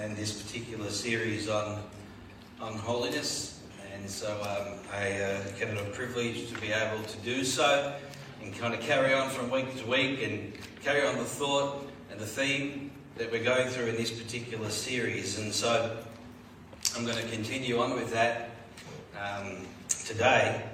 and 0.00 0.16
this 0.16 0.42
particular 0.42 0.90
series 0.90 1.48
on 1.48 1.82
on 2.60 2.74
holiness. 2.74 3.60
And 3.92 4.08
so 4.08 4.32
um, 4.42 4.78
I 4.92 5.12
uh, 5.20 5.42
count 5.58 5.78
a 5.78 5.84
privilege 5.90 6.48
to 6.50 6.60
be 6.60 6.72
able 6.72 7.02
to 7.04 7.16
do 7.18 7.44
so 7.44 7.94
and 8.42 8.54
kind 8.54 8.74
of 8.74 8.80
carry 8.80 9.14
on 9.14 9.30
from 9.30 9.50
week 9.50 9.76
to 9.78 9.86
week 9.86 10.22
and 10.22 10.52
carry 10.82 11.06
on 11.06 11.16
the 11.16 11.24
thought 11.24 11.90
and 12.10 12.20
the 12.20 12.26
theme 12.26 12.90
that 13.16 13.30
we're 13.30 13.44
going 13.44 13.68
through 13.68 13.86
in 13.86 13.96
this 13.96 14.10
particular 14.10 14.70
series. 14.70 15.38
And 15.38 15.52
so 15.52 15.96
I'm 16.96 17.04
going 17.04 17.16
to 17.16 17.28
continue 17.28 17.78
on 17.78 17.94
with 17.94 18.12
that 18.12 18.50
um, 19.20 19.66
today. 19.88 20.64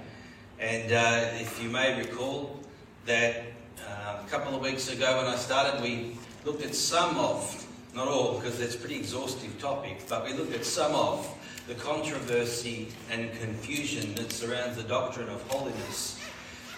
And 0.58 0.92
uh, 0.92 1.40
if 1.40 1.62
you 1.62 1.70
may 1.70 1.98
recall 1.98 2.60
that 3.06 3.44
uh, 3.88 4.22
a 4.24 4.28
couple 4.28 4.54
of 4.54 4.60
weeks 4.60 4.92
ago 4.92 5.18
when 5.18 5.26
I 5.26 5.36
started, 5.36 5.82
we 5.82 6.16
looked 6.44 6.64
at 6.64 6.74
some 6.74 7.16
of, 7.16 7.66
not 7.94 8.08
all 8.08 8.38
because 8.38 8.60
it's 8.60 8.74
a 8.74 8.78
pretty 8.78 8.96
exhaustive 8.96 9.58
topic, 9.60 9.98
but 10.08 10.24
we 10.24 10.32
looked 10.32 10.54
at 10.54 10.64
some 10.64 10.94
of 10.94 11.28
the 11.66 11.74
controversy 11.74 12.88
and 13.10 13.32
confusion 13.40 14.14
that 14.14 14.32
surrounds 14.32 14.76
the 14.76 14.82
doctrine 14.82 15.28
of 15.28 15.42
holiness 15.48 16.18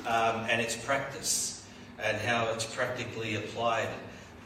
um, 0.07 0.47
and 0.51 0.61
its 0.61 0.77
practice 0.77 1.65
and 2.03 2.17
how 2.19 2.49
it's 2.53 2.65
practically 2.65 3.37
applied 3.37 3.89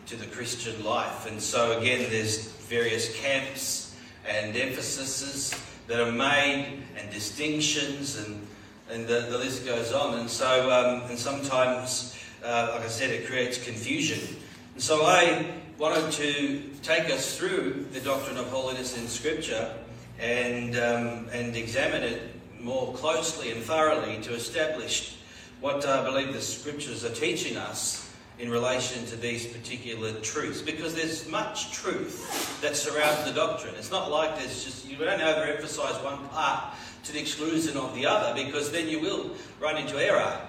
to 0.06 0.16
the 0.16 0.26
Christian 0.26 0.84
life. 0.84 1.26
And 1.26 1.40
so, 1.40 1.78
again, 1.78 2.10
there's 2.10 2.48
various 2.68 3.16
camps 3.20 3.96
and 4.28 4.56
emphases 4.56 5.54
that 5.86 6.00
are 6.00 6.12
made 6.12 6.82
and 6.98 7.10
distinctions 7.10 8.18
and 8.18 8.46
and 8.90 9.06
the, 9.06 9.26
the 9.30 9.38
list 9.38 9.64
goes 9.64 9.92
on. 9.92 10.18
And 10.18 10.30
so, 10.30 10.70
um, 10.70 11.10
and 11.10 11.18
sometimes, 11.18 12.16
uh, 12.44 12.70
like 12.72 12.82
I 12.82 12.88
said, 12.88 13.10
it 13.10 13.26
creates 13.26 13.62
confusion. 13.62 14.36
And 14.74 14.82
so 14.82 15.04
I 15.04 15.44
wanted 15.78 16.10
to 16.10 16.62
take 16.82 17.10
us 17.10 17.36
through 17.36 17.86
the 17.92 18.00
doctrine 18.00 18.38
of 18.38 18.48
holiness 18.48 18.96
in 18.96 19.06
Scripture 19.06 19.74
and, 20.18 20.74
um, 20.76 21.28
and 21.32 21.54
examine 21.54 22.02
it 22.02 22.22
more 22.60 22.94
closely 22.94 23.52
and 23.52 23.62
thoroughly 23.62 24.18
to 24.22 24.32
establish 24.32 25.16
what 25.60 25.86
I 25.86 26.02
believe 26.02 26.32
the 26.32 26.40
Scriptures 26.40 27.04
are 27.04 27.14
teaching 27.14 27.58
us 27.58 28.10
in 28.38 28.50
relation 28.50 29.04
to 29.06 29.16
these 29.16 29.46
particular 29.46 30.12
truths. 30.20 30.62
Because 30.62 30.94
there's 30.94 31.28
much 31.28 31.72
truth 31.72 32.60
that 32.62 32.74
surrounds 32.74 33.24
the 33.24 33.32
doctrine. 33.32 33.74
It's 33.76 33.90
not 33.90 34.10
like 34.10 34.38
there's 34.38 34.64
just, 34.64 34.88
you 34.88 34.96
don't 34.96 35.20
overemphasize 35.20 36.02
one 36.02 36.26
part 36.28 36.74
to 37.04 37.12
the 37.12 37.20
exclusion 37.20 37.76
of 37.76 37.94
the 37.94 38.06
other 38.06 38.34
because 38.42 38.70
then 38.72 38.88
you 38.88 39.00
will 39.00 39.30
run 39.60 39.76
into 39.76 40.02
error. 40.02 40.40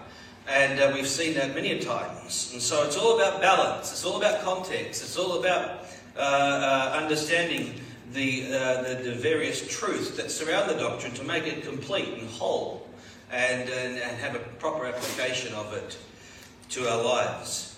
And 0.48 0.80
uh, 0.80 0.92
we've 0.94 1.08
seen 1.08 1.34
that 1.36 1.54
many 1.54 1.80
times. 1.80 2.52
And 2.54 2.62
so 2.62 2.86
it's 2.86 2.96
all 2.96 3.20
about 3.20 3.42
balance, 3.42 3.92
it's 3.92 4.06
all 4.06 4.18
about 4.18 4.42
context, 4.44 5.04
it's 5.04 5.18
all 5.18 5.40
about 5.40 5.86
uh, 6.16 6.20
uh, 6.20 6.98
understanding 7.00 7.74
the, 8.14 8.46
uh, 8.46 8.82
the, 8.84 8.96
the, 9.04 9.12
various 9.16 9.68
truths 9.68 10.12
that 10.12 10.32
surround 10.32 10.70
the 10.70 10.76
doctrine 10.76 11.14
to 11.14 11.24
make 11.24 11.46
it 11.46 11.64
complete 11.64 12.08
and 12.14 12.28
whole 12.30 12.88
and, 13.32 13.70
and, 13.70 13.98
and 13.98 14.18
have 14.18 14.36
a 14.36 14.40
proper 14.60 14.86
application 14.86 15.54
of 15.54 15.74
it 15.74 15.98
to 16.70 16.90
our 16.90 17.04
lives. 17.04 17.78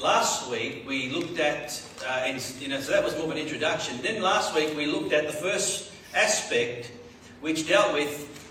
Last 0.00 0.50
week 0.50 0.84
we 0.86 1.10
looked 1.10 1.38
at, 1.38 1.80
uh, 2.08 2.24
in, 2.26 2.40
you 2.58 2.68
know, 2.68 2.80
so 2.80 2.92
that 2.92 3.04
was 3.04 3.14
more 3.14 3.26
of 3.26 3.30
an 3.30 3.38
introduction. 3.38 4.00
Then 4.02 4.22
last 4.22 4.54
week 4.54 4.76
we 4.76 4.86
looked 4.86 5.12
at 5.12 5.26
the 5.26 5.32
first 5.32 5.92
aspect 6.14 6.90
which 7.40 7.68
dealt 7.68 7.92
with, 7.92 8.50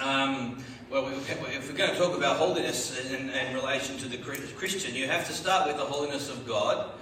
um, 0.00 0.62
well, 0.90 1.06
if 1.08 1.70
we're 1.70 1.76
going 1.76 1.90
to 1.90 1.96
talk 1.98 2.16
about 2.16 2.38
holiness 2.38 2.98
in, 3.10 3.28
in, 3.28 3.54
relation 3.54 3.98
to 3.98 4.08
the 4.08 4.16
Christian, 4.16 4.94
you 4.94 5.06
have 5.06 5.26
to 5.26 5.32
start 5.34 5.66
with 5.66 5.76
the 5.76 5.84
holiness 5.84 6.30
of 6.30 6.46
God 6.46 6.92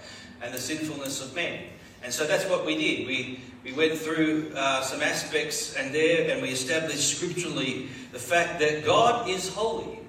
and 0.42 0.53
the 0.53 0.59
sinfulness 0.59 1.23
of 1.23 1.34
men. 1.37 1.61
And 2.03 2.12
so 2.12 2.27
that's 2.27 2.45
what 2.47 2.67
we 2.67 2.77
did. 2.77 3.07
We, 3.07 3.41
we 3.64 3.73
went 3.73 3.97
through 3.97 4.53
uh, 4.57 4.83
some 4.83 5.03
aspects 5.03 5.77
and 5.77 5.95
there, 5.95 6.31
and 6.31 6.42
we 6.42 6.48
established 6.48 7.17
scripturally 7.17 7.89
the 8.12 8.19
fact 8.19 8.59
that 8.59 8.84
God 8.84 9.29
is 9.29 9.48
holy. 9.48 10.01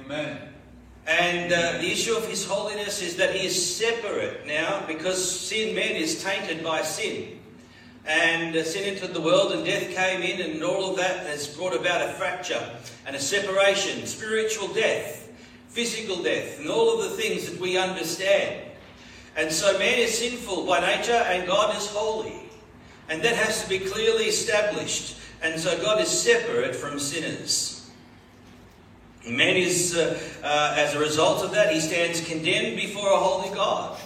Amen. 0.00 0.38
And 1.06 1.52
uh, 1.52 1.72
the 1.72 1.90
issue 1.90 2.16
of 2.16 2.26
his 2.26 2.46
holiness 2.46 3.02
is 3.02 3.16
that 3.16 3.34
he 3.34 3.46
is 3.46 3.76
separate 3.76 4.46
now 4.46 4.82
because 4.86 5.40
sin, 5.40 5.74
man 5.74 5.92
is 5.92 6.24
tainted 6.24 6.64
by 6.64 6.82
sin. 6.82 7.38
And 8.06 8.54
sin 8.64 8.84
entered 8.84 9.14
the 9.14 9.20
world 9.20 9.52
and 9.52 9.64
death 9.64 9.94
came 9.94 10.22
in, 10.22 10.40
and 10.40 10.62
all 10.62 10.90
of 10.90 10.96
that 10.96 11.26
has 11.26 11.48
brought 11.48 11.74
about 11.74 12.08
a 12.08 12.12
fracture 12.12 12.62
and 13.04 13.16
a 13.16 13.20
separation, 13.20 14.06
spiritual 14.06 14.68
death, 14.68 15.28
physical 15.68 16.22
death, 16.22 16.60
and 16.60 16.68
all 16.68 17.00
of 17.00 17.10
the 17.10 17.16
things 17.16 17.50
that 17.50 17.60
we 17.60 17.76
understand. 17.76 18.62
And 19.36 19.50
so 19.50 19.76
man 19.78 19.98
is 19.98 20.16
sinful 20.16 20.66
by 20.66 20.80
nature, 20.80 21.12
and 21.12 21.46
God 21.46 21.76
is 21.76 21.88
holy. 21.88 22.48
And 23.08 23.22
that 23.22 23.36
has 23.36 23.62
to 23.62 23.68
be 23.68 23.80
clearly 23.80 24.24
established. 24.24 25.18
And 25.42 25.60
so 25.60 25.76
God 25.82 26.00
is 26.00 26.08
separate 26.08 26.74
from 26.74 26.98
sinners. 26.98 27.90
Man 29.28 29.56
is, 29.56 29.96
uh, 29.96 30.18
uh, 30.42 30.74
as 30.78 30.94
a 30.94 31.00
result 31.00 31.44
of 31.44 31.50
that, 31.52 31.72
he 31.72 31.80
stands 31.80 32.26
condemned 32.26 32.76
before 32.76 33.12
a 33.12 33.16
holy 33.16 33.52
God. 33.54 33.98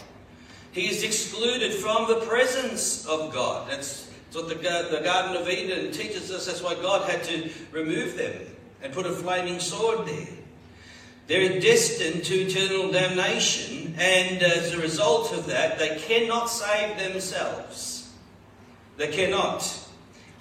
He 0.72 0.88
is 0.88 1.02
excluded 1.02 1.74
from 1.74 2.06
the 2.06 2.20
presence 2.26 3.04
of 3.06 3.32
God. 3.32 3.68
That's, 3.68 4.08
that's 4.24 4.36
what 4.36 4.48
the, 4.48 4.54
the 4.54 5.00
Garden 5.02 5.36
of 5.36 5.48
Eden 5.48 5.90
teaches 5.90 6.30
us. 6.30 6.46
That's 6.46 6.62
why 6.62 6.74
God 6.74 7.10
had 7.10 7.24
to 7.24 7.50
remove 7.72 8.16
them 8.16 8.34
and 8.82 8.92
put 8.92 9.06
a 9.06 9.12
flaming 9.12 9.58
sword 9.58 10.06
there. 10.06 10.28
They're 11.26 11.60
destined 11.60 12.24
to 12.24 12.34
eternal 12.34 12.90
damnation, 12.90 13.94
and 13.98 14.42
as 14.42 14.72
a 14.74 14.80
result 14.80 15.32
of 15.32 15.46
that, 15.46 15.78
they 15.78 15.96
cannot 15.98 16.46
save 16.46 16.98
themselves. 16.98 18.12
They 18.96 19.08
cannot. 19.08 19.78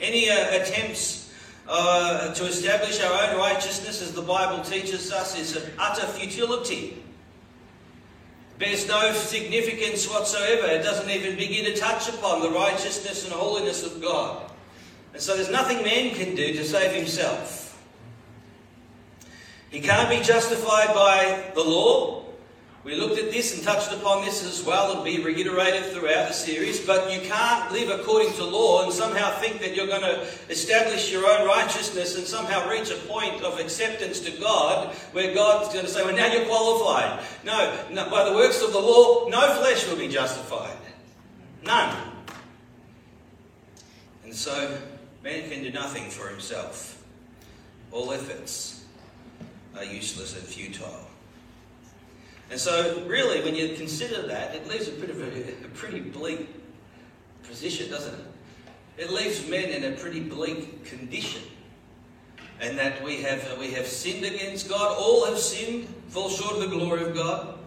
Any 0.02 0.30
uh, 0.30 0.62
attempts 0.62 1.32
uh, 1.68 2.34
to 2.34 2.46
establish 2.46 3.02
our 3.04 3.30
own 3.30 3.38
righteousness, 3.38 4.02
as 4.02 4.14
the 4.14 4.22
Bible 4.22 4.64
teaches 4.64 5.12
us, 5.12 5.38
is 5.38 5.56
an 5.56 5.72
utter 5.78 6.08
futility 6.08 7.04
bears 8.60 8.88
no 8.88 9.14
significance 9.14 10.08
whatsoever. 10.08 10.68
It 10.68 10.84
doesn't 10.84 11.10
even 11.10 11.38
begin 11.38 11.64
to 11.66 11.76
touch 11.76 12.10
upon 12.10 12.42
the 12.42 12.52
righteousness 12.52 13.24
and 13.24 13.34
holiness 13.34 13.86
of 13.86 14.02
God. 14.02 14.52
And 15.14 15.22
so 15.22 15.36
there's 15.36 15.50
nothing 15.50 15.82
man 15.82 16.14
can 16.14 16.36
do 16.36 16.54
to 16.54 16.64
save 16.66 16.94
himself. 16.94 17.82
He 19.72 19.80
can't 19.80 20.10
be 20.10 20.22
justified 20.22 20.94
by 20.94 21.52
the 21.56 21.64
law. 21.64 22.26
We 22.86 22.96
looked 22.96 23.20
at 23.20 23.30
this 23.30 23.54
and 23.54 23.62
touched 23.62 23.92
upon 23.92 24.24
this 24.24 24.44
as 24.44 24.64
well. 24.66 24.92
It'll 24.92 25.04
be 25.04 25.22
reiterated 25.22 25.92
throughout 25.92 26.30
the 26.30 26.34
series. 26.34 26.80
But 26.80 27.12
you 27.12 27.20
can't 27.28 27.70
live 27.74 27.90
according 27.90 28.34
to 28.34 28.46
law 28.46 28.84
and 28.84 28.94
somehow 28.94 29.32
think 29.40 29.60
that 29.60 29.76
you're 29.76 29.88
going 29.88 30.02
to 30.02 30.26
establish 30.50 31.12
your 31.12 31.28
own 31.28 31.46
righteousness 31.46 32.18
and 32.18 32.26
somehow 32.26 32.70
reach 32.70 32.90
a 32.90 32.96
point 32.96 33.44
of 33.44 33.60
acceptance 33.60 34.22
to 34.22 34.32
God 34.40 34.96
where 35.12 35.34
God's 35.36 35.74
going 35.74 35.86
to 35.86 35.92
say, 35.92 36.06
well, 36.06 36.16
now 36.16 36.32
you're 36.32 36.46
qualified. 36.46 37.22
No, 37.44 37.78
no 37.92 38.10
by 38.10 38.24
the 38.24 38.34
works 38.34 38.62
of 38.62 38.72
the 38.72 38.80
law, 38.80 39.28
no 39.28 39.56
flesh 39.60 39.86
will 39.86 39.98
be 39.98 40.08
justified. 40.08 40.78
None. 41.66 41.98
And 44.24 44.34
so, 44.34 44.78
man 45.22 45.50
can 45.50 45.64
do 45.64 45.72
nothing 45.72 46.10
for 46.10 46.30
himself. 46.30 47.04
All 47.92 48.14
efforts 48.14 48.86
are 49.76 49.84
useless 49.84 50.38
and 50.38 50.44
futile. 50.44 51.09
And 52.50 52.60
so, 52.60 53.04
really, 53.06 53.42
when 53.42 53.56
you 53.56 53.76
consider 53.76 54.26
that, 54.28 54.56
it 54.56 54.68
leaves 54.68 54.88
a 54.88 54.92
bit 54.92 55.10
of 55.10 55.22
a, 55.22 55.66
a 55.66 55.70
pretty 55.76 56.00
bleak 56.00 56.50
position, 57.44 57.90
doesn't 57.92 58.14
it? 58.14 58.26
It 58.98 59.12
leaves 59.12 59.48
men 59.48 59.70
in 59.70 59.94
a 59.94 59.96
pretty 59.96 60.20
bleak 60.20 60.84
condition. 60.86 61.44
And 62.60 62.78
that 62.78 63.04
we 63.04 63.22
have, 63.22 63.58
we 63.58 63.72
have 63.72 63.88
sinned 63.88 64.26
against 64.26 64.68
God. 64.68 64.98
All 64.98 65.26
have 65.26 65.38
sinned, 65.38 65.88
fall 66.10 66.30
short 66.30 66.56
of 66.56 66.62
the 66.62 66.76
glory 66.76 67.04
of 67.04 67.14
God. 67.14 67.58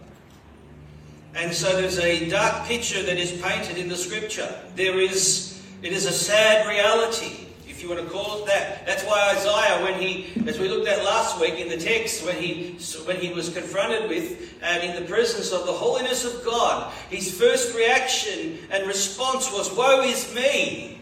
And 1.35 1.51
so 1.51 1.75
there's 1.75 1.97
a 1.97 2.29
dark 2.29 2.67
picture 2.67 3.01
that 3.01 3.17
is 3.17 3.31
painted 3.41 3.77
in 3.77 3.89
the 3.89 3.95
scripture. 3.95 4.53
There 4.75 4.99
is, 4.99 5.63
it 5.81 5.91
is 5.91 6.05
a 6.05 6.11
sad 6.11 6.67
reality 6.67 7.47
you 7.83 7.89
want 7.89 8.01
to 8.01 8.09
call 8.09 8.41
it 8.41 8.47
that. 8.47 8.85
That's 8.85 9.03
why 9.03 9.33
Isaiah, 9.35 9.83
when 9.83 9.99
he, 9.99 10.31
as 10.47 10.57
we 10.57 10.69
looked 10.69 10.87
at 10.87 11.03
last 11.03 11.39
week 11.39 11.55
in 11.55 11.67
the 11.67 11.77
text, 11.77 12.25
when 12.25 12.37
he, 12.37 12.77
when 13.05 13.17
he 13.17 13.33
was 13.33 13.53
confronted 13.53 14.09
with 14.09 14.53
and 14.61 14.83
in 14.83 14.95
the 14.95 15.07
presence 15.07 15.51
of 15.51 15.65
the 15.65 15.73
holiness 15.73 16.23
of 16.23 16.43
God, 16.45 16.93
his 17.09 17.37
first 17.37 17.75
reaction 17.75 18.57
and 18.71 18.87
response 18.87 19.51
was, 19.51 19.71
Woe 19.73 20.01
is 20.01 20.33
me! 20.33 21.01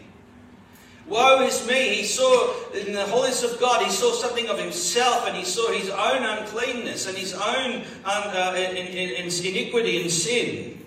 Woe 1.06 1.42
is 1.42 1.66
me! 1.66 1.94
He 1.94 2.04
saw 2.04 2.52
in 2.72 2.92
the 2.92 3.06
holiness 3.06 3.44
of 3.44 3.60
God, 3.60 3.84
he 3.84 3.90
saw 3.90 4.12
something 4.12 4.48
of 4.48 4.58
himself 4.58 5.26
and 5.28 5.36
he 5.36 5.44
saw 5.44 5.70
his 5.70 5.88
own 5.88 6.24
uncleanness 6.24 7.06
and 7.06 7.16
his 7.16 7.32
own 7.32 7.84
uh, 8.04 8.54
in, 8.56 8.76
in, 8.76 9.26
in 9.26 9.46
iniquity 9.46 10.02
and 10.02 10.10
sin. 10.10 10.84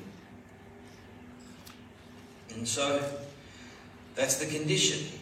And 2.54 2.68
so, 2.68 3.02
that's 4.16 4.38
the 4.38 4.46
condition. 4.46 5.20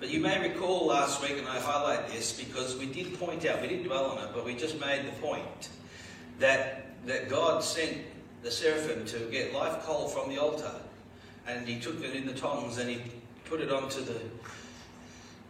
But 0.00 0.10
you 0.10 0.20
may 0.20 0.40
recall 0.40 0.86
last 0.86 1.20
week, 1.20 1.38
and 1.38 1.48
I 1.48 1.58
highlight 1.58 2.08
this 2.08 2.32
because 2.32 2.76
we 2.76 2.86
did 2.86 3.18
point 3.18 3.44
out, 3.46 3.60
we 3.60 3.66
didn't 3.66 3.84
dwell 3.84 4.06
on 4.06 4.18
it, 4.18 4.30
but 4.32 4.44
we 4.44 4.54
just 4.54 4.78
made 4.78 5.04
the 5.04 5.12
point 5.20 5.70
that, 6.38 6.86
that 7.06 7.28
God 7.28 7.64
sent 7.64 7.96
the 8.42 8.50
seraphim 8.50 9.04
to 9.06 9.18
get 9.30 9.52
live 9.52 9.82
coal 9.82 10.06
from 10.06 10.28
the 10.28 10.38
altar. 10.38 10.72
And 11.48 11.66
he 11.66 11.80
took 11.80 12.02
it 12.04 12.14
in 12.14 12.26
the 12.26 12.34
tongs 12.34 12.78
and 12.78 12.88
he 12.88 13.00
put 13.46 13.60
it 13.60 13.72
onto 13.72 14.02
the 14.02 14.20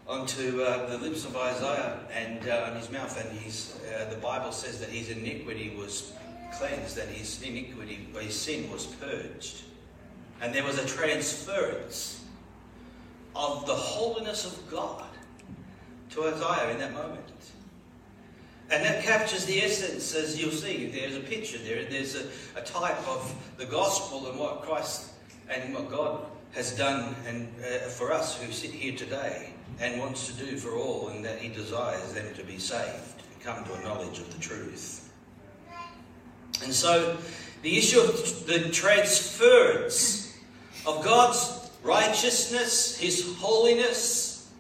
onto 0.06 0.62
uh, 0.62 0.88
the 0.88 0.96
lips 0.96 1.26
of 1.26 1.36
Isaiah 1.36 1.98
and 2.10 2.48
uh, 2.48 2.68
on 2.70 2.76
his 2.76 2.90
mouth, 2.90 3.22
and 3.22 3.38
his 3.40 3.78
uh, 4.00 4.08
the 4.08 4.16
Bible 4.16 4.52
says 4.52 4.80
that 4.80 4.88
his 4.88 5.10
iniquity 5.10 5.74
was 5.76 6.12
cleansed, 6.54 6.96
that 6.96 7.08
his 7.08 7.42
iniquity, 7.42 8.08
his 8.18 8.34
sin 8.34 8.70
was 8.70 8.86
purged, 8.86 9.64
and 10.40 10.54
there 10.54 10.64
was 10.64 10.78
a 10.78 10.86
transference 10.86 12.24
of 13.34 13.66
the 13.66 13.74
holiness 13.74 14.44
of 14.46 14.70
God 14.70 15.04
to 16.10 16.24
Isaiah 16.24 16.70
in 16.70 16.78
that 16.78 16.92
moment. 16.92 17.24
And 18.70 18.84
that 18.84 19.02
captures 19.02 19.46
the 19.46 19.62
essence, 19.62 20.14
as 20.14 20.40
you'll 20.40 20.50
see. 20.50 20.86
There's 20.86 21.16
a 21.16 21.20
picture 21.20 21.58
there, 21.58 21.78
and 21.78 21.90
there's 21.90 22.16
a, 22.16 22.26
a 22.56 22.62
type 22.62 22.98
of 23.08 23.34
the 23.56 23.64
gospel 23.64 24.28
and 24.28 24.38
what 24.38 24.62
Christ 24.62 25.12
and 25.48 25.72
what 25.72 25.90
God 25.90 26.26
has 26.52 26.76
done 26.76 27.14
and 27.26 27.48
uh, 27.64 27.88
for 27.88 28.12
us 28.12 28.40
who 28.40 28.52
sit 28.52 28.70
here 28.70 28.94
today 28.94 29.52
and 29.80 29.98
wants 29.98 30.26
to 30.26 30.32
do 30.34 30.56
for 30.56 30.72
all, 30.72 31.08
and 31.08 31.24
that 31.24 31.38
He 31.38 31.48
desires 31.48 32.12
them 32.12 32.34
to 32.34 32.44
be 32.44 32.58
saved 32.58 33.22
and 33.32 33.42
come 33.42 33.64
to 33.64 33.74
a 33.74 33.82
knowledge 33.82 34.18
of 34.18 34.32
the 34.34 34.40
truth. 34.40 35.12
And 36.62 36.72
so, 36.74 37.16
the 37.62 37.78
issue 37.78 38.00
of 38.00 38.46
the 38.46 38.68
transference 38.70 40.36
of 40.86 41.04
God's 41.04 41.57
righteousness, 41.82 42.98
His 42.98 43.36
holiness, 43.38 44.50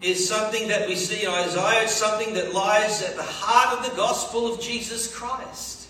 is 0.00 0.28
something 0.28 0.68
that 0.68 0.88
we 0.88 0.96
see 0.96 1.24
in 1.24 1.30
Isaiah, 1.30 1.84
it's 1.84 1.92
something 1.92 2.34
that 2.34 2.52
lies 2.52 3.02
at 3.02 3.16
the 3.16 3.22
heart 3.22 3.78
of 3.78 3.88
the 3.88 3.96
gospel 3.96 4.52
of 4.52 4.60
Jesus 4.60 5.14
Christ. 5.14 5.88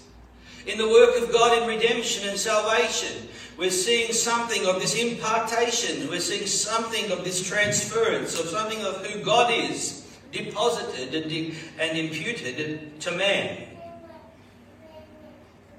In 0.67 0.79
the 0.79 0.89
work 0.89 1.21
of 1.21 1.33
God 1.33 1.63
in 1.63 1.69
redemption 1.69 2.29
and 2.29 2.39
salvation, 2.39 3.29
we're 3.59 3.71
seeing 3.71 4.13
something 4.13 4.67
of 4.67 4.81
this 4.81 4.95
impartation. 4.95 6.09
We're 6.09 6.21
seeing 6.21 6.47
something 6.47 7.11
of 7.11 7.25
this 7.25 7.47
transference, 7.47 8.39
of 8.39 8.47
something 8.47 8.81
of 8.85 9.05
who 9.07 9.25
God 9.25 9.53
is, 9.53 10.07
deposited 10.31 11.15
and, 11.15 11.31
de- 11.31 11.55
and 11.79 11.99
imputed 11.99 13.01
to 13.01 13.11
man. 13.13 13.67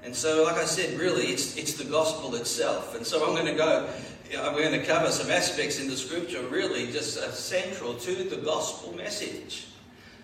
And 0.04 0.14
so, 0.14 0.44
like 0.44 0.56
I 0.56 0.66
said, 0.66 0.98
really, 0.98 1.28
it's, 1.28 1.56
it's 1.56 1.74
the 1.74 1.84
gospel 1.84 2.34
itself. 2.34 2.94
And 2.94 3.06
so 3.06 3.26
I'm 3.26 3.34
going 3.34 3.46
to 3.46 3.54
go, 3.54 3.88
you 4.34 4.40
know, 4.42 4.52
we're 4.52 4.68
going 4.68 4.80
to 4.80 4.84
cover 4.84 5.12
some 5.12 5.30
aspects 5.30 5.78
in 5.78 5.86
the 5.86 5.96
scripture 5.96 6.42
really 6.48 6.90
just 6.90 7.16
uh, 7.18 7.30
central 7.30 7.94
to 7.94 8.12
the 8.24 8.36
gospel 8.38 8.92
message 8.96 9.68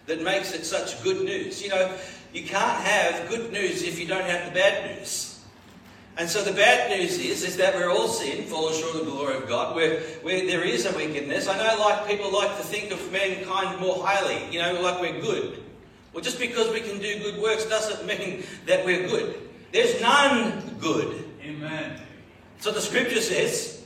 that 0.06 0.20
makes 0.20 0.52
it 0.52 0.64
such 0.66 1.00
good 1.04 1.24
news. 1.24 1.62
You 1.62 1.68
know, 1.68 1.96
you 2.32 2.42
can't 2.42 2.80
have 2.80 3.28
good 3.28 3.52
news 3.52 3.84
if 3.84 4.00
you 4.00 4.08
don't 4.08 4.24
have 4.24 4.46
the 4.46 4.50
bad 4.58 4.98
news. 4.98 5.44
And 6.16 6.28
so 6.28 6.42
the 6.42 6.50
bad 6.50 6.90
news 6.90 7.18
is, 7.18 7.44
is 7.44 7.56
that 7.58 7.76
we're 7.76 7.88
all 7.88 8.08
sin, 8.08 8.46
fallen 8.46 8.74
short 8.74 8.96
of 8.96 9.04
the 9.04 9.12
glory 9.12 9.36
of 9.36 9.48
God, 9.48 9.76
where, 9.76 10.00
where 10.22 10.44
there 10.44 10.64
is 10.64 10.86
a 10.86 10.96
wickedness. 10.96 11.46
I 11.46 11.56
know 11.56 11.78
like 11.78 12.08
people 12.08 12.32
like 12.32 12.56
to 12.56 12.64
think 12.64 12.90
of 12.90 13.12
mankind 13.12 13.80
more 13.80 14.04
highly, 14.04 14.52
you 14.52 14.60
know, 14.60 14.82
like 14.82 15.00
we're 15.00 15.20
good. 15.20 15.62
Well, 16.12 16.24
just 16.24 16.40
because 16.40 16.68
we 16.72 16.80
can 16.80 16.98
do 16.98 17.20
good 17.20 17.40
works 17.40 17.64
doesn't 17.66 18.04
mean 18.18 18.42
that 18.66 18.84
we're 18.84 19.06
good. 19.06 19.38
There's 19.70 20.00
none 20.00 20.78
good. 20.80 21.24
Amen. 21.44 22.00
So 22.58 22.72
the 22.72 22.80
scripture 22.80 23.20
says, 23.20 23.79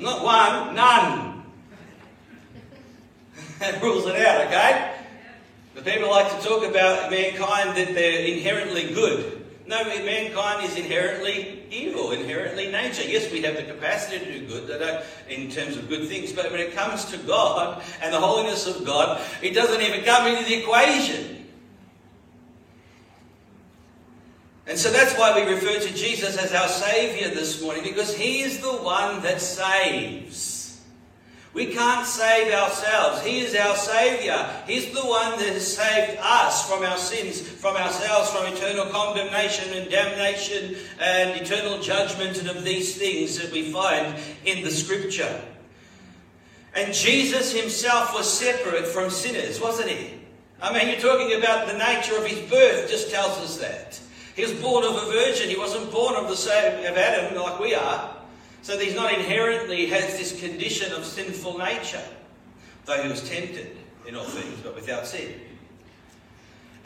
not 0.00 0.24
one, 0.24 0.74
none. 0.74 1.42
that 3.58 3.82
rules 3.82 4.06
it 4.06 4.16
out, 4.16 4.46
okay? 4.46 4.96
The 5.74 5.82
people 5.82 6.10
like 6.10 6.30
to 6.36 6.46
talk 6.46 6.64
about 6.64 7.10
mankind 7.10 7.76
that 7.76 7.94
they're 7.94 8.24
inherently 8.24 8.92
good. 8.94 9.46
No, 9.66 9.84
mankind 9.84 10.64
is 10.64 10.76
inherently 10.76 11.64
evil, 11.70 12.10
inherently 12.10 12.72
nature. 12.72 13.04
Yes, 13.08 13.30
we 13.30 13.42
have 13.42 13.54
the 13.54 13.62
capacity 13.62 14.18
to 14.24 14.40
do 14.40 14.46
good 14.46 15.04
in 15.28 15.48
terms 15.48 15.76
of 15.76 15.88
good 15.88 16.08
things, 16.08 16.32
but 16.32 16.50
when 16.50 16.60
it 16.60 16.74
comes 16.74 17.04
to 17.12 17.18
God 17.18 17.80
and 18.02 18.12
the 18.12 18.18
holiness 18.18 18.66
of 18.66 18.84
God, 18.84 19.20
it 19.42 19.54
doesn't 19.54 19.80
even 19.80 20.02
come 20.04 20.26
into 20.26 20.44
the 20.44 20.54
equation. 20.54 21.39
And 24.70 24.78
so 24.78 24.92
that's 24.92 25.18
why 25.18 25.34
we 25.34 25.52
refer 25.52 25.80
to 25.80 25.94
Jesus 25.94 26.36
as 26.36 26.54
our 26.54 26.68
Saviour 26.68 27.28
this 27.30 27.60
morning, 27.60 27.82
because 27.82 28.14
He 28.14 28.42
is 28.42 28.60
the 28.60 28.68
one 28.68 29.20
that 29.22 29.40
saves. 29.40 30.80
We 31.52 31.74
can't 31.74 32.06
save 32.06 32.54
ourselves. 32.54 33.20
He 33.24 33.40
is 33.40 33.56
our 33.56 33.74
Saviour. 33.74 34.48
He's 34.68 34.92
the 34.92 35.04
one 35.04 35.36
that 35.40 35.48
has 35.48 35.76
saved 35.76 36.20
us 36.22 36.70
from 36.70 36.84
our 36.84 36.96
sins, 36.96 37.40
from 37.40 37.74
ourselves, 37.74 38.30
from 38.30 38.46
eternal 38.46 38.86
condemnation 38.92 39.76
and 39.76 39.90
damnation 39.90 40.76
and 41.00 41.30
eternal 41.40 41.80
judgment 41.80 42.38
and 42.38 42.48
of 42.48 42.62
these 42.62 42.96
things 42.96 43.40
that 43.40 43.50
we 43.50 43.72
find 43.72 44.14
in 44.44 44.62
the 44.62 44.70
Scripture. 44.70 45.42
And 46.76 46.94
Jesus 46.94 47.52
himself 47.52 48.14
was 48.14 48.32
separate 48.32 48.86
from 48.86 49.10
sinners, 49.10 49.60
wasn't 49.60 49.88
he? 49.90 50.14
I 50.62 50.72
mean, 50.72 50.90
you're 50.90 51.00
talking 51.00 51.36
about 51.36 51.66
the 51.66 51.76
nature 51.76 52.16
of 52.16 52.24
his 52.24 52.48
birth, 52.48 52.88
just 52.88 53.10
tells 53.10 53.36
us 53.38 53.56
that. 53.56 54.00
He 54.36 54.42
was 54.42 54.52
born 54.54 54.84
of 54.84 54.94
a 54.94 55.06
virgin. 55.06 55.48
He 55.48 55.56
wasn't 55.56 55.90
born 55.90 56.14
of 56.14 56.28
the 56.28 56.36
same 56.36 56.78
of 56.86 56.96
Adam 56.96 57.36
like 57.40 57.58
we 57.58 57.74
are. 57.74 58.16
So 58.62 58.78
he's 58.78 58.94
not 58.94 59.12
inherently 59.12 59.86
has 59.86 60.18
this 60.18 60.38
condition 60.38 60.92
of 60.92 61.04
sinful 61.04 61.58
nature, 61.58 62.04
though 62.84 63.02
he 63.02 63.08
was 63.08 63.28
tempted 63.28 63.76
in 64.06 64.14
all 64.14 64.24
things, 64.24 64.60
but 64.62 64.74
without 64.74 65.06
sin. 65.06 65.34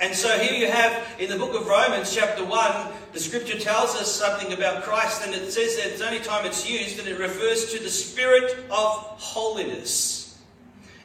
And 0.00 0.14
so 0.14 0.38
here 0.38 0.52
you 0.52 0.70
have 0.70 1.06
in 1.20 1.30
the 1.30 1.36
book 1.36 1.54
of 1.54 1.66
Romans, 1.66 2.14
chapter 2.14 2.44
1, 2.44 2.92
the 3.12 3.20
scripture 3.20 3.58
tells 3.58 3.94
us 3.94 4.12
something 4.12 4.52
about 4.52 4.82
Christ, 4.82 5.22
and 5.24 5.34
it 5.34 5.52
says 5.52 5.76
that 5.76 5.86
it's 5.86 6.00
the 6.00 6.06
only 6.06 6.20
time 6.20 6.44
it's 6.44 6.68
used, 6.68 6.98
and 6.98 7.06
it 7.06 7.18
refers 7.18 7.72
to 7.72 7.78
the 7.82 7.90
spirit 7.90 8.52
of 8.70 8.88
holiness. 9.18 10.42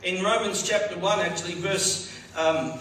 In 0.04 0.24
Romans 0.24 0.68
chapter 0.68 0.98
1, 0.98 1.20
actually, 1.20 1.54
verse 1.56 2.12
um, 2.36 2.80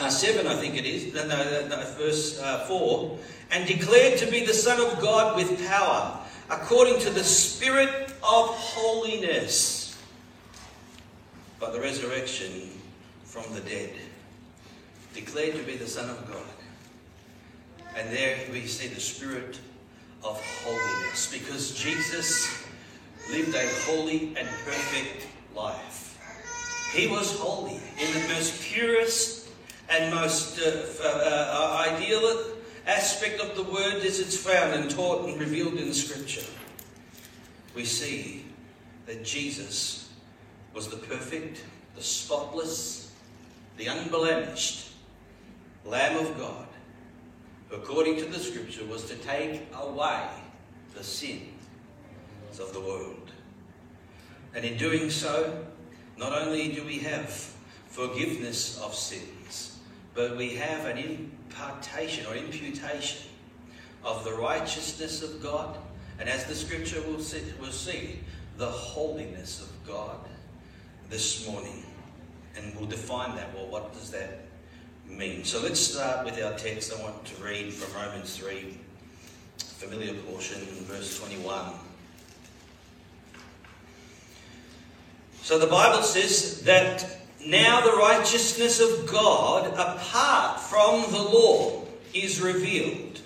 uh, 0.00 0.08
7, 0.08 0.46
I 0.46 0.56
think 0.56 0.76
it 0.76 0.84
is, 0.84 1.14
no, 1.14 1.26
no, 1.26 1.66
no 1.68 1.76
verse 1.98 2.40
uh, 2.40 2.66
4, 2.66 3.18
and 3.50 3.66
declared 3.66 4.18
to 4.18 4.26
be 4.30 4.44
the 4.44 4.54
Son 4.54 4.80
of 4.80 5.00
God 5.00 5.36
with 5.36 5.66
power 5.66 6.18
according 6.50 6.98
to 7.00 7.10
the 7.10 7.24
Spirit 7.24 8.12
of 8.22 8.48
holiness 8.48 9.96
by 11.60 11.70
the 11.70 11.80
resurrection 11.80 12.68
from 13.24 13.44
the 13.54 13.60
dead, 13.60 13.90
declared 15.14 15.54
to 15.54 15.62
be 15.62 15.76
the 15.76 15.86
Son 15.86 16.10
of 16.10 16.28
God. 16.28 16.42
And 17.96 18.10
there 18.10 18.38
we 18.52 18.66
see 18.66 18.88
the 18.88 19.00
Spirit 19.00 19.58
of 20.22 20.40
holiness 20.64 21.32
because 21.32 21.74
Jesus 21.74 22.64
lived 23.30 23.54
a 23.54 23.68
holy 23.86 24.34
and 24.36 24.48
perfect 24.64 25.26
life. 25.54 26.18
He 26.92 27.06
was 27.06 27.36
holy 27.38 27.80
in 27.98 28.12
the 28.12 28.28
most 28.34 28.60
purest 28.62 29.43
and 29.94 30.12
most 30.12 30.58
uh, 30.58 30.86
uh, 31.02 31.06
uh, 31.06 31.86
ideal 31.88 32.44
aspect 32.86 33.40
of 33.40 33.54
the 33.54 33.62
word 33.62 34.02
as 34.04 34.18
it's 34.18 34.36
found 34.36 34.74
and 34.74 34.90
taught 34.90 35.28
and 35.28 35.38
revealed 35.38 35.74
in 35.74 35.92
scripture, 35.92 36.46
we 37.74 37.84
see 37.84 38.44
that 39.06 39.24
Jesus 39.24 40.10
was 40.74 40.88
the 40.88 40.96
perfect, 40.96 41.64
the 41.94 42.02
spotless, 42.02 43.12
the 43.76 43.86
unblemished 43.86 44.90
Lamb 45.84 46.26
of 46.26 46.36
God, 46.38 46.66
who, 47.68 47.76
according 47.76 48.16
to 48.16 48.24
the 48.24 48.38
scripture, 48.38 48.84
was 48.86 49.04
to 49.04 49.14
take 49.16 49.62
away 49.74 50.28
the 50.94 51.04
sins 51.04 52.58
of 52.58 52.72
the 52.72 52.80
world. 52.80 53.30
And 54.54 54.64
in 54.64 54.76
doing 54.76 55.10
so, 55.10 55.64
not 56.16 56.32
only 56.32 56.72
do 56.72 56.84
we 56.84 56.98
have 57.00 57.30
forgiveness 57.88 58.80
of 58.80 58.94
sins, 58.94 59.33
but 60.14 60.36
we 60.36 60.54
have 60.54 60.86
an 60.86 60.98
impartation 60.98 62.26
or 62.26 62.34
imputation 62.34 63.28
of 64.04 64.24
the 64.24 64.32
righteousness 64.32 65.22
of 65.22 65.42
God, 65.42 65.76
and 66.18 66.28
as 66.28 66.44
the 66.44 66.54
scripture 66.54 67.02
will 67.02 67.20
see, 67.20 67.42
will 67.60 67.72
see 67.72 68.20
the 68.56 68.66
holiness 68.66 69.60
of 69.60 69.86
God 69.86 70.18
this 71.10 71.46
morning. 71.48 71.84
And 72.56 72.74
we'll 72.76 72.88
define 72.88 73.34
that. 73.36 73.52
Well, 73.54 73.66
what 73.66 73.92
does 73.92 74.10
that 74.12 74.42
mean? 75.08 75.44
So 75.44 75.60
let's 75.60 75.80
start 75.80 76.24
with 76.24 76.40
our 76.40 76.56
text. 76.56 76.92
I 76.96 77.02
want 77.02 77.24
to 77.24 77.42
read 77.42 77.72
from 77.72 78.00
Romans 78.00 78.36
3, 78.36 78.78
familiar 79.58 80.14
portion, 80.14 80.60
verse 80.84 81.18
21. 81.18 81.72
So 85.42 85.58
the 85.58 85.66
Bible 85.66 86.02
says 86.02 86.62
that 86.62 87.23
now 87.46 87.80
the 87.80 87.96
righteousness 87.96 88.80
of 88.80 89.06
God 89.06 89.72
apart 89.74 90.60
from 90.60 91.10
the 91.12 91.22
law 91.22 91.84
is 92.12 92.40
revealed, 92.40 93.20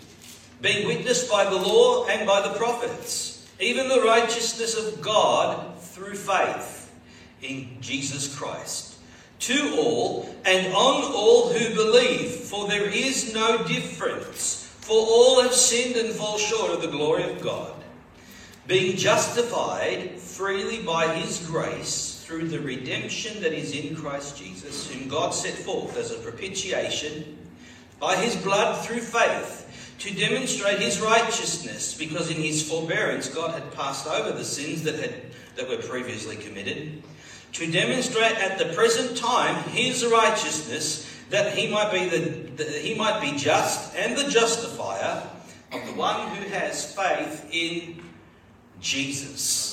being 0.60 0.86
witnessed 0.86 1.30
by 1.30 1.44
the 1.44 1.56
law 1.56 2.06
and 2.06 2.26
by 2.26 2.40
the 2.40 2.54
prophets, 2.54 3.46
even 3.60 3.88
the 3.88 4.02
righteousness 4.02 4.76
of 4.76 5.00
God 5.00 5.78
through 5.80 6.14
faith 6.14 6.92
in 7.42 7.76
Jesus 7.80 8.34
Christ. 8.36 8.96
To 9.40 9.76
all 9.78 10.34
and 10.44 10.72
on 10.74 11.12
all 11.12 11.52
who 11.52 11.74
believe, 11.74 12.30
for 12.30 12.66
there 12.66 12.88
is 12.88 13.32
no 13.32 13.64
difference, 13.66 14.64
for 14.80 14.96
all 14.96 15.42
have 15.42 15.54
sinned 15.54 15.96
and 15.96 16.14
fall 16.14 16.38
short 16.38 16.72
of 16.72 16.82
the 16.82 16.88
glory 16.88 17.22
of 17.22 17.40
God 17.40 17.78
being 18.68 18.98
justified 18.98 20.20
freely 20.20 20.82
by 20.82 21.14
his 21.14 21.44
grace 21.46 22.17
through 22.28 22.46
the 22.46 22.60
redemption 22.60 23.40
that 23.40 23.54
is 23.54 23.74
in 23.74 23.96
Christ 23.96 24.36
Jesus, 24.36 24.86
whom 24.90 25.08
God 25.08 25.30
set 25.30 25.54
forth 25.54 25.96
as 25.96 26.10
a 26.10 26.18
propitiation 26.18 27.38
by 27.98 28.16
his 28.16 28.36
blood 28.36 28.84
through 28.84 29.00
faith 29.00 29.64
to 30.00 30.14
demonstrate 30.14 30.78
his 30.78 31.00
righteousness, 31.00 31.94
because 31.94 32.30
in 32.30 32.36
his 32.36 32.68
forbearance 32.68 33.30
God 33.30 33.52
had 33.52 33.72
passed 33.72 34.06
over 34.06 34.36
the 34.36 34.44
sins 34.44 34.82
that, 34.82 34.96
had, 34.96 35.14
that 35.56 35.70
were 35.70 35.78
previously 35.78 36.36
committed, 36.36 37.02
to 37.54 37.72
demonstrate 37.72 38.36
at 38.36 38.58
the 38.58 38.74
present 38.74 39.16
time 39.16 39.64
his 39.70 40.04
righteousness, 40.04 41.10
that 41.30 41.56
he 41.56 41.66
might 41.66 41.90
be 41.90 42.10
the, 42.10 42.18
that 42.62 42.68
he 42.68 42.94
might 42.94 43.22
be 43.22 43.38
just 43.38 43.96
and 43.96 44.18
the 44.18 44.28
justifier 44.28 45.26
of 45.72 45.86
the 45.86 45.94
one 45.94 46.28
who 46.36 46.46
has 46.50 46.94
faith 46.94 47.48
in 47.50 48.02
Jesus. 48.82 49.67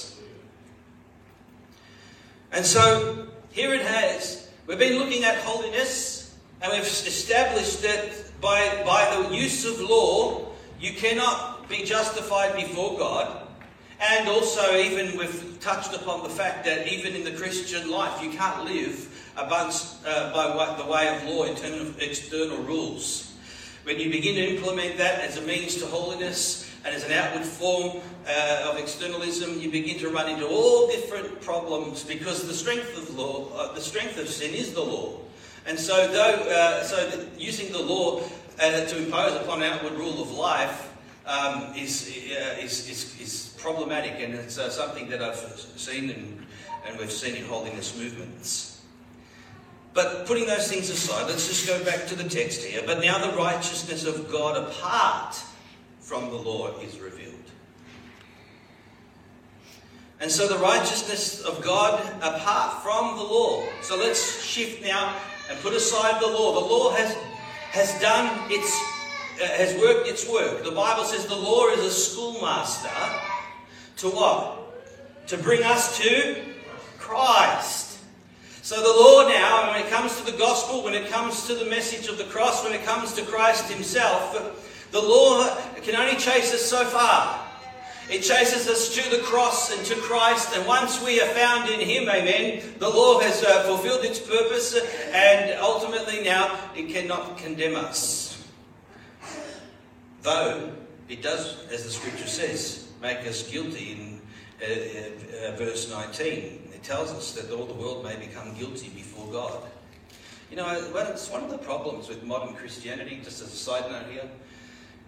And 2.55 2.65
so 2.65 3.27
here 3.51 3.73
it 3.73 3.81
has. 3.81 4.49
We've 4.65 4.79
been 4.79 4.97
looking 4.97 5.25
at 5.25 5.35
holiness 5.39 6.33
and 6.61 6.71
we've 6.71 6.83
established 6.83 7.81
that 7.81 8.13
by, 8.39 8.81
by 8.85 9.13
the 9.13 9.35
use 9.35 9.65
of 9.65 9.81
law, 9.81 10.53
you 10.79 10.93
cannot 10.93 11.67
be 11.67 11.83
justified 11.83 12.55
before 12.55 12.97
God. 12.97 13.45
And 13.99 14.29
also, 14.29 14.73
even 14.77 15.17
we've 15.17 15.57
touched 15.59 15.93
upon 15.93 16.23
the 16.23 16.29
fact 16.29 16.63
that 16.63 16.87
even 16.87 17.13
in 17.13 17.25
the 17.25 17.31
Christian 17.31 17.91
life, 17.91 18.23
you 18.23 18.31
can't 18.31 18.63
live 18.63 19.33
amongst, 19.35 20.05
uh, 20.07 20.31
by 20.31 20.81
the 20.81 20.89
way 20.89 21.13
of 21.13 21.25
law 21.25 21.43
in 21.43 21.55
terms 21.55 21.81
of 21.81 22.01
external 22.01 22.59
rules. 22.59 23.33
When 23.83 23.99
you 23.99 24.09
begin 24.09 24.35
to 24.35 24.55
implement 24.55 24.97
that 24.99 25.19
as 25.19 25.35
a 25.35 25.41
means 25.41 25.75
to 25.77 25.87
holiness 25.87 26.71
and 26.85 26.93
as 26.93 27.03
an 27.03 27.11
outward 27.13 27.43
form 27.43 27.97
uh, 28.27 28.69
of 28.69 28.77
externalism, 28.77 29.59
you 29.59 29.71
begin 29.71 29.97
to 29.99 30.09
run 30.09 30.29
into 30.29 30.47
all 30.47 30.87
different 30.87 31.41
problems 31.41 32.03
because 32.03 32.47
the 32.47 32.53
strength 32.53 32.95
of 32.95 33.15
law, 33.15 33.51
uh, 33.55 33.73
the 33.73 33.81
strength 33.81 34.19
of 34.19 34.29
sin 34.29 34.53
is 34.53 34.73
the 34.73 34.81
law. 34.81 35.19
And 35.65 35.79
so, 35.79 36.07
though, 36.07 36.47
uh, 36.47 36.83
so 36.83 37.27
using 37.39 37.71
the 37.71 37.81
law 37.81 38.21
uh, 38.61 38.85
to 38.85 38.97
impose 38.97 39.35
upon 39.41 39.63
an 39.63 39.73
outward 39.73 39.93
rule 39.93 40.21
of 40.21 40.29
life 40.31 40.93
um, 41.25 41.73
is, 41.75 42.07
uh, 42.07 42.61
is, 42.61 42.87
is, 42.87 43.19
is, 43.19 43.51
problematic, 43.57 44.13
and 44.19 44.35
it's 44.35 44.59
uh, 44.59 44.69
something 44.69 45.09
that 45.09 45.23
I've 45.23 45.37
seen 45.75 46.11
and, 46.11 46.45
and 46.85 46.99
we've 46.99 47.11
seen 47.11 47.33
in 47.33 47.45
holiness 47.45 47.97
movements. 47.97 48.83
But 49.95 50.27
putting 50.27 50.45
those 50.45 50.67
things 50.67 50.91
aside, 50.91 51.25
let's 51.25 51.47
just 51.47 51.65
go 51.65 51.83
back 51.83 52.05
to 52.07 52.15
the 52.15 52.29
text 52.29 52.63
here. 52.63 52.83
But 52.85 52.99
now 52.99 53.17
the 53.17 53.35
righteousness 53.35 54.05
of 54.05 54.31
God 54.31 54.55
apart 54.55 55.35
from 56.05 56.29
the 56.29 56.35
law 56.35 56.67
is 56.81 56.99
revealed. 56.99 57.33
And 60.21 60.31
so 60.31 60.47
the 60.47 60.59
righteousness 60.59 61.41
of 61.41 61.63
God 61.63 61.99
apart 62.21 62.83
from 62.83 63.17
the 63.17 63.23
law. 63.23 63.63
So 63.81 63.97
let's 63.97 64.43
shift 64.43 64.83
now 64.83 65.17
and 65.49 65.59
put 65.61 65.73
aside 65.73 66.21
the 66.21 66.27
law. 66.27 66.53
The 66.53 66.73
law 66.73 66.91
has, 66.91 67.15
has 67.71 67.99
done 67.99 68.51
its, 68.51 68.71
uh, 69.41 69.47
has 69.57 69.75
worked 69.81 70.07
its 70.07 70.29
work. 70.29 70.63
The 70.63 70.71
Bible 70.71 71.05
says 71.05 71.25
the 71.25 71.35
law 71.35 71.69
is 71.69 71.83
a 71.83 71.91
schoolmaster 71.91 72.89
to 73.97 74.09
what? 74.09 75.27
To 75.29 75.37
bring 75.39 75.63
us 75.63 75.97
to 75.97 76.35
Christ. 76.99 77.99
So 78.61 78.75
the 78.75 79.01
law 79.01 79.27
now, 79.27 79.71
when 79.71 79.83
it 79.83 79.89
comes 79.89 80.19
to 80.19 80.31
the 80.31 80.37
gospel, 80.37 80.83
when 80.83 80.93
it 80.93 81.09
comes 81.09 81.47
to 81.47 81.55
the 81.55 81.65
message 81.65 82.07
of 82.07 82.19
the 82.19 82.25
cross, 82.25 82.63
when 82.63 82.73
it 82.73 82.85
comes 82.85 83.13
to 83.13 83.23
Christ 83.23 83.71
himself, 83.71 84.61
the 84.91 85.01
law 85.01 85.47
can 85.85 85.95
only 85.95 86.15
chase 86.17 86.53
us 86.53 86.61
so 86.61 86.83
far. 86.85 87.45
It 88.09 88.21
chases 88.21 88.67
us 88.67 88.93
to 88.95 89.09
the 89.09 89.23
cross 89.23 89.75
and 89.75 89.83
to 89.87 89.95
Christ, 89.95 90.55
and 90.55 90.67
once 90.67 91.03
we 91.03 91.19
are 91.21 91.27
found 91.29 91.69
in 91.69 91.79
Him, 91.79 92.07
amen, 92.07 92.61
the 92.77 92.89
law 92.89 93.19
has 93.19 93.43
uh, 93.43 93.63
fulfilled 93.63 94.05
its 94.05 94.19
purpose, 94.19 94.77
and 95.11 95.59
ultimately 95.59 96.23
now 96.23 96.59
it 96.75 96.89
cannot 96.89 97.37
condemn 97.39 97.75
us. 97.75 98.43
Though 100.21 100.71
it 101.09 101.23
does, 101.23 101.65
as 101.71 101.83
the 101.83 101.89
scripture 101.89 102.27
says, 102.27 102.87
make 103.01 103.19
us 103.27 103.49
guilty 103.49 103.93
in 103.93 104.21
uh, 104.61 104.65
uh, 104.65 105.47
uh 105.47 105.55
verse 105.55 105.89
19. 105.89 106.71
It 106.73 106.83
tells 106.83 107.11
us 107.11 107.31
that 107.33 107.51
all 107.51 107.65
the 107.65 107.73
world 107.73 108.03
may 108.03 108.15
become 108.15 108.53
guilty 108.55 108.89
before 108.89 109.31
God. 109.31 109.63
You 110.51 110.57
know, 110.57 110.69
it's 110.69 111.29
one 111.29 111.43
of 111.43 111.49
the 111.49 111.57
problems 111.57 112.07
with 112.07 112.23
modern 112.23 112.53
Christianity, 112.53 113.19
just 113.23 113.41
as 113.41 113.51
a 113.51 113.57
side 113.57 113.91
note 113.91 114.11
here 114.11 114.29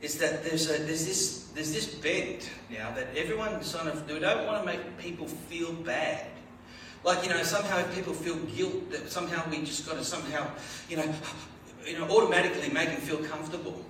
is 0.01 0.17
that 0.19 0.43
there's, 0.43 0.69
a, 0.69 0.77
there's, 0.83 1.05
this, 1.05 1.47
there's 1.55 1.73
this 1.73 1.87
bent 1.95 2.49
now 2.69 2.91
that 2.91 3.07
everyone 3.15 3.61
sort 3.63 3.87
of, 3.87 4.07
they 4.07 4.19
don't 4.19 4.45
want 4.45 4.61
to 4.61 4.65
make 4.65 4.97
people 4.97 5.27
feel 5.27 5.73
bad. 5.73 6.27
Like, 7.03 7.23
you 7.23 7.29
know, 7.29 7.41
somehow 7.43 7.83
people 7.93 8.13
feel 8.13 8.35
guilt 8.55 8.91
that 8.91 9.09
somehow 9.09 9.43
we 9.49 9.59
just 9.59 9.87
got 9.87 9.97
to 9.97 10.03
somehow, 10.03 10.47
you 10.89 10.97
know, 10.97 11.13
you 11.85 11.97
know, 11.97 12.05
automatically 12.09 12.69
make 12.69 12.89
them 12.89 13.01
feel 13.01 13.23
comfortable. 13.23 13.83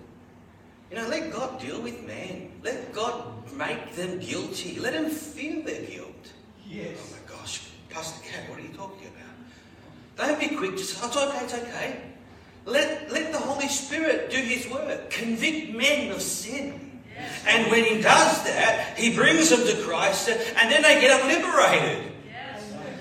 You 0.92 0.98
know, 0.98 1.08
let 1.08 1.32
God 1.32 1.60
deal 1.60 1.82
with 1.82 2.06
man. 2.06 2.52
Let 2.64 2.94
God 2.94 3.52
make 3.58 3.96
them 3.96 4.20
guilty. 4.20 4.80
Let 4.80 4.94
them 4.94 5.10
feel 5.10 5.64
their 5.64 5.82
guilt. 5.82 6.32
Yes. 6.66 6.98
Oh 7.02 7.16
my 7.16 7.38
gosh, 7.38 7.68
Pastor 7.90 8.24
Cat, 8.24 8.50
what 8.50 8.60
are 8.60 8.62
you 8.62 8.70
talking 8.70 9.08
about? 9.08 10.28
Don't 10.28 10.40
be 10.40 10.56
quick 10.56 10.72
to 10.72 10.84
say, 10.84 11.00
oh, 11.02 11.08
it's 11.08 11.18
okay, 11.18 11.44
it's 11.44 11.54
okay. 11.54 12.02
Let, 12.68 13.10
let 13.10 13.32
the 13.32 13.38
Holy 13.38 13.70
Spirit 13.70 14.30
do 14.30 14.36
His 14.36 14.70
work. 14.70 15.10
Convict 15.10 15.74
men 15.74 16.12
of 16.12 16.22
sin. 16.22 17.02
And 17.48 17.72
when 17.72 17.86
He 17.86 18.02
does 18.02 18.44
that, 18.44 18.98
He 18.98 19.16
brings 19.16 19.50
them 19.50 19.66
to 19.66 19.84
Christ, 19.84 20.30
and 20.30 20.70
then 20.70 20.82
they 20.82 21.00
get 21.00 21.26
liberated. 21.26 22.12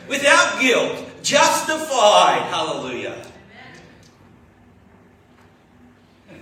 Without 0.08 0.60
guilt, 0.60 1.04
justified. 1.24 2.42
Hallelujah. 2.42 3.20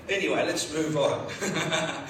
Anyway, 0.07 0.45
let's 0.45 0.71
move 0.75 0.95
on. 0.99 1.27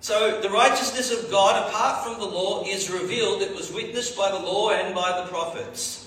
so, 0.00 0.40
the 0.40 0.50
righteousness 0.50 1.10
of 1.10 1.28
God, 1.32 1.68
apart 1.68 2.04
from 2.04 2.20
the 2.20 2.26
law, 2.26 2.62
is 2.64 2.88
revealed. 2.92 3.42
It 3.42 3.56
was 3.56 3.72
witnessed 3.72 4.16
by 4.16 4.30
the 4.30 4.38
law 4.38 4.70
and 4.70 4.94
by 4.94 5.20
the 5.20 5.26
prophets. 5.26 6.03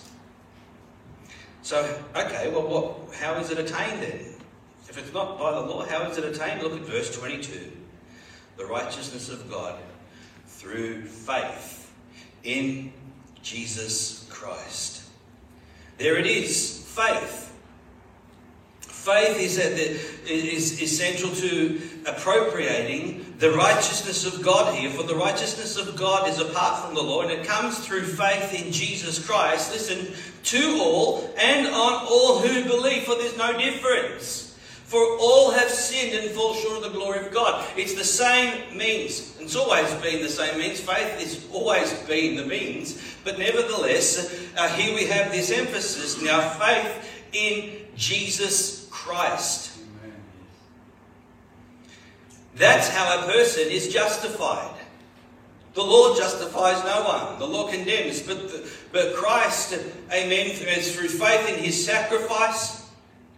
So, 1.62 2.02
okay, 2.16 2.50
well, 2.50 2.68
what, 2.68 3.16
how 3.16 3.36
is 3.36 3.52
it 3.52 3.60
attained 3.60 4.02
then? 4.02 4.20
If 4.90 4.98
it's 4.98 5.14
not 5.14 5.38
by 5.38 5.52
the 5.52 5.62
law, 5.62 5.86
how 5.86 6.10
is 6.10 6.18
it 6.18 6.24
attained? 6.24 6.64
Look 6.64 6.74
at 6.74 6.82
verse 6.82 7.16
22. 7.18 7.72
The 8.58 8.66
righteousness 8.66 9.30
of 9.30 9.50
God 9.50 9.78
through 10.46 11.04
faith 11.04 11.94
in 12.44 12.92
Jesus 13.42 14.28
Christ. 14.30 15.04
There 15.98 16.18
it 16.18 16.26
is, 16.26 16.84
faith. 16.88 17.54
Faith 18.80 19.40
is, 19.40 19.58
the, 19.58 20.32
is, 20.32 20.82
is 20.82 20.98
central 20.98 21.34
to 21.36 21.80
appropriating 22.08 23.36
the 23.40 23.52
righteousness 23.52 24.26
of 24.26 24.42
God 24.42 24.74
here. 24.76 24.90
For 24.90 25.04
the 25.04 25.16
righteousness 25.16 25.78
of 25.78 25.96
God 25.96 26.28
is 26.28 26.40
apart 26.40 26.86
from 26.86 26.96
the 26.96 27.02
law, 27.02 27.22
and 27.22 27.32
it 27.32 27.46
comes 27.46 27.78
through 27.80 28.04
faith 28.04 28.54
in 28.54 28.72
Jesus 28.72 29.24
Christ. 29.24 29.72
Listen, 29.72 30.14
to 30.44 30.80
all 30.82 31.34
and 31.38 31.68
on 31.68 32.06
all 32.08 32.40
who 32.40 32.64
believe, 32.64 33.04
for 33.04 33.16
there's 33.16 33.38
no 33.38 33.58
difference. 33.58 34.46
For 34.86 35.18
all 35.20 35.52
have 35.52 35.70
sinned 35.70 36.18
and 36.18 36.32
fall 36.32 36.54
short 36.54 36.78
of 36.78 36.84
the 36.84 36.98
glory 36.98 37.20
of 37.20 37.34
God. 37.34 37.68
It's 37.76 37.94
the 37.94 38.06
same 38.06 38.78
means. 38.78 39.36
It's 39.38 39.54
always 39.58 39.94
been 39.96 40.24
the 40.24 40.30
same 40.30 40.58
means. 40.58 40.80
Faith 40.80 41.20
has 41.20 41.46
always 41.52 41.92
been 42.04 42.38
the 42.38 42.46
means. 42.46 42.98
But 43.26 43.38
nevertheless, 43.38 44.34
uh, 44.56 44.70
here 44.70 44.96
we 44.96 45.06
have 45.08 45.30
this 45.34 45.52
emphasis 45.52 46.22
now 46.22 46.52
faith 46.52 47.06
in 47.34 47.72
Jesus 47.98 48.88
Christ. 48.90 49.67
That's 52.58 52.90
how 52.90 53.20
a 53.20 53.32
person 53.32 53.68
is 53.70 53.88
justified. 53.88 54.76
The 55.76 55.84
law 55.84 56.16
justifies 56.16 56.84
no 56.84 57.04
one. 57.04 57.38
The 57.38 57.46
law 57.46 57.70
condemns. 57.70 58.24
But, 58.24 58.50
the, 58.50 58.68
but 58.92 59.16
Christ, 59.16 59.78
amen, 60.12 60.56
through 60.56 61.10
faith 61.10 61.50
in 61.50 61.64
his 61.64 61.86
sacrifice, 61.86 62.90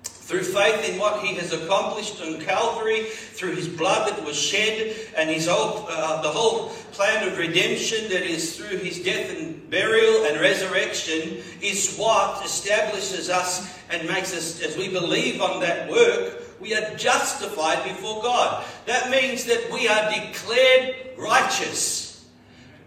through 0.04 0.44
faith 0.44 0.88
in 0.88 0.98
what 0.98 1.22
he 1.22 1.36
has 1.36 1.52
accomplished 1.52 2.22
on 2.22 2.40
Calvary, 2.40 3.04
through 3.04 3.56
his 3.56 3.68
blood 3.68 4.10
that 4.10 4.24
was 4.24 4.40
shed, 4.40 4.96
and 5.18 5.30
his 5.30 5.48
whole, 5.48 5.86
uh, 5.90 6.22
the 6.22 6.30
whole 6.30 6.70
plan 6.94 7.28
of 7.28 7.38
redemption 7.38 8.10
that 8.10 8.22
is 8.22 8.56
through 8.56 8.78
his 8.78 9.04
death 9.04 9.36
and 9.36 9.70
burial 9.70 10.26
and 10.26 10.40
resurrection, 10.40 11.44
is 11.62 11.98
what 11.98 12.46
establishes 12.46 13.30
us 13.30 13.78
and 13.90 14.08
makes 14.08 14.34
us, 14.34 14.62
as 14.62 14.78
we 14.78 14.88
believe 14.88 15.42
on 15.42 15.60
that 15.60 15.90
work, 15.90 16.44
we 16.60 16.74
are 16.74 16.96
justified 16.96 17.84
before 17.84 18.22
God. 18.22 18.66
That 18.86 19.10
means 19.10 19.46
that 19.46 19.72
we 19.72 19.88
are 19.88 20.12
declared 20.12 20.96
righteous. 21.18 22.28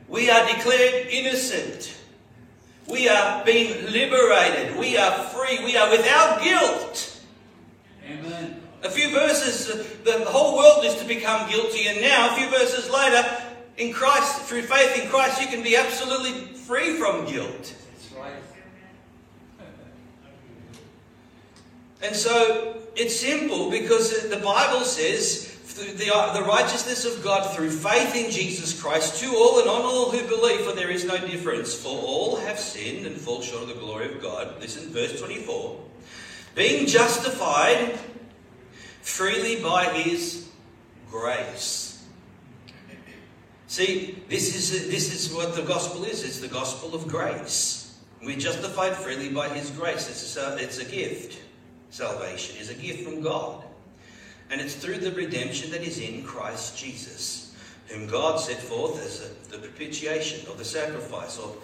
We 0.08 0.30
are 0.30 0.46
declared 0.46 1.06
innocent. 1.08 1.96
We 2.88 3.08
are 3.08 3.44
being 3.44 3.90
liberated. 3.90 4.76
We 4.76 4.96
are 4.96 5.24
free. 5.28 5.64
We 5.64 5.76
are 5.76 5.90
without 5.90 6.42
guilt. 6.42 7.20
Amen. 8.06 8.60
A 8.82 8.90
few 8.90 9.10
verses, 9.10 9.70
uh, 9.70 9.84
the 10.04 10.24
whole 10.24 10.56
world 10.56 10.84
is 10.84 10.96
to 10.96 11.04
become 11.06 11.48
guilty, 11.48 11.86
and 11.86 12.00
now, 12.00 12.34
a 12.34 12.36
few 12.36 12.50
verses 12.50 12.90
later, 12.90 13.24
in 13.76 13.92
Christ, 13.92 14.42
through 14.42 14.62
faith 14.62 15.00
in 15.00 15.08
Christ, 15.08 15.40
you 15.40 15.46
can 15.46 15.62
be 15.62 15.76
absolutely 15.76 16.52
free 16.54 16.96
from 16.98 17.24
guilt. 17.26 17.74
That's 17.92 18.12
right. 18.18 18.32
And 22.02 22.16
so 22.16 22.81
it's 22.94 23.16
simple 23.16 23.70
because 23.70 24.28
the 24.28 24.36
Bible 24.38 24.84
says 24.84 25.52
the, 25.74 26.14
uh, 26.14 26.32
the 26.34 26.42
righteousness 26.42 27.04
of 27.04 27.22
God 27.24 27.54
through 27.54 27.70
faith 27.70 28.14
in 28.14 28.30
Jesus 28.30 28.80
Christ 28.80 29.20
to 29.22 29.34
all 29.34 29.60
and 29.60 29.68
on 29.68 29.82
all 29.82 30.10
who 30.10 30.26
believe, 30.28 30.60
for 30.60 30.72
there 30.72 30.90
is 30.90 31.04
no 31.04 31.18
difference. 31.18 31.74
For 31.74 31.88
all 31.88 32.36
have 32.36 32.58
sinned 32.58 33.06
and 33.06 33.16
fall 33.16 33.40
short 33.40 33.62
of 33.62 33.68
the 33.68 33.74
glory 33.74 34.12
of 34.12 34.20
God. 34.20 34.60
Listen, 34.60 34.92
verse 34.92 35.18
24. 35.18 35.80
Being 36.54 36.86
justified 36.86 37.98
freely 39.00 39.62
by 39.62 39.86
his 39.86 40.48
grace. 41.10 42.04
See, 43.66 44.22
this 44.28 44.54
is, 44.54 44.90
this 44.90 45.14
is 45.14 45.34
what 45.34 45.54
the 45.54 45.62
gospel 45.62 46.04
is 46.04 46.22
it's 46.24 46.40
the 46.40 46.48
gospel 46.48 46.94
of 46.94 47.08
grace. 47.08 47.98
We're 48.22 48.38
justified 48.38 48.94
freely 48.94 49.30
by 49.30 49.48
his 49.48 49.70
grace. 49.70 50.08
It's 50.08 50.36
a, 50.36 50.56
it's 50.58 50.78
a 50.78 50.84
gift. 50.84 51.41
Salvation 51.92 52.56
is 52.56 52.70
a 52.70 52.74
gift 52.74 53.04
from 53.04 53.20
God. 53.20 53.62
And 54.50 54.62
it's 54.62 54.74
through 54.74 54.96
the 54.98 55.12
redemption 55.12 55.70
that 55.72 55.82
is 55.82 55.98
in 55.98 56.24
Christ 56.24 56.76
Jesus, 56.76 57.54
whom 57.88 58.06
God 58.06 58.40
set 58.40 58.56
forth 58.56 58.98
as 59.04 59.30
the 59.50 59.58
propitiation 59.58 60.48
or 60.48 60.56
the 60.56 60.64
sacrifice 60.64 61.38
or 61.38 61.54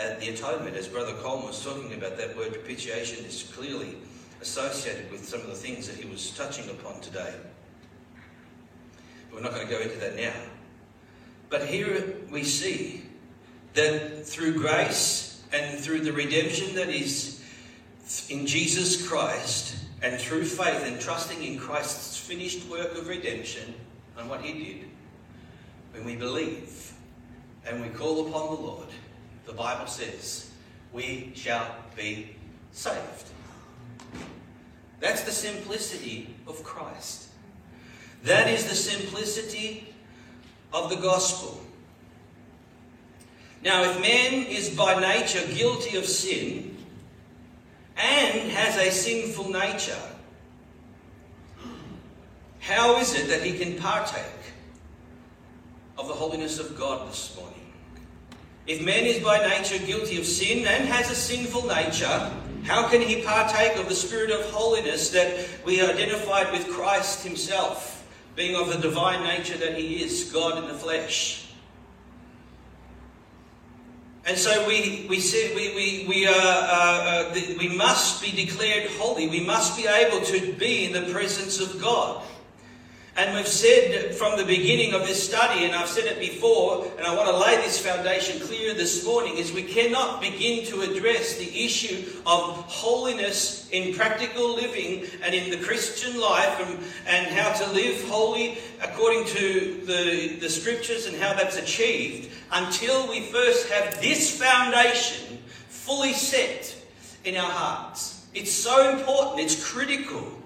uh, 0.00 0.14
the 0.20 0.28
atonement. 0.28 0.76
As 0.76 0.86
Brother 0.86 1.12
Coleman 1.14 1.48
was 1.48 1.64
talking 1.64 1.92
about, 1.92 2.16
that 2.18 2.36
word 2.36 2.52
propitiation 2.52 3.24
is 3.24 3.50
clearly 3.52 3.96
associated 4.40 5.10
with 5.10 5.24
some 5.24 5.40
of 5.40 5.48
the 5.48 5.54
things 5.54 5.88
that 5.88 5.96
he 5.96 6.08
was 6.08 6.30
touching 6.30 6.70
upon 6.70 7.00
today. 7.00 7.34
But 9.28 9.36
we're 9.36 9.42
not 9.42 9.54
going 9.54 9.66
to 9.66 9.72
go 9.72 9.80
into 9.80 9.98
that 9.98 10.14
now. 10.14 10.34
But 11.50 11.66
here 11.66 12.14
we 12.30 12.44
see 12.44 13.02
that 13.74 14.24
through 14.24 14.54
grace 14.54 15.42
and 15.52 15.80
through 15.80 16.00
the 16.00 16.12
redemption 16.12 16.76
that 16.76 16.88
is 16.88 17.33
in 18.28 18.46
Jesus 18.46 19.06
Christ 19.06 19.76
and 20.02 20.20
through 20.20 20.44
faith 20.44 20.84
and 20.86 21.00
trusting 21.00 21.42
in 21.42 21.58
Christ's 21.58 22.18
finished 22.18 22.68
work 22.68 22.96
of 22.96 23.08
redemption 23.08 23.74
and 24.18 24.28
what 24.28 24.42
he 24.42 24.52
did, 24.52 24.88
when 25.92 26.04
we 26.04 26.16
believe 26.16 26.92
and 27.66 27.80
we 27.80 27.88
call 27.88 28.26
upon 28.26 28.54
the 28.54 28.62
Lord, 28.62 28.88
the 29.46 29.52
Bible 29.52 29.86
says, 29.86 30.50
we 30.92 31.32
shall 31.34 31.74
be 31.96 32.36
saved. 32.72 33.30
That's 35.00 35.22
the 35.22 35.32
simplicity 35.32 36.34
of 36.46 36.62
Christ. 36.62 37.28
That 38.24 38.48
is 38.48 38.68
the 38.68 38.74
simplicity 38.74 39.94
of 40.72 40.90
the 40.90 40.96
gospel. 40.96 41.60
Now, 43.62 43.82
if 43.84 44.00
man 44.00 44.46
is 44.46 44.70
by 44.70 45.00
nature 45.00 45.46
guilty 45.54 45.96
of 45.96 46.04
sin, 46.04 46.73
and 47.96 48.50
has 48.50 48.76
a 48.76 48.90
sinful 48.90 49.50
nature, 49.50 50.00
how 52.60 52.98
is 52.98 53.14
it 53.14 53.28
that 53.28 53.42
he 53.42 53.58
can 53.58 53.78
partake 53.78 54.24
of 55.98 56.08
the 56.08 56.14
holiness 56.14 56.58
of 56.58 56.76
God 56.78 57.08
this 57.08 57.36
morning? 57.36 57.60
If 58.66 58.82
man 58.82 59.04
is 59.04 59.22
by 59.22 59.46
nature 59.46 59.84
guilty 59.84 60.18
of 60.18 60.24
sin 60.24 60.66
and 60.66 60.88
has 60.88 61.10
a 61.10 61.14
sinful 61.14 61.66
nature, 61.66 62.32
how 62.64 62.88
can 62.88 63.02
he 63.02 63.20
partake 63.22 63.76
of 63.76 63.90
the 63.90 63.94
spirit 63.94 64.30
of 64.30 64.40
holiness 64.50 65.10
that 65.10 65.46
we 65.66 65.82
identified 65.82 66.50
with 66.50 66.66
Christ 66.68 67.22
himself, 67.22 68.06
being 68.34 68.56
of 68.56 68.68
the 68.68 68.78
divine 68.78 69.22
nature 69.22 69.58
that 69.58 69.76
he 69.76 70.02
is, 70.02 70.32
God 70.32 70.56
in 70.56 70.66
the 70.66 70.74
flesh? 70.74 71.43
And 74.26 74.38
so 74.38 74.66
we, 74.66 75.04
we 75.08 75.20
said 75.20 75.54
we, 75.54 75.74
we, 75.74 76.06
we, 76.08 76.26
uh, 76.26 76.32
uh, 76.32 77.30
uh, 77.30 77.34
we 77.58 77.68
must 77.68 78.22
be 78.22 78.30
declared 78.30 78.90
holy. 78.92 79.28
We 79.28 79.40
must 79.40 79.76
be 79.76 79.86
able 79.86 80.24
to 80.24 80.52
be 80.54 80.86
in 80.86 80.92
the 80.92 81.12
presence 81.12 81.60
of 81.60 81.80
God. 81.80 82.24
And 83.16 83.36
we've 83.36 83.46
said 83.46 84.12
from 84.16 84.36
the 84.36 84.44
beginning 84.44 84.92
of 84.92 85.06
this 85.06 85.24
study, 85.24 85.64
and 85.64 85.72
I've 85.72 85.88
said 85.88 86.06
it 86.06 86.18
before, 86.18 86.84
and 86.98 87.06
I 87.06 87.14
want 87.14 87.28
to 87.28 87.36
lay 87.36 87.56
this 87.58 87.78
foundation 87.78 88.40
clear 88.40 88.74
this 88.74 89.04
morning, 89.04 89.36
is 89.36 89.52
we 89.52 89.62
cannot 89.62 90.20
begin 90.20 90.66
to 90.66 90.80
address 90.80 91.36
the 91.36 91.64
issue 91.64 92.10
of 92.26 92.56
holiness 92.66 93.68
in 93.70 93.94
practical 93.94 94.56
living 94.56 95.04
and 95.22 95.32
in 95.32 95.48
the 95.48 95.64
Christian 95.64 96.20
life 96.20 96.58
and, 96.66 96.80
and 97.06 97.26
how 97.28 97.52
to 97.52 97.72
live 97.72 98.02
holy 98.08 98.58
according 98.82 99.26
to 99.26 99.80
the, 99.84 100.36
the 100.40 100.50
scriptures 100.50 101.06
and 101.06 101.16
how 101.16 101.34
that's 101.34 101.56
achieved 101.56 102.32
until 102.50 103.08
we 103.08 103.26
first 103.26 103.68
have 103.68 104.00
this 104.00 104.36
foundation 104.36 105.38
fully 105.68 106.14
set 106.14 106.74
in 107.24 107.36
our 107.36 107.50
hearts. 107.50 108.26
It's 108.34 108.52
so 108.52 108.90
important, 108.98 109.38
it's 109.38 109.64
critical. 109.64 110.40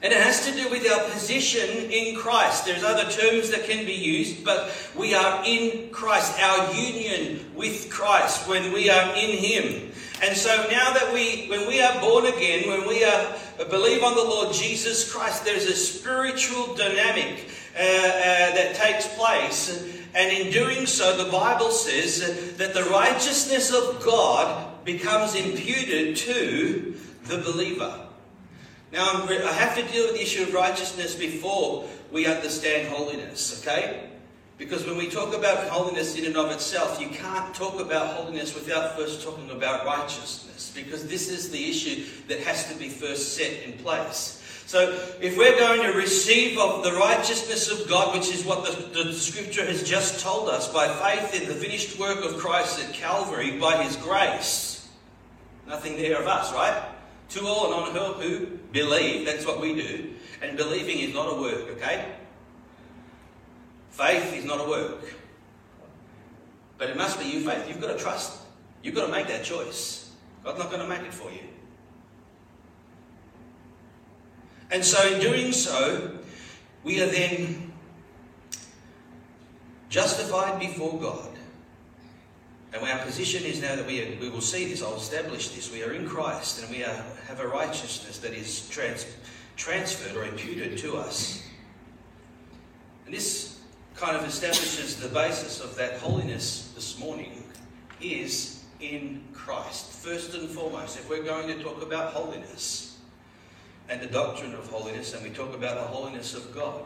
And 0.00 0.12
it 0.12 0.22
has 0.22 0.46
to 0.46 0.52
do 0.52 0.70
with 0.70 0.88
our 0.90 1.10
position 1.10 1.90
in 1.90 2.16
Christ. 2.16 2.64
There's 2.64 2.84
other 2.84 3.10
terms 3.10 3.50
that 3.50 3.64
can 3.64 3.84
be 3.84 3.94
used, 3.94 4.44
but 4.44 4.72
we 4.96 5.14
are 5.14 5.42
in 5.44 5.90
Christ, 5.90 6.38
our 6.40 6.72
union 6.72 7.44
with 7.56 7.90
Christ 7.90 8.48
when 8.48 8.72
we 8.72 8.88
are 8.90 9.14
in 9.16 9.36
Him. 9.38 9.90
And 10.22 10.36
so 10.36 10.54
now 10.70 10.92
that 10.92 11.12
we, 11.12 11.46
when 11.48 11.66
we 11.66 11.80
are 11.82 12.00
born 12.00 12.26
again, 12.26 12.68
when 12.68 12.86
we 12.86 13.04
are 13.04 13.36
believe 13.64 14.02
on 14.02 14.14
the 14.14 14.22
Lord 14.22 14.54
Jesus 14.54 15.12
Christ, 15.12 15.44
there's 15.44 15.66
a 15.66 15.74
spiritual 15.74 16.74
dynamic 16.74 17.48
uh, 17.76 17.80
uh, 17.80 18.54
that 18.54 18.74
takes 18.76 19.08
place. 19.14 19.84
And 20.14 20.32
in 20.32 20.52
doing 20.52 20.86
so, 20.86 21.22
the 21.22 21.30
Bible 21.30 21.70
says 21.70 22.56
that 22.56 22.74
the 22.74 22.84
righteousness 22.84 23.72
of 23.72 24.02
God 24.04 24.84
becomes 24.84 25.34
imputed 25.34 26.16
to 26.16 26.96
the 27.24 27.38
believer. 27.38 28.07
Now, 28.92 29.26
I 29.28 29.52
have 29.52 29.76
to 29.76 29.92
deal 29.92 30.06
with 30.06 30.14
the 30.14 30.22
issue 30.22 30.44
of 30.44 30.54
righteousness 30.54 31.14
before 31.14 31.84
we 32.10 32.26
understand 32.26 32.88
holiness, 32.88 33.62
okay? 33.62 34.08
Because 34.56 34.86
when 34.86 34.96
we 34.96 35.08
talk 35.08 35.34
about 35.34 35.68
holiness 35.68 36.16
in 36.16 36.24
and 36.24 36.36
of 36.36 36.50
itself, 36.50 37.00
you 37.00 37.08
can't 37.08 37.54
talk 37.54 37.80
about 37.80 38.16
holiness 38.16 38.54
without 38.54 38.96
first 38.96 39.22
talking 39.22 39.50
about 39.50 39.84
righteousness, 39.84 40.72
because 40.74 41.06
this 41.06 41.28
is 41.28 41.50
the 41.50 41.70
issue 41.70 42.04
that 42.28 42.40
has 42.40 42.70
to 42.72 42.78
be 42.78 42.88
first 42.88 43.36
set 43.36 43.62
in 43.62 43.74
place. 43.74 44.42
So, 44.66 45.00
if 45.20 45.38
we're 45.38 45.58
going 45.58 45.80
to 45.82 45.96
receive 45.96 46.58
of 46.58 46.82
the 46.82 46.92
righteousness 46.92 47.70
of 47.70 47.88
God, 47.88 48.14
which 48.14 48.30
is 48.30 48.44
what 48.44 48.66
the, 48.66 49.04
the 49.04 49.12
scripture 49.14 49.64
has 49.64 49.82
just 49.82 50.20
told 50.20 50.48
us, 50.48 50.70
by 50.72 50.88
faith 50.88 51.40
in 51.40 51.48
the 51.48 51.54
finished 51.54 51.98
work 51.98 52.22
of 52.24 52.36
Christ 52.36 52.84
at 52.84 52.92
Calvary, 52.92 53.58
by 53.58 53.82
his 53.82 53.96
grace, 53.96 54.88
nothing 55.66 55.96
there 55.96 56.20
of 56.20 56.26
us, 56.26 56.52
right? 56.52 56.82
To 57.30 57.46
all 57.46 57.72
and 57.72 57.98
on 57.98 58.14
who, 58.20 58.28
who 58.28 58.57
believe, 58.72 59.26
that's 59.26 59.46
what 59.46 59.60
we 59.60 59.74
do. 59.74 60.14
And 60.42 60.56
believing 60.56 60.98
is 60.98 61.14
not 61.14 61.26
a 61.32 61.40
work, 61.40 61.68
okay? 61.76 62.12
Faith 63.90 64.34
is 64.34 64.44
not 64.44 64.60
a 64.60 64.68
work. 64.68 65.14
But 66.76 66.90
it 66.90 66.96
must 66.96 67.18
be 67.18 67.26
you 67.26 67.40
faith. 67.40 67.68
You've 67.68 67.80
got 67.80 67.96
to 67.96 67.98
trust. 67.98 68.40
You've 68.82 68.94
got 68.94 69.06
to 69.06 69.12
make 69.12 69.26
that 69.26 69.44
choice. 69.44 70.12
God's 70.44 70.58
not 70.58 70.70
going 70.70 70.82
to 70.82 70.88
make 70.88 71.00
it 71.00 71.12
for 71.12 71.30
you. 71.30 71.40
And 74.70 74.84
so, 74.84 75.12
in 75.12 75.20
doing 75.20 75.52
so, 75.52 76.18
we 76.84 77.00
are 77.00 77.06
then 77.06 77.72
justified 79.88 80.60
before 80.60 81.00
God 81.00 81.37
and 82.72 82.82
our 82.82 82.98
position 82.98 83.44
is 83.44 83.62
now 83.62 83.76
that 83.76 83.86
we, 83.86 84.02
are, 84.02 84.20
we 84.20 84.28
will 84.28 84.42
see 84.42 84.66
this, 84.66 84.82
I'll 84.82 84.96
establish 84.96 85.48
this. 85.48 85.72
We 85.72 85.82
are 85.82 85.92
in 85.92 86.06
Christ 86.06 86.62
and 86.62 86.70
we 86.70 86.84
are, 86.84 87.04
have 87.26 87.40
a 87.40 87.48
righteousness 87.48 88.18
that 88.18 88.34
is 88.34 88.68
trans, 88.68 89.06
transferred 89.56 90.16
or 90.16 90.24
imputed 90.24 90.76
to 90.78 90.96
us. 90.96 91.42
And 93.06 93.14
this 93.14 93.60
kind 93.96 94.16
of 94.16 94.24
establishes 94.26 94.96
the 94.96 95.08
basis 95.08 95.60
of 95.60 95.76
that 95.76 95.98
holiness 95.98 96.72
this 96.74 96.98
morning 96.98 97.42
is 98.02 98.64
in 98.80 99.24
Christ. 99.32 99.90
First 99.90 100.34
and 100.34 100.48
foremost, 100.48 100.98
if 100.98 101.08
we're 101.08 101.24
going 101.24 101.48
to 101.48 101.62
talk 101.62 101.82
about 101.82 102.12
holiness 102.12 102.98
and 103.88 104.00
the 104.00 104.06
doctrine 104.06 104.54
of 104.54 104.68
holiness, 104.68 105.14
and 105.14 105.22
we 105.22 105.30
talk 105.30 105.54
about 105.54 105.76
the 105.76 105.84
holiness 105.84 106.34
of 106.34 106.54
God, 106.54 106.84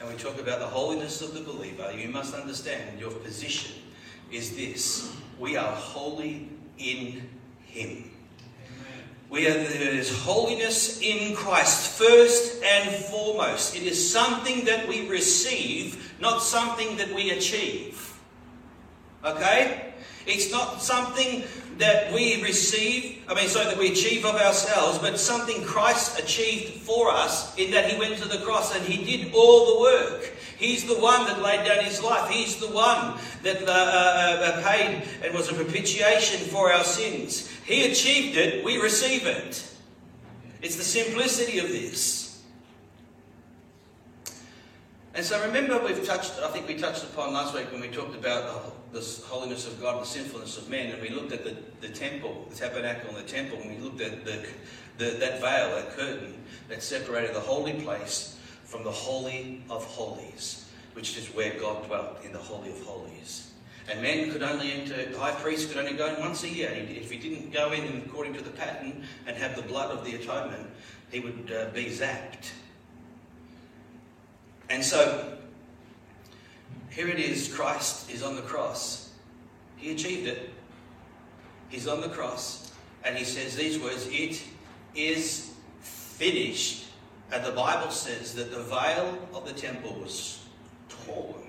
and 0.00 0.08
we 0.08 0.16
talk 0.16 0.40
about 0.40 0.58
the 0.58 0.66
holiness 0.66 1.20
of 1.20 1.34
the 1.34 1.40
believer, 1.40 1.92
you 1.92 2.08
must 2.08 2.34
understand 2.34 2.98
your 2.98 3.10
position 3.10 3.81
is 4.32 4.56
this 4.56 5.14
we 5.38 5.56
are 5.56 5.72
holy 5.72 6.48
in 6.78 7.28
Him. 7.66 8.10
We 9.28 9.46
are, 9.46 9.54
there 9.54 9.94
is 9.94 10.14
holiness 10.24 11.00
in 11.00 11.34
Christ 11.34 11.98
first 11.98 12.62
and 12.62 12.90
foremost. 13.06 13.74
It 13.74 13.84
is 13.84 14.12
something 14.12 14.66
that 14.66 14.86
we 14.86 15.08
receive, 15.08 16.14
not 16.20 16.42
something 16.42 16.98
that 16.98 17.14
we 17.14 17.30
achieve. 17.30 18.12
Okay? 19.24 19.94
It's 20.26 20.52
not 20.52 20.82
something 20.82 21.44
that 21.78 22.12
we 22.12 22.42
receive, 22.42 23.24
I 23.28 23.34
mean, 23.34 23.48
so 23.48 23.64
that 23.64 23.76
we 23.78 23.90
achieve 23.90 24.24
of 24.24 24.34
ourselves, 24.34 24.98
but 24.98 25.18
something 25.18 25.64
Christ 25.64 26.18
achieved 26.18 26.82
for 26.82 27.10
us 27.10 27.56
in 27.56 27.70
that 27.70 27.90
He 27.90 27.98
went 27.98 28.18
to 28.18 28.28
the 28.28 28.38
cross 28.38 28.76
and 28.76 28.84
He 28.84 29.04
did 29.04 29.32
all 29.34 29.74
the 29.74 29.80
work. 29.80 30.32
He's 30.62 30.84
the 30.84 30.94
one 30.94 31.26
that 31.26 31.42
laid 31.42 31.66
down 31.66 31.82
his 31.82 32.00
life. 32.00 32.30
He's 32.30 32.56
the 32.58 32.68
one 32.68 33.18
that 33.42 33.68
uh, 33.68 33.72
uh, 33.72 34.60
uh, 34.62 34.62
paid 34.62 35.02
and 35.24 35.34
was 35.34 35.50
a 35.50 35.54
propitiation 35.54 36.38
for 36.50 36.72
our 36.72 36.84
sins. 36.84 37.50
He 37.66 37.90
achieved 37.90 38.38
it, 38.38 38.64
we 38.64 38.76
receive 38.78 39.26
it. 39.26 39.68
It's 40.62 40.76
the 40.76 40.84
simplicity 40.84 41.58
of 41.58 41.68
this. 41.68 42.44
And 45.14 45.26
so 45.26 45.44
remember, 45.44 45.84
we've 45.84 46.06
touched, 46.06 46.38
I 46.40 46.48
think 46.52 46.68
we 46.68 46.76
touched 46.76 47.02
upon 47.02 47.32
last 47.32 47.54
week 47.54 47.72
when 47.72 47.80
we 47.80 47.88
talked 47.88 48.14
about 48.14 48.92
the, 48.92 49.00
holiness 49.26 49.66
of 49.66 49.80
God, 49.80 49.96
and 49.96 50.04
the 50.04 50.08
sinfulness 50.08 50.58
of 50.58 50.70
man, 50.70 50.92
and 50.92 51.02
we 51.02 51.08
looked 51.08 51.32
at 51.32 51.42
the, 51.42 51.56
the 51.80 51.92
temple, 51.92 52.46
the 52.50 52.54
tabernacle 52.54 53.08
and 53.08 53.18
the 53.18 53.28
temple, 53.28 53.58
and 53.60 53.76
we 53.76 53.82
looked 53.82 54.00
at 54.00 54.24
the, 54.24 54.46
the, 54.98 55.16
that 55.18 55.40
veil, 55.40 55.74
that 55.74 55.90
curtain 55.96 56.34
that 56.68 56.84
separated 56.84 57.34
the 57.34 57.40
holy 57.40 57.72
place 57.72 58.38
from 58.72 58.84
the 58.84 58.90
Holy 58.90 59.62
of 59.68 59.84
Holies, 59.84 60.66
which 60.94 61.18
is 61.18 61.26
where 61.34 61.52
God 61.60 61.86
dwelt, 61.86 62.24
in 62.24 62.32
the 62.32 62.38
Holy 62.38 62.70
of 62.70 62.80
Holies. 62.80 63.50
And 63.90 64.00
men 64.00 64.30
could 64.32 64.42
only 64.42 64.72
enter, 64.72 65.10
the 65.10 65.18
high 65.18 65.34
priest 65.34 65.68
could 65.68 65.76
only 65.76 65.92
go 65.92 66.06
in 66.06 66.18
once 66.18 66.42
a 66.42 66.48
year. 66.48 66.70
If 66.70 67.10
he 67.10 67.18
didn't 67.18 67.52
go 67.52 67.72
in 67.72 68.02
according 68.06 68.32
to 68.32 68.40
the 68.40 68.48
pattern 68.48 69.04
and 69.26 69.36
have 69.36 69.56
the 69.56 69.62
blood 69.62 69.90
of 69.90 70.06
the 70.06 70.14
atonement, 70.14 70.70
he 71.10 71.20
would 71.20 71.52
uh, 71.54 71.66
be 71.74 71.84
zapped. 71.84 72.52
And 74.70 74.82
so, 74.82 75.36
here 76.88 77.08
it 77.08 77.18
is 77.18 77.54
Christ 77.54 78.10
is 78.10 78.22
on 78.22 78.36
the 78.36 78.42
cross. 78.42 79.10
He 79.76 79.92
achieved 79.92 80.26
it. 80.26 80.48
He's 81.68 81.86
on 81.86 82.00
the 82.00 82.08
cross, 82.08 82.72
and 83.04 83.18
he 83.18 83.24
says 83.24 83.54
these 83.54 83.78
words 83.78 84.06
It 84.10 84.42
is 84.94 85.52
finished. 85.82 86.86
And 87.32 87.42
the 87.44 87.52
Bible 87.52 87.90
says 87.90 88.34
that 88.34 88.50
the 88.50 88.62
veil 88.62 89.18
of 89.32 89.46
the 89.46 89.54
temple 89.54 89.94
was 89.94 90.44
torn, 90.88 91.42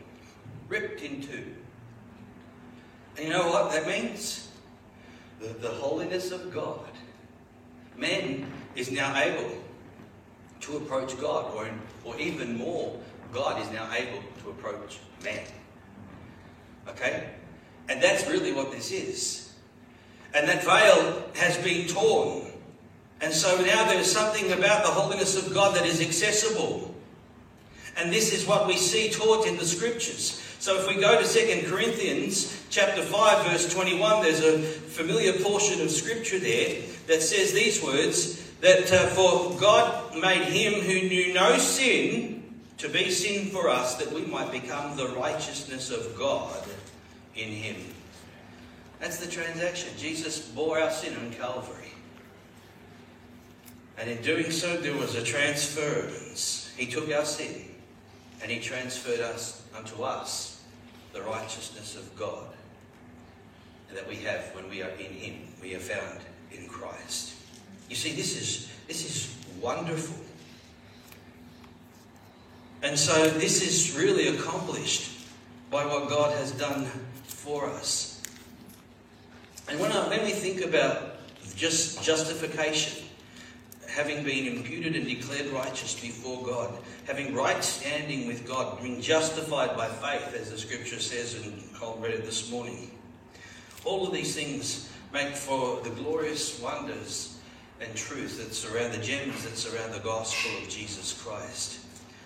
ripped 0.70 1.02
in 1.02 1.22
two. 1.22 1.44
And 3.18 3.28
you 3.28 3.34
know 3.34 3.50
what 3.50 3.72
that 3.72 3.86
means? 3.86 4.48
The, 5.42 5.50
the 5.50 5.68
holiness 5.68 6.32
of 6.32 6.54
God. 6.54 6.80
Man 7.98 8.48
is 8.76 8.92
now 8.92 9.16
able 9.22 9.52
to 10.62 10.78
approach 10.78 11.20
God, 11.20 11.54
or, 11.54 11.70
or 12.06 12.18
even 12.18 12.58
more, 12.58 12.98
God 13.34 13.62
is 13.62 13.70
now 13.72 13.92
able 13.94 14.24
to 14.44 14.50
approach 14.52 15.00
man. 15.22 15.44
Okay? 16.88 17.30
And 17.90 18.02
that's 18.02 18.26
really 18.28 18.54
what 18.54 18.72
this 18.72 18.92
is. 18.92 19.54
And 20.34 20.48
that 20.48 20.64
veil 20.64 21.24
has 21.36 21.58
been 21.58 21.88
torn. 21.88 22.53
And 23.24 23.34
so 23.34 23.56
now 23.62 23.86
there's 23.86 24.12
something 24.12 24.52
about 24.52 24.84
the 24.84 24.92
holiness 24.92 25.38
of 25.38 25.54
God 25.54 25.78
that 25.78 25.86
is 25.86 26.02
accessible. 26.02 26.94
And 27.96 28.12
this 28.12 28.34
is 28.34 28.46
what 28.46 28.68
we 28.68 28.76
see 28.76 29.10
taught 29.12 29.48
in 29.48 29.56
the 29.56 29.66
scriptures. 29.66 30.42
So 30.60 30.78
if 30.78 30.90
we 30.90 31.00
go 31.00 31.22
to 31.22 31.26
2 31.26 31.70
Corinthians 31.70 32.62
chapter 32.70 33.02
5 33.02 33.48
verse 33.48 33.74
21, 33.74 34.24
there's 34.24 34.42
a 34.42 34.60
familiar 34.60 35.32
portion 35.42 35.80
of 35.80 35.90
scripture 35.90 36.38
there 36.38 36.82
that 37.08 37.22
says 37.22 37.54
these 37.54 37.82
words, 37.82 38.44
that 38.60 38.92
uh, 38.92 39.08
for 39.08 39.58
God 39.58 40.18
made 40.18 40.44
him 40.44 40.82
who 40.82 41.08
knew 41.08 41.34
no 41.34 41.58
sin 41.58 42.44
to 42.78 42.90
be 42.90 43.10
sin 43.10 43.46
for 43.52 43.70
us, 43.70 43.96
that 43.96 44.12
we 44.12 44.26
might 44.26 44.52
become 44.52 44.98
the 44.98 45.08
righteousness 45.16 45.92
of 45.92 46.18
God 46.18 46.62
in 47.36 47.50
him. 47.50 47.78
That's 49.00 49.18
the 49.18 49.32
transaction. 49.32 49.94
Jesus 49.98 50.40
bore 50.40 50.80
our 50.80 50.92
sin 50.92 51.16
on 51.16 51.32
Calvary. 51.32 51.93
And 53.98 54.10
in 54.10 54.22
doing 54.22 54.52
so, 54.52 54.78
there 54.78 54.96
was 54.96 55.16
a 55.16 55.24
transference. 55.24 56.74
He 56.76 56.88
took 56.88 57.12
our 57.12 57.26
sin 57.26 57.66
and 58.42 58.52
he 58.52 58.60
transferred 58.60 59.20
us 59.20 59.64
unto 59.78 60.04
us 60.04 60.64
the 61.14 61.22
righteousness 61.22 61.96
of 61.96 62.16
God 62.18 62.48
that 63.94 64.08
we 64.08 64.16
have 64.18 64.42
when 64.56 64.70
we 64.70 64.82
are 64.82 64.90
in 64.90 65.12
him. 65.12 65.48
We 65.62 65.76
are 65.76 65.80
found 65.80 66.20
in 66.52 66.68
Christ. 66.68 67.36
You 67.90 67.96
see, 67.96 68.14
this 68.14 68.36
is 68.36 68.70
this 68.88 69.06
is 69.06 69.36
wonderful. 69.62 70.16
And 72.82 72.98
so 72.98 73.30
this 73.30 73.62
is 73.62 73.96
really 73.96 74.36
accomplished 74.36 75.12
by 75.72 75.86
what 75.86 76.10
God 76.10 76.36
has 76.38 76.52
done 76.52 76.86
for 77.24 77.70
us. 77.70 78.22
And 79.70 79.80
when, 79.80 79.92
I, 79.92 80.10
when 80.10 80.24
we 80.26 80.32
think 80.32 80.62
about 80.62 81.16
just 81.56 82.04
justification, 82.04 83.06
having 83.96 84.24
been 84.24 84.48
imputed 84.48 84.96
and 84.96 85.06
declared 85.06 85.48
righteous 85.48 86.00
before 86.00 86.44
God, 86.44 86.74
having 87.06 87.34
right 87.34 87.64
standing 87.64 88.28
with 88.28 88.48
God, 88.48 88.82
being 88.82 89.00
justified 89.00 89.78
by 89.78 89.88
faith, 89.88 90.34
as 90.34 90.50
the 90.50 90.58
scripture 90.58 91.00
says, 91.00 91.36
and 91.36 91.74
Cole 91.76 92.00
read 92.02 92.14
it 92.14 92.26
this 92.26 92.50
morning. 92.50 92.92
All 93.86 94.08
of 94.08 94.14
these 94.14 94.36
things 94.36 94.90
make 95.14 95.36
for 95.36 95.80
the 95.82 95.92
glorious 95.92 96.60
wonders 96.60 97.38
and 97.82 97.96
truth 97.96 98.38
that 98.38 98.54
surround 98.54 98.94
the 98.94 99.04
gems 99.04 99.44
that 99.44 99.58
surround 99.58 99.94
the 99.94 100.00
gospel 100.00 100.52
of 100.58 100.70
Jesus 100.70 101.22
Christ. 101.22 101.80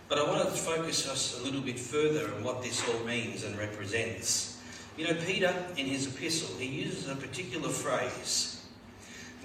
But 0.08 0.20
I 0.20 0.24
want 0.24 0.44
to 0.44 0.52
focus 0.52 1.10
us 1.10 1.40
a 1.40 1.44
little 1.44 1.60
bit 1.60 1.78
further 1.78 2.34
on 2.34 2.44
what 2.44 2.64
this 2.64 2.88
all 2.88 3.04
means 3.06 3.44
and 3.44 3.58
represents. 3.58 4.62
You 4.96 5.08
know, 5.08 5.16
Peter, 5.26 5.54
in 5.76 5.86
his 5.86 6.08
epistle, 6.08 6.58
he 6.58 6.68
uses 6.68 7.10
a 7.10 7.16
particular 7.16 7.70
phrase 7.70 8.57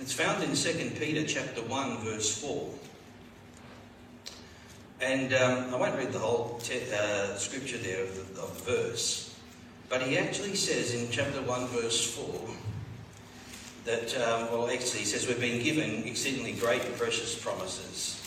it's 0.03 0.13
found 0.13 0.43
in 0.43 0.57
2 0.57 0.99
Peter 0.99 1.25
chapter 1.25 1.63
1, 1.63 1.99
verse 1.99 2.37
4. 2.41 2.69
And 5.01 5.33
um, 5.33 5.73
I 5.73 5.77
won't 5.77 5.97
read 5.97 6.11
the 6.11 6.19
whole 6.19 6.59
te- 6.59 6.93
uh, 6.93 7.37
scripture 7.37 7.79
there 7.79 8.03
of 8.03 8.35
the, 8.35 8.43
of 8.43 8.65
the 8.65 8.73
verse, 8.73 9.39
but 9.89 10.03
he 10.03 10.19
actually 10.19 10.57
says 10.57 10.93
in 10.93 11.09
chapter 11.13 11.41
1, 11.41 11.67
verse 11.69 12.17
4, 12.17 12.41
that, 13.85 14.17
um, 14.17 14.51
well, 14.51 14.69
actually, 14.71 15.01
he 15.01 15.05
says, 15.05 15.29
We've 15.29 15.41
been 15.41 15.63
given 15.63 16.03
exceedingly 16.05 16.55
great 16.55 16.85
and 16.85 16.97
precious 16.97 17.41
promises, 17.41 18.21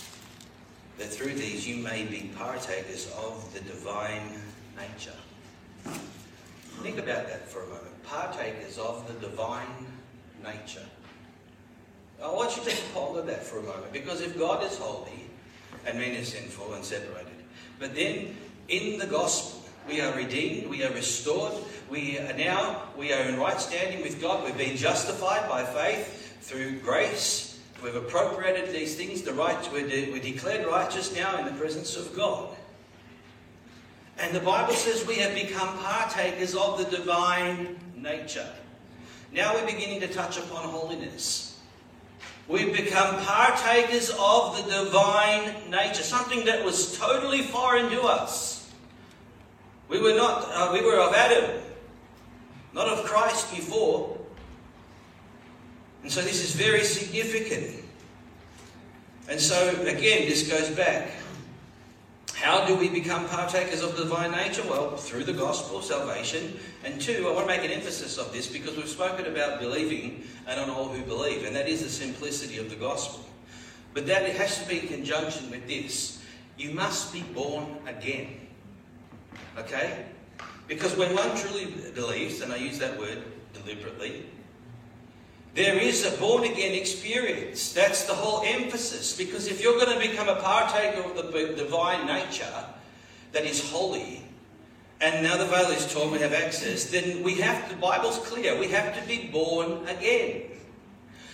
that 0.98 1.08
through 1.08 1.34
these 1.34 1.68
you 1.68 1.84
may 1.84 2.06
be 2.06 2.32
partakers 2.38 3.12
of 3.18 3.54
the 3.54 3.60
divine 3.60 4.40
nature. 4.78 5.12
Think 6.82 7.00
about 7.00 7.28
that 7.28 7.50
for 7.50 7.64
a 7.64 7.68
moment. 7.68 8.04
Partakers 8.04 8.78
of 8.78 9.06
the 9.08 9.28
divine 9.28 9.88
nature. 10.42 10.86
I 12.24 12.32
want 12.32 12.56
you 12.58 12.64
to 12.64 12.76
ponder 12.94 13.22
that 13.24 13.44
for 13.44 13.60
a 13.60 13.64
moment 13.64 13.92
because 13.92 14.22
if 14.22 14.38
God 14.38 14.64
is 14.64 14.78
holy 14.78 15.30
and 15.86 16.00
men 16.00 16.20
are 16.20 16.24
sinful 16.24 16.74
and 16.74 16.84
separated, 16.84 17.34
but 17.80 17.96
then 17.96 18.36
in 18.68 18.98
the 19.00 19.06
gospel 19.06 19.62
we 19.88 20.02
are 20.02 20.16
redeemed, 20.16 20.70
we 20.70 20.84
are 20.84 20.92
restored, 20.94 21.54
we 21.90 22.18
are 22.20 22.34
now 22.34 22.84
we 22.98 23.14
are 23.14 23.22
in 23.22 23.38
right 23.40 23.60
standing 23.60 24.02
with 24.02 24.22
God, 24.22 24.44
we've 24.44 24.58
been 24.58 24.78
justified 24.78 25.48
by 25.50 25.64
faith 25.64 26.40
through 26.42 26.80
grace, 26.80 27.60
we've 27.84 27.96
appropriated 27.96 28.74
these 28.74 28.96
things, 28.96 29.22
the 29.22 29.34
right 29.34 29.72
we're, 29.72 29.88
de- 29.88 30.12
we're 30.12 30.22
declared 30.22 30.66
righteous 30.66 31.16
now 31.16 31.38
in 31.38 31.46
the 31.46 31.52
presence 31.52 31.96
of 31.96 32.16
God. 32.16 32.56
And 34.18 34.34
the 34.34 34.40
Bible 34.40 34.74
says 34.74 35.06
we 35.06 35.16
have 35.16 35.36
become 35.36 35.78
partakers 35.80 36.56
of 36.56 36.78
the 36.78 36.86
divine 36.86 37.78
nature. 37.96 38.48
Now 39.34 39.54
we're 39.54 39.66
beginning 39.66 40.00
to 40.00 40.08
touch 40.08 40.38
upon 40.38 40.70
holiness. 40.70 41.55
We've 42.48 42.76
become 42.76 43.24
partakers 43.26 44.12
of 44.20 44.56
the 44.56 44.84
divine 44.84 45.70
nature, 45.70 46.04
something 46.04 46.46
that 46.46 46.64
was 46.64 46.98
totally 46.98 47.42
foreign 47.42 47.90
to 47.90 48.02
us. 48.04 48.72
We 49.90 50.00
were 50.00 50.16
not, 50.16 50.48
uh, 50.52 50.70
we 50.72 50.82
were 50.82 51.00
of 51.00 51.14
Adam, 51.14 51.62
not 52.74 52.88
of 52.88 53.04
Christ 53.06 53.54
before. 53.54 54.18
And 56.04 56.12
so 56.12 56.22
this 56.22 56.44
is 56.44 56.54
very 56.54 56.84
significant. 56.84 57.84
And 59.28 59.42
so, 59.42 59.70
again, 59.82 60.30
this 60.30 60.48
goes 60.48 60.70
back 60.70 61.10
how 62.36 62.66
do 62.66 62.76
we 62.76 62.90
become 62.90 63.28
partakers 63.30 63.82
of 63.82 63.96
the 63.96 64.04
divine 64.04 64.32
nature? 64.32 64.62
Well, 64.70 64.98
through 64.98 65.24
the 65.24 65.34
gospel 65.34 65.80
of 65.80 65.86
salvation. 65.86 66.60
And 66.84 67.00
two, 67.00 67.28
I 67.30 67.32
want 67.32 67.48
to 67.48 67.56
make 67.56 67.64
an 67.64 67.72
emphasis 67.72 68.18
of 68.18 68.34
this 68.34 68.46
because 68.48 68.76
we've 68.76 68.90
spoken 68.90 69.26
about 69.26 69.62
believing 69.62 70.26
and 70.46 70.60
on 70.60 70.70
all 70.70 70.90
who 70.90 71.02
believe, 71.04 71.46
and 71.46 71.56
that 71.56 71.70
is 71.70 71.82
the 71.82 71.90
simplicity 71.90 72.58
of 72.58 72.70
the 72.70 72.76
gospel. 72.76 73.24
But 73.94 74.06
that 74.08 74.24
it 74.24 74.36
has 74.36 74.62
to 74.62 74.68
be 74.68 74.82
in 74.82 74.88
conjunction 74.88 75.50
with 75.50 75.66
this. 75.66 76.22
You 76.58 76.72
must 76.72 77.14
be 77.14 77.22
born 77.22 77.78
again. 77.88 78.48
Okay? 79.58 80.06
Because 80.68 80.96
when 80.98 81.16
one 81.16 81.36
truly 81.38 81.68
believes, 81.94 82.42
and 82.42 82.52
I 82.52 82.58
use 82.58 82.80
that 82.80 83.00
word 83.00 83.24
deliberately, 83.54 84.26
there 85.56 85.80
is 85.80 86.06
a 86.06 86.12
born 86.18 86.44
again 86.44 86.74
experience. 86.74 87.72
That's 87.72 88.04
the 88.04 88.14
whole 88.14 88.44
emphasis. 88.46 89.16
Because 89.16 89.48
if 89.48 89.62
you're 89.62 89.80
going 89.80 90.00
to 90.00 90.08
become 90.08 90.28
a 90.28 90.36
partaker 90.36 91.02
of 91.02 91.16
the 91.16 91.54
divine 91.56 92.06
nature 92.06 92.66
that 93.32 93.46
is 93.46 93.72
holy, 93.72 94.22
and 95.00 95.24
now 95.24 95.38
the 95.38 95.46
veil 95.46 95.72
is 95.72 95.92
torn, 95.92 96.12
we 96.12 96.20
have 96.20 96.34
access, 96.34 96.90
then 96.90 97.24
we 97.24 97.36
have, 97.36 97.70
the 97.70 97.76
Bible's 97.78 98.18
clear, 98.20 98.60
we 98.60 98.68
have 98.68 99.00
to 99.00 99.08
be 99.08 99.30
born 99.32 99.88
again. 99.88 100.44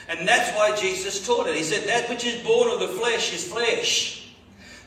And 0.07 0.27
that's 0.27 0.55
why 0.55 0.75
Jesus 0.75 1.25
taught 1.25 1.47
it. 1.47 1.55
He 1.55 1.63
said, 1.63 1.87
That 1.87 2.07
which 2.09 2.25
is 2.25 2.43
born 2.43 2.69
of 2.69 2.79
the 2.79 2.89
flesh 2.89 3.33
is 3.33 3.47
flesh. 3.47 4.33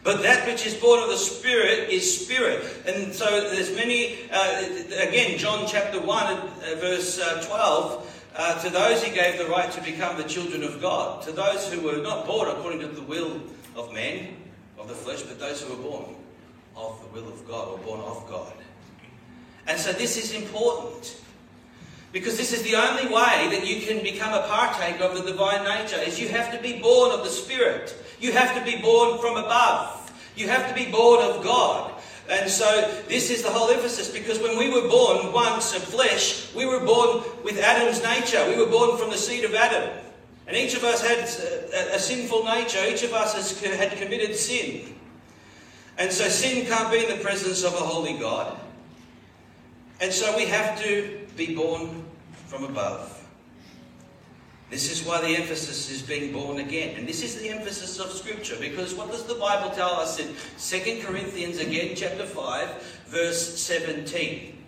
But 0.04 0.22
that 0.22 0.46
which 0.46 0.66
is 0.66 0.74
born 0.74 1.02
of 1.02 1.08
the 1.08 1.16
Spirit 1.16 1.88
is 1.88 2.24
spirit. 2.24 2.62
And 2.86 3.12
so 3.12 3.24
there's 3.24 3.74
many, 3.74 4.18
uh, 4.30 4.66
again, 4.98 5.38
John 5.38 5.66
chapter 5.66 5.98
1, 5.98 6.08
uh, 6.08 6.46
verse 6.78 7.18
uh, 7.18 7.42
12. 7.46 8.10
Uh, 8.36 8.60
to 8.60 8.68
those 8.68 9.02
he 9.02 9.14
gave 9.14 9.38
the 9.38 9.46
right 9.46 9.70
to 9.70 9.80
become 9.82 10.16
the 10.16 10.24
children 10.24 10.64
of 10.64 10.80
God. 10.80 11.22
To 11.22 11.32
those 11.32 11.72
who 11.72 11.80
were 11.80 12.02
not 12.02 12.26
born 12.26 12.48
according 12.48 12.80
to 12.80 12.88
the 12.88 13.02
will 13.02 13.40
of 13.76 13.92
men, 13.92 14.36
of 14.76 14.88
the 14.88 14.94
flesh, 14.94 15.22
but 15.22 15.38
those 15.38 15.62
who 15.62 15.74
were 15.74 15.82
born 15.82 16.16
of 16.76 17.00
the 17.00 17.20
will 17.20 17.32
of 17.32 17.46
God 17.46 17.68
or 17.68 17.78
born 17.78 18.00
of 18.00 18.28
God. 18.28 18.52
And 19.66 19.78
so 19.78 19.92
this 19.92 20.16
is 20.16 20.34
important. 20.34 21.20
Because 22.12 22.36
this 22.36 22.52
is 22.52 22.62
the 22.62 22.76
only 22.76 23.06
way 23.06 23.48
that 23.50 23.66
you 23.66 23.86
can 23.86 24.02
become 24.02 24.32
a 24.32 24.46
partaker 24.46 25.04
of 25.04 25.16
the 25.16 25.30
divine 25.30 25.64
nature 25.64 26.00
is 26.00 26.20
you 26.20 26.28
have 26.28 26.52
to 26.52 26.62
be 26.62 26.78
born 26.80 27.10
of 27.10 27.24
the 27.24 27.30
Spirit. 27.30 27.94
You 28.20 28.32
have 28.32 28.56
to 28.56 28.64
be 28.64 28.80
born 28.80 29.18
from 29.18 29.36
above. 29.36 30.12
You 30.36 30.48
have 30.48 30.68
to 30.68 30.74
be 30.74 30.90
born 30.90 31.22
of 31.22 31.42
God. 31.42 31.93
And 32.28 32.50
so 32.50 33.02
this 33.08 33.30
is 33.30 33.42
the 33.42 33.50
whole 33.50 33.68
emphasis 33.70 34.10
because 34.10 34.38
when 34.38 34.58
we 34.58 34.70
were 34.70 34.88
born 34.88 35.32
once 35.32 35.74
of 35.74 35.82
flesh, 35.82 36.52
we 36.54 36.64
were 36.64 36.80
born 36.80 37.22
with 37.44 37.58
Adam's 37.58 38.02
nature. 38.02 38.44
We 38.48 38.56
were 38.56 38.70
born 38.70 38.96
from 38.98 39.10
the 39.10 39.18
seed 39.18 39.44
of 39.44 39.54
Adam. 39.54 39.90
And 40.46 40.56
each 40.56 40.74
of 40.74 40.84
us 40.84 41.00
had 41.00 41.18
uh, 41.18 41.92
a, 41.92 41.96
a 41.96 41.98
sinful 41.98 42.44
nature. 42.44 42.82
Each 42.86 43.02
of 43.02 43.12
us 43.12 43.34
has, 43.34 43.60
had 43.62 43.92
committed 43.92 44.36
sin. 44.36 44.94
And 45.98 46.10
so 46.10 46.28
sin 46.28 46.66
can't 46.66 46.90
be 46.90 47.04
in 47.04 47.16
the 47.16 47.22
presence 47.22 47.62
of 47.62 47.74
a 47.74 47.78
holy 47.78 48.18
God. 48.18 48.58
And 50.00 50.12
so 50.12 50.36
we 50.36 50.46
have 50.46 50.82
to 50.82 51.20
be 51.36 51.54
born 51.54 52.04
from 52.46 52.64
above. 52.64 53.13
This 54.70 54.90
is 54.90 55.06
why 55.06 55.20
the 55.20 55.36
emphasis 55.36 55.90
is 55.90 56.02
being 56.02 56.32
born 56.32 56.58
again. 56.58 56.96
And 56.96 57.06
this 57.06 57.22
is 57.22 57.40
the 57.40 57.50
emphasis 57.50 57.98
of 58.00 58.10
Scripture. 58.10 58.56
Because 58.58 58.94
what 58.94 59.10
does 59.10 59.24
the 59.24 59.34
Bible 59.34 59.70
tell 59.70 59.92
us 59.92 60.18
in 60.18 60.34
2 60.58 61.02
Corinthians 61.02 61.58
again, 61.58 61.94
chapter 61.94 62.24
5, 62.26 63.04
verse 63.08 63.58
17? 63.60 64.58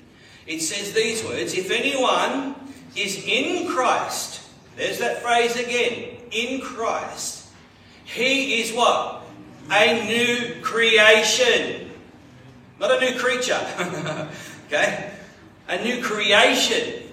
It 0.47 0.61
says 0.61 0.93
these 0.93 1.25
words 1.25 1.55
If 1.55 1.71
anyone 1.71 2.55
is 2.95 3.25
in 3.27 3.69
Christ, 3.69 4.43
there's 4.77 4.99
that 4.99 5.23
phrase 5.23 5.57
again, 5.57 6.19
in 6.31 6.61
Christ, 6.61 7.49
he 8.05 8.61
is 8.61 8.73
what? 8.73 9.23
A 9.71 10.07
new 10.07 10.63
creation. 10.63 11.91
Not 12.79 13.03
a 13.03 13.11
new 13.11 13.19
creature. 13.19 13.61
okay? 14.67 15.11
A 15.69 15.83
new 15.83 16.03
creation. 16.03 17.06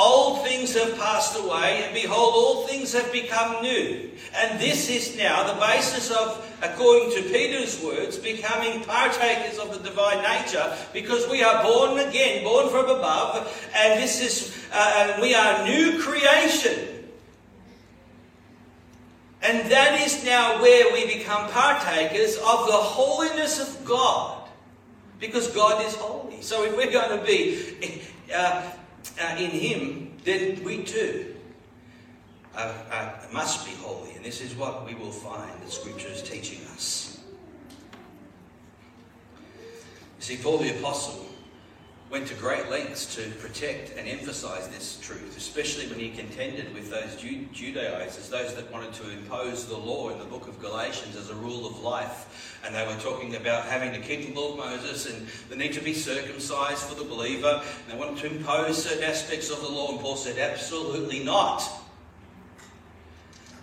Old 0.00 0.42
things 0.44 0.74
have 0.74 0.96
passed 0.96 1.38
away, 1.38 1.84
and 1.84 1.92
behold, 1.92 2.32
all 2.34 2.66
things 2.66 2.94
have 2.94 3.12
become 3.12 3.60
new. 3.60 4.10
And 4.34 4.58
this 4.58 4.88
is 4.88 5.14
now 5.18 5.52
the 5.52 5.60
basis 5.60 6.10
of, 6.10 6.42
according 6.62 7.10
to 7.16 7.28
Peter's 7.28 7.82
words, 7.84 8.16
becoming 8.16 8.82
partakers 8.82 9.58
of 9.58 9.74
the 9.74 9.86
divine 9.86 10.22
nature, 10.22 10.74
because 10.94 11.28
we 11.28 11.42
are 11.42 11.62
born 11.62 11.98
again, 11.98 12.42
born 12.44 12.70
from 12.70 12.86
above, 12.86 13.46
and 13.76 14.00
this 14.00 14.22
is, 14.22 14.66
uh, 14.72 15.18
we 15.20 15.34
are 15.34 15.66
new 15.66 16.00
creation. 16.00 17.04
And 19.42 19.70
that 19.70 20.00
is 20.00 20.24
now 20.24 20.62
where 20.62 20.94
we 20.94 21.18
become 21.18 21.50
partakers 21.50 22.36
of 22.36 22.66
the 22.66 22.72
holiness 22.72 23.60
of 23.60 23.84
God, 23.84 24.48
because 25.18 25.48
God 25.48 25.84
is 25.84 25.94
holy. 25.94 26.40
So 26.40 26.64
if 26.64 26.74
we're 26.74 26.90
going 26.90 27.18
to 27.18 27.26
be 27.26 28.00
uh, 28.34 28.62
uh, 29.20 29.36
in 29.36 29.50
Him, 29.50 30.12
then 30.24 30.62
we 30.64 30.82
too 30.84 31.36
uh, 32.54 32.72
uh, 32.90 33.12
must 33.32 33.66
be 33.66 33.72
holy. 33.82 34.12
And 34.14 34.24
this 34.24 34.40
is 34.40 34.54
what 34.54 34.86
we 34.86 34.94
will 34.94 35.12
find 35.12 35.50
the 35.62 35.70
Scripture 35.70 36.08
is 36.08 36.22
teaching 36.22 36.64
us. 36.74 37.20
You 40.18 40.36
see, 40.36 40.36
Paul 40.36 40.58
the 40.58 40.78
Apostle 40.78 41.29
went 42.10 42.26
to 42.26 42.34
great 42.34 42.68
lengths 42.68 43.14
to 43.14 43.30
protect 43.38 43.96
and 43.96 44.08
emphasize 44.08 44.66
this 44.68 44.98
truth, 45.00 45.36
especially 45.36 45.86
when 45.86 45.98
he 46.00 46.10
contended 46.10 46.74
with 46.74 46.90
those 46.90 47.14
Judaizers, 47.52 48.28
those 48.28 48.52
that 48.54 48.70
wanted 48.72 48.92
to 48.94 49.08
impose 49.10 49.66
the 49.66 49.76
law 49.76 50.10
in 50.10 50.18
the 50.18 50.24
book 50.24 50.48
of 50.48 50.60
Galatians 50.60 51.14
as 51.14 51.30
a 51.30 51.34
rule 51.36 51.68
of 51.68 51.80
life. 51.80 52.58
And 52.66 52.74
they 52.74 52.84
were 52.84 53.00
talking 53.00 53.36
about 53.36 53.64
having 53.64 53.92
to 53.92 54.00
keep 54.00 54.26
the 54.26 54.40
law 54.40 54.52
of 54.52 54.58
Moses 54.58 55.06
and 55.06 55.28
the 55.48 55.56
need 55.56 55.72
to 55.74 55.80
be 55.80 55.94
circumcised 55.94 56.82
for 56.82 56.96
the 56.96 57.08
believer. 57.08 57.62
And 57.62 57.92
they 57.92 57.96
wanted 57.96 58.18
to 58.22 58.36
impose 58.36 58.82
certain 58.82 59.04
aspects 59.04 59.48
of 59.48 59.60
the 59.60 59.68
law, 59.68 59.92
and 59.92 60.00
Paul 60.00 60.16
said, 60.16 60.36
absolutely 60.36 61.22
not. 61.22 61.62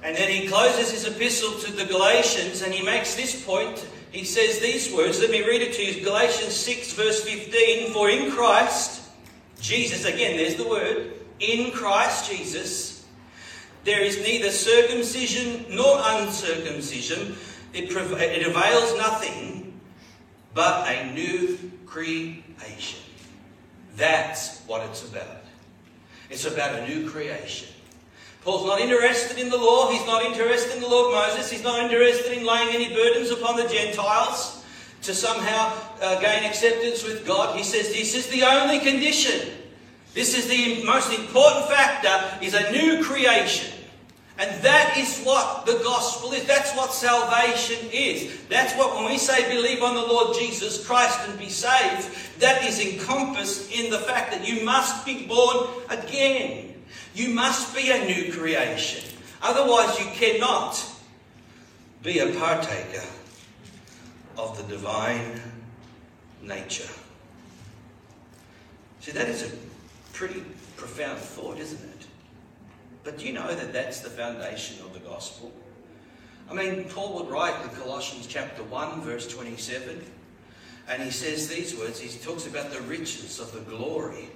And 0.04 0.16
then 0.16 0.32
he 0.32 0.48
closes 0.48 0.92
his 0.92 1.06
epistle 1.06 1.60
to 1.60 1.72
the 1.74 1.84
Galatians 1.84 2.62
and 2.62 2.74
he 2.74 2.86
makes 2.86 3.16
this 3.16 3.44
point 3.44 3.86
he 4.12 4.24
says 4.24 4.60
these 4.60 4.93
words. 4.93 5.20
Let 5.20 5.32
me 5.32 5.46
read 5.46 5.62
it 5.62 5.74
to 5.74 5.84
you. 5.84 6.04
Galatians 6.04 6.54
6, 6.54 6.93
verse 6.93 7.24
15. 7.24 7.91
For 7.93 8.10
in 8.10 8.32
Christ, 8.32 9.02
Jesus, 9.60 10.06
again, 10.06 10.38
there's 10.38 10.56
the 10.56 10.67
word, 10.67 11.13
in 11.39 11.72
Christ 11.72 12.30
Jesus, 12.30 13.06
there 13.84 14.02
is 14.02 14.17
neither 14.22 14.50
circumcision 14.50 15.65
nor 15.70 15.98
uncircumcision. 16.00 17.36
It, 17.74 17.91
it 17.91 18.48
avails 18.48 18.98
nothing 18.98 19.80
but 20.54 20.88
a 20.89 21.13
new 21.13 21.58
creation. 21.86 23.00
That's 23.96 24.62
what 24.62 24.82
it's 24.89 25.08
about. 25.10 25.43
It's 26.30 26.46
about 26.46 26.80
a 26.80 26.88
new 26.88 27.10
creation. 27.10 27.70
Paul's 28.48 28.66
not 28.66 28.80
interested 28.80 29.38
in 29.40 29.50
the 29.50 29.58
law. 29.58 29.92
He's 29.92 30.06
not 30.06 30.24
interested 30.24 30.74
in 30.74 30.82
the 30.82 30.88
law 30.88 31.08
of 31.08 31.12
Moses. 31.12 31.52
He's 31.52 31.66
not 31.66 31.82
interested 31.82 32.32
in 32.32 32.46
laying 32.46 32.74
any 32.74 32.96
burdens 32.96 33.30
upon 33.30 33.58
the 33.58 33.68
Gentiles 33.68 34.64
to 35.02 35.14
somehow 35.14 35.78
uh, 36.02 36.22
gain 36.22 36.46
acceptance 36.46 37.04
with 37.04 37.28
God. 37.28 37.58
He 37.58 37.64
says 37.64 37.90
this 37.90 38.16
is 38.16 38.30
the 38.30 38.44
only 38.44 38.80
condition. 38.80 39.50
This 40.14 40.34
is 40.34 40.48
the 40.48 40.82
most 40.86 41.12
important 41.12 41.68
factor 41.68 42.42
is 42.42 42.54
a 42.54 42.72
new 42.72 43.04
creation. 43.04 43.74
And 44.38 44.64
that 44.64 44.96
is 44.98 45.22
what 45.26 45.66
the 45.66 45.82
gospel 45.84 46.32
is. 46.32 46.46
That's 46.46 46.74
what 46.74 46.94
salvation 46.94 47.90
is. 47.92 48.34
That's 48.48 48.74
what, 48.76 48.96
when 48.96 49.12
we 49.12 49.18
say 49.18 49.54
believe 49.54 49.84
on 49.84 49.96
the 49.96 50.08
Lord 50.08 50.38
Jesus 50.40 50.88
Christ 50.88 51.20
and 51.28 51.38
be 51.38 51.50
saved, 51.50 52.40
that 52.40 52.64
is 52.64 52.80
encompassed 52.80 53.74
in 53.74 53.92
the 53.92 54.00
fact 54.00 54.32
that 54.32 54.48
you 54.48 54.64
must 54.64 55.06
be 55.06 55.28
born 55.28 55.68
again. 55.90 56.66
You 57.17 57.30
must 57.30 57.75
be 57.75 57.89
a 57.89 58.06
new 58.06 58.32
creation. 58.32 59.03
Otherwise, 59.41 59.99
you 59.99 60.06
cannot 60.12 60.80
be 62.03 62.19
a 62.19 62.32
partaker 62.36 63.03
of 64.38 64.56
the 64.56 64.75
divine 64.75 65.41
nature. 66.43 66.88
See, 68.99 69.12
that 69.13 69.27
is 69.30 69.51
a 69.51 69.56
pretty 70.13 70.43
profound 70.75 71.17
thought, 71.17 71.58
isn't 71.58 71.84
it? 71.84 72.06
But 73.03 73.17
do 73.17 73.25
you 73.25 73.34
know 73.34 73.51
that 73.51 73.73
that's 73.73 74.01
the 74.01 74.12
foundation 74.12 74.86
of 74.86 74.93
the 74.93 74.99
gospel? 74.99 75.51
I 76.51 76.53
mean, 76.53 76.84
Paul 76.84 77.15
would 77.15 77.32
write 77.32 77.60
in 77.63 77.69
Colossians 77.69 78.27
chapter 78.27 78.62
1, 78.62 79.01
verse 79.01 79.27
27, 79.27 80.06
and 80.88 81.01
he 81.01 81.10
says 81.10 81.47
these 81.47 81.75
words. 81.75 81.99
He 81.99 82.15
talks 82.19 82.45
about 82.45 82.71
the 82.71 82.82
riches 82.82 83.39
of 83.39 83.53
the 83.53 83.62
glory 83.62 84.30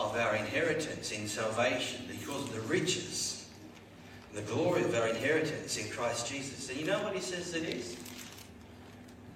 of 0.00 0.16
our 0.16 0.34
inheritance 0.34 1.12
in 1.12 1.28
salvation. 1.28 2.06
because 2.08 2.48
it 2.48 2.52
the 2.52 2.60
riches, 2.62 3.48
the 4.34 4.40
glory 4.42 4.82
of 4.82 4.94
our 4.94 5.08
inheritance 5.08 5.76
in 5.76 5.90
Christ 5.90 6.26
Jesus. 6.26 6.70
And 6.70 6.80
you 6.80 6.86
know 6.86 7.02
what 7.02 7.14
he 7.14 7.20
says 7.20 7.54
it 7.54 7.64
is? 7.64 7.96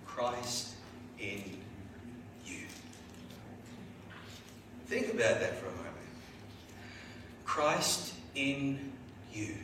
Christ 0.07 0.75
in 1.19 1.43
you. 2.47 2.61
Think 4.87 5.13
about 5.13 5.41
that 5.41 5.59
for 5.59 5.67
a 5.67 5.71
moment. 5.71 5.91
Christ 7.45 8.15
in 8.35 8.93
you. 9.33 9.55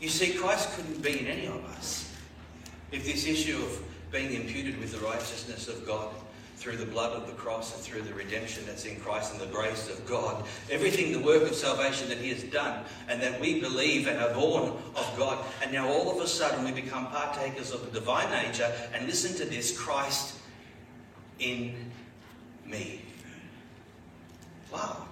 You 0.00 0.08
see, 0.08 0.34
Christ 0.34 0.76
couldn't 0.76 1.02
be 1.02 1.20
in 1.20 1.26
any 1.26 1.46
of 1.46 1.64
us 1.76 2.12
if 2.92 3.04
this 3.04 3.26
issue 3.26 3.56
of 3.56 3.82
being 4.12 4.32
imputed 4.34 4.78
with 4.78 4.92
the 4.92 4.98
righteousness 4.98 5.68
of 5.68 5.84
God 5.86 6.14
through 6.56 6.76
the 6.76 6.86
blood 6.86 7.12
of 7.12 7.26
the 7.26 7.34
cross 7.34 7.74
and 7.74 7.82
through 7.82 8.02
the 8.02 8.14
redemption 8.14 8.64
that's 8.66 8.86
in 8.86 8.98
Christ 9.00 9.32
and 9.32 9.40
the 9.40 9.46
grace 9.54 9.88
of 9.90 10.06
God. 10.06 10.44
Everything, 10.70 11.12
the 11.12 11.20
work 11.20 11.42
of 11.42 11.54
salvation 11.54 12.08
that 12.08 12.18
He 12.18 12.30
has 12.30 12.42
done, 12.44 12.84
and 13.08 13.20
that 13.22 13.38
we 13.40 13.60
believe 13.60 14.06
and 14.08 14.18
are 14.18 14.32
born 14.32 14.72
of 14.96 15.14
God. 15.18 15.44
And 15.62 15.72
now 15.72 15.88
all 15.88 16.10
of 16.10 16.24
a 16.24 16.26
sudden 16.26 16.64
we 16.64 16.72
become 16.72 17.06
partakers 17.08 17.72
of 17.72 17.84
the 17.84 17.90
divine 17.90 18.30
nature. 18.30 18.72
And 18.94 19.06
listen 19.06 19.36
to 19.36 19.44
this 19.44 19.78
Christ 19.78 20.38
in 21.38 21.74
me. 22.64 23.02
Wow. 24.72 25.06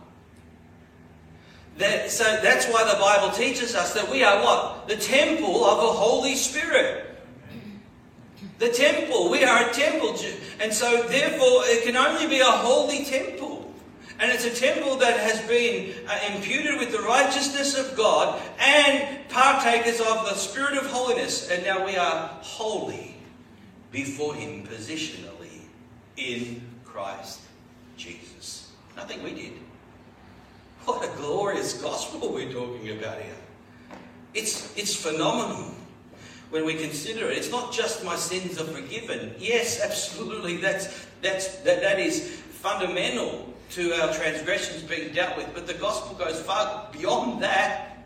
That, 1.78 2.10
so 2.10 2.24
that's 2.24 2.66
why 2.66 2.84
the 2.84 2.98
Bible 2.98 3.30
teaches 3.32 3.74
us 3.74 3.94
that 3.94 4.10
we 4.10 4.22
are 4.22 4.42
what? 4.42 4.88
The 4.88 4.96
temple 4.96 5.64
of 5.64 5.78
the 5.78 5.92
Holy 5.92 6.36
Spirit. 6.36 7.13
The 8.58 8.68
temple. 8.70 9.30
We 9.30 9.44
are 9.44 9.68
a 9.68 9.72
temple. 9.72 10.16
And 10.60 10.72
so, 10.72 11.02
therefore, 11.08 11.62
it 11.64 11.84
can 11.84 11.96
only 11.96 12.26
be 12.26 12.40
a 12.40 12.44
holy 12.44 13.04
temple. 13.04 13.72
And 14.20 14.30
it's 14.30 14.44
a 14.44 14.54
temple 14.54 14.96
that 14.96 15.18
has 15.18 15.40
been 15.48 15.92
uh, 16.08 16.34
imputed 16.34 16.78
with 16.78 16.92
the 16.92 17.00
righteousness 17.00 17.76
of 17.76 17.96
God 17.96 18.40
and 18.60 19.28
partakers 19.28 20.00
of 20.00 20.24
the 20.24 20.34
Spirit 20.34 20.76
of 20.76 20.86
holiness. 20.86 21.50
And 21.50 21.64
now 21.64 21.84
we 21.84 21.96
are 21.96 22.28
holy 22.40 23.16
before 23.90 24.34
Him 24.34 24.64
positionally 24.66 25.62
in 26.16 26.62
Christ 26.84 27.40
Jesus. 27.96 28.70
Nothing 28.96 29.22
we 29.24 29.34
did. 29.34 29.52
What 30.84 31.04
a 31.04 31.16
glorious 31.16 31.80
gospel 31.82 32.32
we're 32.32 32.52
talking 32.52 32.90
about 32.90 33.20
here. 33.20 33.34
It's, 34.32 34.76
it's 34.76 34.94
phenomenal 34.94 35.73
when 36.50 36.64
we 36.64 36.74
consider 36.74 37.28
it. 37.30 37.38
It's 37.38 37.50
not 37.50 37.72
just 37.72 38.04
my 38.04 38.16
sins 38.16 38.60
are 38.60 38.64
forgiven. 38.64 39.34
Yes, 39.38 39.80
absolutely, 39.84 40.58
that's, 40.58 41.06
that's, 41.22 41.56
that, 41.58 41.80
that 41.80 41.98
is 41.98 42.40
fundamental 42.50 43.52
to 43.70 43.92
our 44.00 44.12
transgressions 44.12 44.82
being 44.82 45.12
dealt 45.12 45.36
with. 45.36 45.52
But 45.54 45.66
the 45.66 45.74
gospel 45.74 46.16
goes 46.16 46.40
far 46.40 46.88
beyond 46.92 47.42
that. 47.42 47.98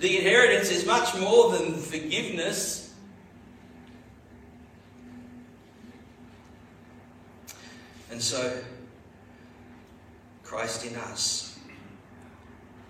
The 0.00 0.18
inheritance 0.18 0.70
is 0.70 0.86
much 0.86 1.16
more 1.18 1.52
than 1.52 1.74
forgiveness. 1.74 2.94
And 8.10 8.20
so, 8.20 8.62
Christ 10.42 10.86
in 10.86 10.94
us. 10.96 11.58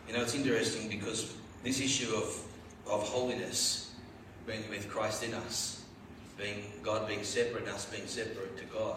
You 0.07 0.15
know, 0.15 0.23
it's 0.23 0.35
interesting 0.35 0.89
because 0.89 1.35
this 1.63 1.81
issue 1.81 2.15
of, 2.15 2.39
of 2.87 3.09
holiness, 3.09 3.84
being 4.47 4.69
with 4.69 4.89
Christ 4.89 5.25
in 5.25 5.35
us, 5.35 5.85
being 6.39 6.65
God 6.83 7.07
being 7.07 7.23
separate 7.23 7.69
us 7.69 7.87
being 7.87 8.07
separate 8.07 8.57
to 8.59 8.65
God, 8.67 8.97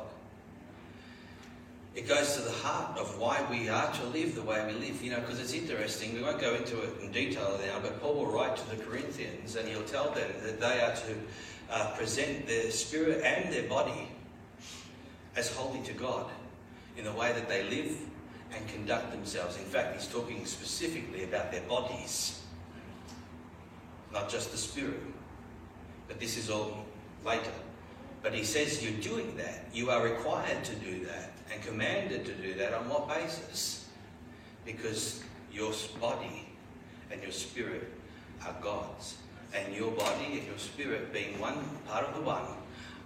it 1.96 2.08
goes 2.08 2.36
to 2.36 2.42
the 2.42 2.52
heart 2.52 2.98
of 3.00 3.18
why 3.18 3.44
we 3.50 3.70
are 3.70 3.92
to 3.92 4.06
live 4.08 4.36
the 4.36 4.44
way 4.44 4.64
we 4.68 4.74
live. 4.74 5.02
You 5.02 5.12
know, 5.12 5.20
because 5.20 5.40
it's 5.40 5.54
interesting. 5.54 6.14
We 6.14 6.22
won't 6.22 6.40
go 6.40 6.54
into 6.54 6.80
it 6.82 6.90
in 7.02 7.12
detail 7.12 7.60
now, 7.66 7.80
but 7.82 8.00
Paul 8.02 8.16
will 8.16 8.28
write 8.28 8.56
to 8.56 8.70
the 8.70 8.84
Corinthians 8.84 9.56
and 9.56 9.68
he'll 9.68 9.82
tell 9.84 10.12
them 10.12 10.30
that 10.44 10.60
they 10.60 10.82
are 10.82 10.96
to 10.96 11.16
uh, 11.72 11.96
present 11.98 12.46
their 12.46 12.70
spirit 12.70 13.24
and 13.24 13.52
their 13.52 13.68
body 13.68 14.10
as 15.36 15.52
holy 15.52 15.82
to 15.86 15.94
God 15.94 16.30
in 16.98 17.04
the 17.04 17.12
way 17.14 17.32
that 17.34 17.50
they 17.50 17.64
live 17.64 17.98
and 18.54 18.68
conduct 18.68 19.12
themselves. 19.12 19.58
In 19.58 19.66
fact, 19.66 19.96
he's 19.96 20.08
talking 20.08 20.46
specifically 20.46 21.24
about 21.24 21.52
their 21.52 21.62
bodies, 21.62 22.42
not 24.14 24.30
just 24.30 24.52
the 24.52 24.58
spirit. 24.58 25.02
But 26.08 26.20
this 26.20 26.38
is 26.38 26.50
all 26.50 26.86
later. 27.26 27.52
But 28.24 28.34
he 28.34 28.44
says 28.44 28.84
you're 28.84 29.00
doing 29.02 29.36
that. 29.38 29.66
You 29.74 29.90
are 29.90 30.04
required 30.04 30.64
to 30.66 30.76
do 30.76 31.06
that 31.06 31.32
and 31.54 31.62
commanded 31.62 32.26
to 32.26 32.34
do 32.34 32.54
that 32.56 32.74
on 32.74 32.90
what 32.90 33.08
basis? 33.08 33.88
Because 34.66 35.24
your 35.52 35.72
body 36.00 36.48
and 37.12 37.22
your 37.22 37.32
spirit 37.32 37.92
are 38.46 38.56
God's. 38.62 39.18
And 39.54 39.74
your 39.74 39.92
body 39.92 40.40
and 40.40 40.46
your 40.46 40.58
spirit, 40.58 41.14
being 41.14 41.40
one 41.40 41.64
part 41.88 42.06
of 42.06 42.16
the 42.16 42.22
one, 42.22 42.44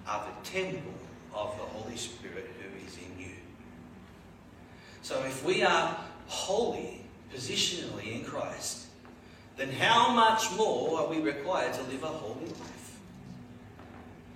are 0.08 0.26
the 0.26 0.50
temple 0.50 0.94
of 1.34 1.56
the 1.58 1.64
Holy 1.64 1.96
Spirit 1.96 2.50
who 2.60 2.86
is 2.88 2.98
in 2.98 3.24
you. 3.24 3.36
So 5.02 5.20
if 5.26 5.46
we 5.46 5.64
are 5.64 5.98
holy 6.28 7.06
positionally 7.34 8.20
in 8.20 8.26
Christ, 8.26 8.88
then 9.58 9.72
how 9.72 10.12
much 10.14 10.52
more 10.58 11.00
are 11.00 11.08
we 11.08 11.20
required 11.20 11.74
to 11.74 11.84
live 11.84 12.04
a 12.04 12.08
holy 12.08 12.46
life? 12.46 12.81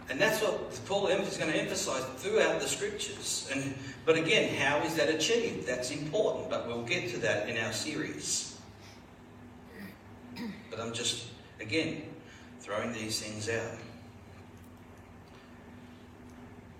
And 0.09 0.21
that's 0.21 0.41
what 0.41 0.85
Paul 0.85 1.07
is 1.07 1.37
going 1.37 1.51
to 1.51 1.57
emphasize 1.57 2.03
throughout 2.17 2.61
the 2.61 2.67
scriptures. 2.67 3.49
And, 3.51 3.73
but 4.05 4.15
again, 4.15 4.55
how 4.55 4.79
is 4.83 4.95
that 4.95 5.09
achieved? 5.09 5.65
That's 5.67 5.91
important, 5.91 6.49
but 6.49 6.67
we'll 6.67 6.83
get 6.83 7.09
to 7.09 7.17
that 7.19 7.49
in 7.49 7.57
our 7.57 7.73
series. 7.73 8.57
But 10.69 10.79
I'm 10.79 10.93
just, 10.93 11.27
again, 11.59 12.03
throwing 12.59 12.93
these 12.93 13.19
things 13.19 13.49
out. 13.49 13.79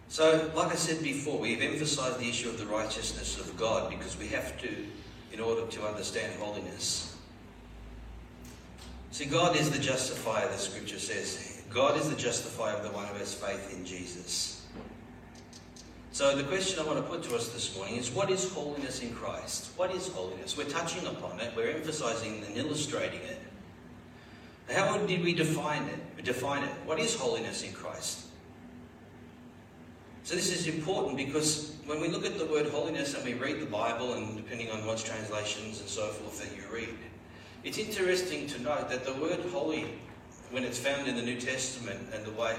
So, 0.07 0.51
like 0.55 0.71
I 0.71 0.75
said 0.75 1.03
before, 1.03 1.39
we've 1.39 1.61
emphasized 1.61 2.19
the 2.19 2.29
issue 2.29 2.49
of 2.49 2.59
the 2.59 2.65
righteousness 2.67 3.39
of 3.39 3.57
God 3.57 3.89
because 3.89 4.17
we 4.17 4.27
have 4.27 4.57
to 4.61 4.69
in 5.33 5.39
order 5.39 5.65
to 5.65 5.85
understand 5.85 6.39
holiness. 6.39 7.17
See, 9.11 9.25
God 9.25 9.55
is 9.55 9.71
the 9.71 9.79
justifier, 9.79 10.47
the 10.47 10.57
scripture 10.57 10.99
says. 10.99 11.54
God 11.75 11.97
is 11.99 12.09
the 12.09 12.15
justifier 12.15 12.73
of 12.73 12.83
the 12.83 12.89
one 12.91 13.05
who 13.07 13.15
has 13.15 13.33
faith 13.33 13.77
in 13.77 13.83
Jesus. 13.83 14.65
So 16.13 16.33
the 16.33 16.45
question 16.45 16.79
I 16.79 16.85
want 16.85 16.99
to 16.99 17.03
put 17.03 17.21
to 17.23 17.35
us 17.35 17.49
this 17.49 17.75
morning 17.75 17.97
is 17.97 18.09
what 18.11 18.31
is 18.31 18.49
holiness 18.49 19.01
in 19.01 19.13
Christ? 19.13 19.71
What 19.75 19.93
is 19.93 20.07
holiness? 20.07 20.55
We're 20.55 20.69
touching 20.69 21.05
upon 21.05 21.41
it, 21.41 21.51
we're 21.53 21.71
emphasizing 21.71 22.45
and 22.47 22.55
illustrating 22.55 23.19
it. 23.19 23.41
How 24.71 24.97
did 24.99 25.21
we 25.21 25.33
define 25.33 25.83
it? 25.83 26.23
Define 26.23 26.63
it. 26.63 26.71
What 26.85 26.97
is 26.97 27.13
holiness 27.13 27.61
in 27.61 27.73
Christ? 27.73 28.21
So 30.23 30.33
this 30.33 30.57
is 30.57 30.73
important 30.73 31.17
because 31.17 31.75
when 31.85 31.99
we 31.99 32.07
look 32.07 32.25
at 32.25 32.39
the 32.39 32.45
word 32.45 32.67
holiness 32.67 33.15
and 33.15 33.25
we 33.25 33.33
read 33.33 33.59
the 33.59 33.65
Bible 33.65 34.13
and 34.13 34.37
depending 34.37 34.71
on 34.71 34.85
what 34.87 34.99
translations 34.99 35.81
and 35.81 35.89
so 35.89 36.07
forth 36.07 36.41
that 36.41 36.55
you 36.55 36.63
read, 36.73 36.97
it's 37.65 37.77
interesting 37.77 38.47
to 38.47 38.61
note 38.61 38.89
that 38.89 39.05
the 39.05 39.13
word 39.15 39.41
holy 39.51 39.85
when 40.55 40.63
it's 40.63 40.79
found 40.79 41.05
in 41.05 41.17
the 41.17 41.21
New 41.21 41.37
Testament 41.37 41.99
and 42.13 42.23
the 42.23 42.31
way 42.31 42.55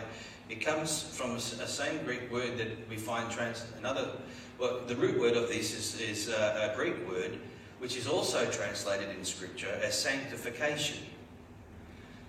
it 0.51 0.61
comes 0.61 1.03
from 1.03 1.37
a 1.37 1.41
same 1.41 2.05
Greek 2.05 2.31
word 2.31 2.59
that 2.59 2.69
we 2.91 2.97
find 2.99 3.31
trans 3.31 3.65
another. 3.79 4.11
Well, 4.59 4.83
the 4.87 4.95
root 4.95 5.19
word 5.19 5.35
of 5.35 5.49
this 5.49 5.75
is, 5.75 5.99
is 5.99 6.29
a, 6.29 6.71
a 6.71 6.77
Greek 6.77 7.09
word 7.09 7.39
which 7.79 7.97
is 7.97 8.07
also 8.07 8.45
translated 8.51 9.09
in 9.17 9.25
Scripture 9.25 9.81
as 9.83 9.99
sanctification. 9.99 10.99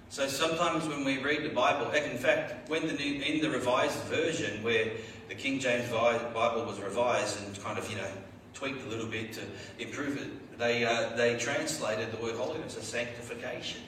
So 0.08 0.30
sometimes 0.30 0.88
when 0.88 1.04
we 1.04 1.18
read 1.22 1.44
the 1.44 1.54
Bible, 1.54 1.92
in 1.92 2.18
fact, 2.18 2.70
when 2.70 2.88
the 2.88 2.94
new, 2.94 3.22
in 3.22 3.42
the 3.42 3.50
Revised 3.50 4.00
Version, 4.04 4.64
where 4.64 4.92
the 5.28 5.36
King 5.36 5.60
James 5.60 5.90
Bible 5.90 6.64
was 6.64 6.80
revised 6.80 7.44
and 7.44 7.62
kind 7.62 7.78
of 7.78 7.92
you 7.92 7.98
know 7.98 8.12
tweaked 8.54 8.86
a 8.86 8.90
little 8.90 9.08
bit 9.08 9.34
to 9.34 9.42
improve 9.80 10.16
it, 10.16 10.58
they 10.58 10.86
uh, 10.86 11.14
they 11.18 11.36
translated 11.38 12.14
the 12.14 12.24
word 12.24 12.36
holiness 12.36 12.78
as 12.78 12.86
sanctification. 12.86 13.82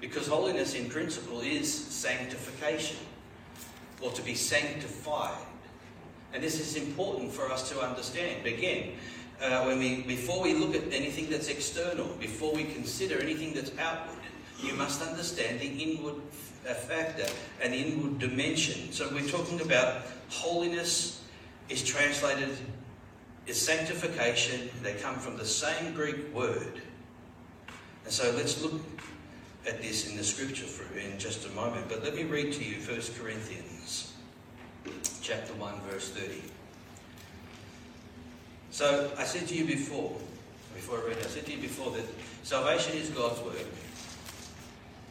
Because 0.00 0.26
holiness 0.26 0.74
in 0.74 0.88
principle 0.88 1.40
is 1.40 1.72
sanctification, 1.72 2.98
or 4.00 4.10
to 4.12 4.22
be 4.22 4.34
sanctified. 4.34 5.38
And 6.32 6.42
this 6.42 6.60
is 6.60 6.76
important 6.76 7.32
for 7.32 7.50
us 7.50 7.70
to 7.70 7.80
understand. 7.80 8.44
Again, 8.46 8.94
uh, 9.40 9.64
when 9.64 9.78
we, 9.78 10.02
before 10.02 10.42
we 10.42 10.54
look 10.54 10.74
at 10.74 10.92
anything 10.92 11.30
that's 11.30 11.48
external, 11.48 12.06
before 12.18 12.52
we 12.52 12.64
consider 12.64 13.20
anything 13.20 13.54
that's 13.54 13.72
outward, 13.78 14.18
you 14.62 14.74
must 14.74 15.02
understand 15.02 15.60
the 15.60 15.66
inward 15.66 16.16
uh, 16.68 16.74
factor 16.74 17.26
and 17.62 17.72
the 17.72 17.78
inward 17.78 18.18
dimension. 18.18 18.92
So 18.92 19.08
we're 19.12 19.28
talking 19.28 19.60
about 19.60 20.02
holiness 20.28 21.22
is 21.68 21.82
translated 21.82 22.50
as 23.48 23.60
sanctification. 23.60 24.70
They 24.82 24.94
come 24.94 25.16
from 25.16 25.36
the 25.36 25.46
same 25.46 25.94
Greek 25.94 26.34
word. 26.34 26.80
And 28.04 28.12
so 28.12 28.32
let's 28.36 28.62
look 28.62 28.80
at 29.66 29.80
this 29.80 30.10
in 30.10 30.16
the 30.16 30.24
scripture 30.24 30.66
for, 30.66 30.98
in 30.98 31.18
just 31.18 31.46
a 31.46 31.50
moment, 31.50 31.88
but 31.88 32.02
let 32.02 32.14
me 32.14 32.24
read 32.24 32.52
to 32.52 32.64
you 32.64 32.76
1 32.76 33.00
Corinthians 33.18 34.12
chapter 35.22 35.54
1, 35.54 35.80
verse 35.90 36.10
30. 36.10 36.42
So 38.70 39.10
I 39.16 39.24
said 39.24 39.48
to 39.48 39.54
you 39.54 39.64
before, 39.64 40.12
before 40.74 40.98
I 40.98 41.08
read 41.08 41.18
I 41.18 41.22
said 41.22 41.46
to 41.46 41.52
you 41.52 41.62
before 41.62 41.92
that 41.92 42.04
salvation 42.42 42.96
is 42.96 43.08
God's 43.10 43.40
work 43.40 43.64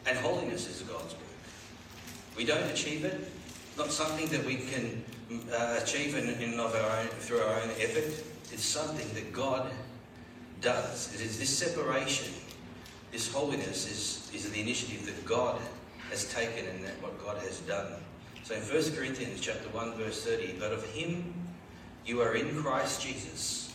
and 0.06 0.18
holiness 0.18 0.68
is 0.68 0.82
God's 0.82 1.14
work. 1.14 1.22
We 2.36 2.44
don't 2.44 2.70
achieve 2.70 3.04
it, 3.04 3.28
not 3.76 3.90
something 3.90 4.28
that 4.28 4.44
we 4.44 4.56
can 4.56 5.04
uh, 5.52 5.80
achieve 5.82 6.14
in, 6.16 6.28
in 6.40 6.60
of 6.60 6.74
our 6.74 7.00
own, 7.00 7.06
through 7.06 7.38
our 7.38 7.60
own 7.60 7.70
effort. 7.80 8.24
It's 8.52 8.64
something 8.64 9.08
that 9.14 9.32
God 9.32 9.70
does. 10.60 11.12
It 11.14 11.22
is 11.22 11.38
this 11.38 11.50
separation 11.50 12.32
this 13.14 13.32
holiness 13.32 13.88
is, 13.88 14.28
is 14.34 14.50
the 14.50 14.60
initiative 14.60 15.06
that 15.06 15.24
God 15.24 15.60
has 16.10 16.24
taken 16.34 16.66
and 16.66 16.82
that 16.84 17.00
what 17.00 17.24
God 17.24 17.38
has 17.42 17.60
done. 17.60 17.92
So 18.42 18.56
in 18.56 18.60
1 18.62 18.96
Corinthians 18.96 19.40
chapter 19.40 19.68
1, 19.68 19.94
verse 19.94 20.24
30, 20.24 20.56
but 20.58 20.72
of 20.72 20.84
him 20.86 21.32
you 22.04 22.20
are 22.20 22.34
in 22.34 22.60
Christ 22.60 23.00
Jesus, 23.02 23.72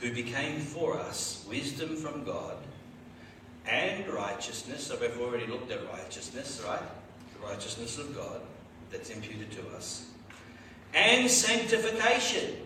who 0.00 0.12
became 0.12 0.58
for 0.58 0.98
us 0.98 1.46
wisdom 1.48 1.94
from 1.94 2.24
God 2.24 2.56
and 3.64 4.08
righteousness. 4.08 4.88
So 4.88 4.98
we've 5.00 5.20
already 5.20 5.46
looked 5.46 5.70
at 5.70 5.88
righteousness, 5.92 6.60
right? 6.66 6.82
The 7.40 7.46
righteousness 7.46 7.96
of 7.96 8.12
God 8.12 8.40
that's 8.90 9.10
imputed 9.10 9.52
to 9.52 9.68
us. 9.76 10.08
And 10.94 11.30
sanctification. 11.30 12.56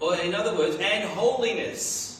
Or 0.00 0.16
in 0.16 0.34
other 0.34 0.56
words, 0.56 0.76
and 0.76 1.04
holiness. 1.10 2.13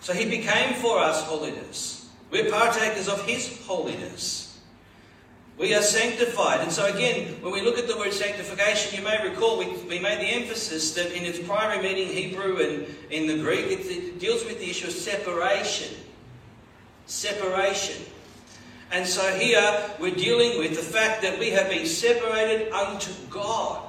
So 0.00 0.12
he 0.12 0.28
became 0.28 0.74
for 0.74 0.98
us 0.98 1.22
holiness. 1.22 2.08
We're 2.30 2.50
partakers 2.50 3.08
of 3.08 3.24
his 3.26 3.64
holiness. 3.66 4.48
We 5.58 5.74
are 5.74 5.82
sanctified. 5.82 6.60
And 6.60 6.70
so, 6.70 6.86
again, 6.86 7.42
when 7.42 7.52
we 7.52 7.62
look 7.62 7.78
at 7.78 7.88
the 7.88 7.96
word 7.96 8.12
sanctification, 8.12 8.96
you 8.96 9.04
may 9.04 9.20
recall 9.28 9.58
we, 9.58 9.66
we 9.88 9.98
made 9.98 10.20
the 10.20 10.32
emphasis 10.32 10.92
that 10.94 11.10
in 11.12 11.24
its 11.24 11.40
primary 11.40 11.82
meaning, 11.82 12.08
Hebrew 12.08 12.58
and 12.58 12.86
in 13.10 13.26
the 13.26 13.42
Greek, 13.42 13.66
it, 13.66 13.80
it 13.86 14.20
deals 14.20 14.44
with 14.44 14.60
the 14.60 14.70
issue 14.70 14.86
of 14.86 14.92
separation. 14.92 15.96
Separation. 17.06 18.04
And 18.92 19.04
so 19.04 19.28
here 19.36 19.90
we're 19.98 20.14
dealing 20.14 20.58
with 20.58 20.76
the 20.76 20.82
fact 20.82 21.22
that 21.22 21.38
we 21.38 21.50
have 21.50 21.68
been 21.68 21.86
separated 21.86 22.72
unto 22.72 23.10
God. 23.28 23.87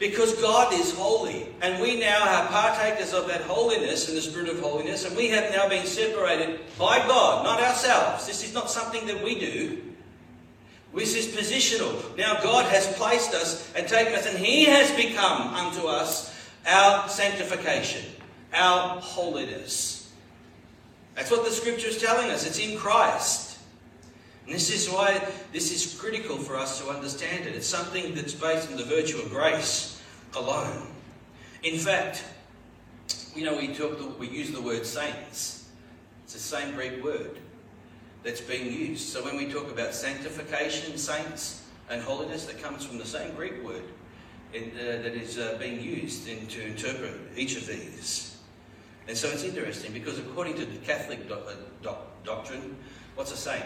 Because 0.00 0.32
God 0.40 0.72
is 0.72 0.94
holy, 0.94 1.46
and 1.60 1.80
we 1.80 2.00
now 2.00 2.22
are 2.26 2.46
partakers 2.46 3.12
of 3.12 3.28
that 3.28 3.42
holiness 3.42 4.08
and 4.08 4.16
the 4.16 4.22
Spirit 4.22 4.48
of 4.48 4.58
holiness, 4.58 5.04
and 5.04 5.14
we 5.14 5.28
have 5.28 5.52
now 5.52 5.68
been 5.68 5.84
separated 5.84 6.58
by 6.78 7.06
God, 7.06 7.44
not 7.44 7.60
ourselves. 7.60 8.26
This 8.26 8.42
is 8.42 8.54
not 8.54 8.70
something 8.70 9.06
that 9.06 9.22
we 9.22 9.38
do. 9.38 9.82
This 10.94 11.14
is 11.14 11.26
positional. 11.26 12.16
Now 12.16 12.40
God 12.42 12.64
has 12.72 12.90
placed 12.94 13.34
us 13.34 13.70
and 13.74 13.86
taken 13.86 14.14
us, 14.14 14.24
and 14.24 14.38
He 14.38 14.64
has 14.64 14.90
become 14.92 15.52
unto 15.52 15.86
us 15.86 16.34
our 16.66 17.06
sanctification, 17.06 18.02
our 18.54 18.98
holiness. 19.02 20.10
That's 21.14 21.30
what 21.30 21.44
the 21.44 21.50
Scripture 21.50 21.88
is 21.88 21.98
telling 21.98 22.30
us. 22.30 22.46
It's 22.46 22.58
in 22.58 22.78
Christ. 22.78 23.58
And 24.46 24.54
this 24.54 24.70
is 24.70 24.88
why 24.88 25.28
this 25.52 25.70
is 25.70 26.00
critical 26.00 26.38
for 26.38 26.56
us 26.56 26.80
to 26.80 26.88
understand 26.88 27.46
it. 27.46 27.54
It's 27.54 27.66
something 27.66 28.14
that's 28.14 28.32
based 28.32 28.70
on 28.70 28.78
the 28.78 28.84
virtue 28.84 29.18
of 29.18 29.28
grace 29.28 29.89
alone. 30.36 30.86
In 31.62 31.78
fact, 31.78 32.24
you 33.34 33.44
know, 33.44 33.56
we 33.56 33.68
talk, 33.74 34.18
we 34.18 34.28
use 34.28 34.50
the 34.50 34.60
word 34.60 34.86
saints. 34.86 35.68
It's 36.24 36.32
the 36.32 36.38
same 36.38 36.74
Greek 36.74 37.02
word 37.02 37.38
that's 38.22 38.40
being 38.40 38.72
used. 38.72 39.08
So 39.08 39.24
when 39.24 39.36
we 39.36 39.50
talk 39.50 39.70
about 39.70 39.94
sanctification, 39.94 40.96
saints, 40.96 41.64
and 41.88 42.02
holiness, 42.02 42.46
that 42.46 42.62
comes 42.62 42.84
from 42.84 42.98
the 42.98 43.04
same 43.04 43.34
Greek 43.34 43.64
word 43.64 43.82
in, 44.52 44.70
uh, 44.76 45.02
that 45.02 45.14
is 45.14 45.38
uh, 45.38 45.56
being 45.58 45.80
used 45.80 46.28
in, 46.28 46.46
to 46.48 46.66
interpret 46.66 47.14
each 47.36 47.56
of 47.56 47.66
these. 47.66 48.36
And 49.08 49.16
so 49.16 49.28
it's 49.28 49.42
interesting 49.42 49.92
because 49.92 50.18
according 50.18 50.54
to 50.54 50.64
the 50.64 50.76
Catholic 50.78 51.28
do- 51.28 51.34
uh, 51.34 51.54
doc- 51.82 52.24
doctrine, 52.24 52.76
what's 53.14 53.32
a 53.32 53.36
saint? 53.36 53.64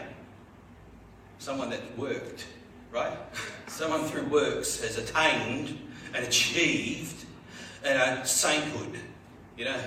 Someone 1.38 1.68
that 1.70 1.98
worked, 1.98 2.46
right? 2.92 3.16
Someone 3.66 4.04
through 4.04 4.28
works 4.28 4.80
has 4.80 4.96
attained 4.96 5.78
and 6.14 6.24
achieved 6.24 7.26
uh, 7.84 8.22
sainthood, 8.22 8.98
you 9.58 9.64
know. 9.64 9.80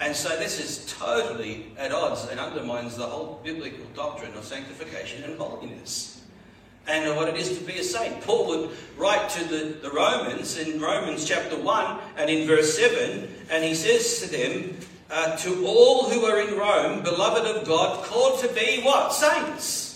And 0.00 0.16
so 0.16 0.30
this 0.38 0.58
is 0.58 0.92
totally 0.98 1.72
at 1.78 1.92
odds 1.92 2.26
and 2.28 2.40
undermines 2.40 2.96
the 2.96 3.06
whole 3.06 3.40
biblical 3.44 3.84
doctrine 3.94 4.32
of 4.34 4.44
sanctification 4.44 5.24
and 5.24 5.38
holiness. 5.38 6.22
And 6.86 7.14
what 7.16 7.28
it 7.28 7.36
is 7.36 7.56
to 7.58 7.64
be 7.64 7.78
a 7.78 7.84
saint. 7.84 8.20
Paul 8.22 8.46
would 8.48 8.70
write 8.96 9.28
to 9.30 9.44
the, 9.44 9.78
the 9.82 9.90
Romans 9.90 10.58
in 10.58 10.80
Romans 10.80 11.24
chapter 11.24 11.56
1 11.56 12.00
and 12.16 12.30
in 12.30 12.48
verse 12.48 12.76
7, 12.76 13.28
and 13.50 13.62
he 13.62 13.74
says 13.74 14.20
to 14.20 14.30
them, 14.30 14.76
uh, 15.10 15.36
To 15.36 15.66
all 15.66 16.08
who 16.08 16.24
are 16.24 16.40
in 16.40 16.56
Rome, 16.56 17.02
beloved 17.02 17.44
of 17.44 17.66
God, 17.66 18.04
called 18.04 18.40
to 18.40 18.48
be 18.48 18.80
what? 18.82 19.12
Saints. 19.12 19.89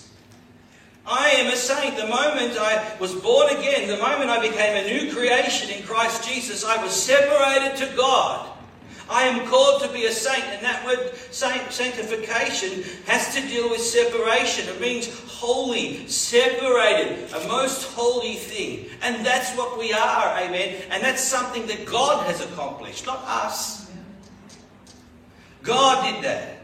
I 1.06 1.30
am 1.30 1.52
a 1.52 1.56
saint. 1.56 1.96
The 1.96 2.06
moment 2.06 2.56
I 2.58 2.96
was 2.98 3.14
born 3.14 3.54
again, 3.54 3.88
the 3.88 3.98
moment 3.98 4.30
I 4.30 4.40
became 4.40 4.84
a 4.84 4.88
new 4.88 5.12
creation 5.12 5.70
in 5.70 5.82
Christ 5.84 6.26
Jesus, 6.26 6.64
I 6.64 6.82
was 6.82 6.92
separated 6.92 7.76
to 7.76 7.96
God. 7.96 8.50
I 9.10 9.24
am 9.24 9.46
called 9.48 9.82
to 9.82 9.92
be 9.92 10.06
a 10.06 10.12
saint, 10.12 10.44
and 10.44 10.64
that 10.64 10.82
word 10.86 11.14
saint, 11.30 11.70
sanctification 11.70 12.84
has 13.06 13.34
to 13.34 13.42
deal 13.42 13.68
with 13.68 13.82
separation. 13.82 14.66
It 14.66 14.80
means 14.80 15.08
holy, 15.28 16.08
separated, 16.08 17.30
a 17.34 17.46
most 17.48 17.92
holy 17.92 18.36
thing. 18.36 18.86
And 19.02 19.24
that's 19.24 19.54
what 19.58 19.78
we 19.78 19.92
are, 19.92 20.38
amen. 20.38 20.84
And 20.88 21.02
that's 21.02 21.22
something 21.22 21.66
that 21.66 21.84
God 21.84 22.26
has 22.26 22.40
accomplished, 22.40 23.04
not 23.04 23.22
us. 23.26 23.90
God 25.62 26.14
did 26.14 26.24
that. 26.24 26.63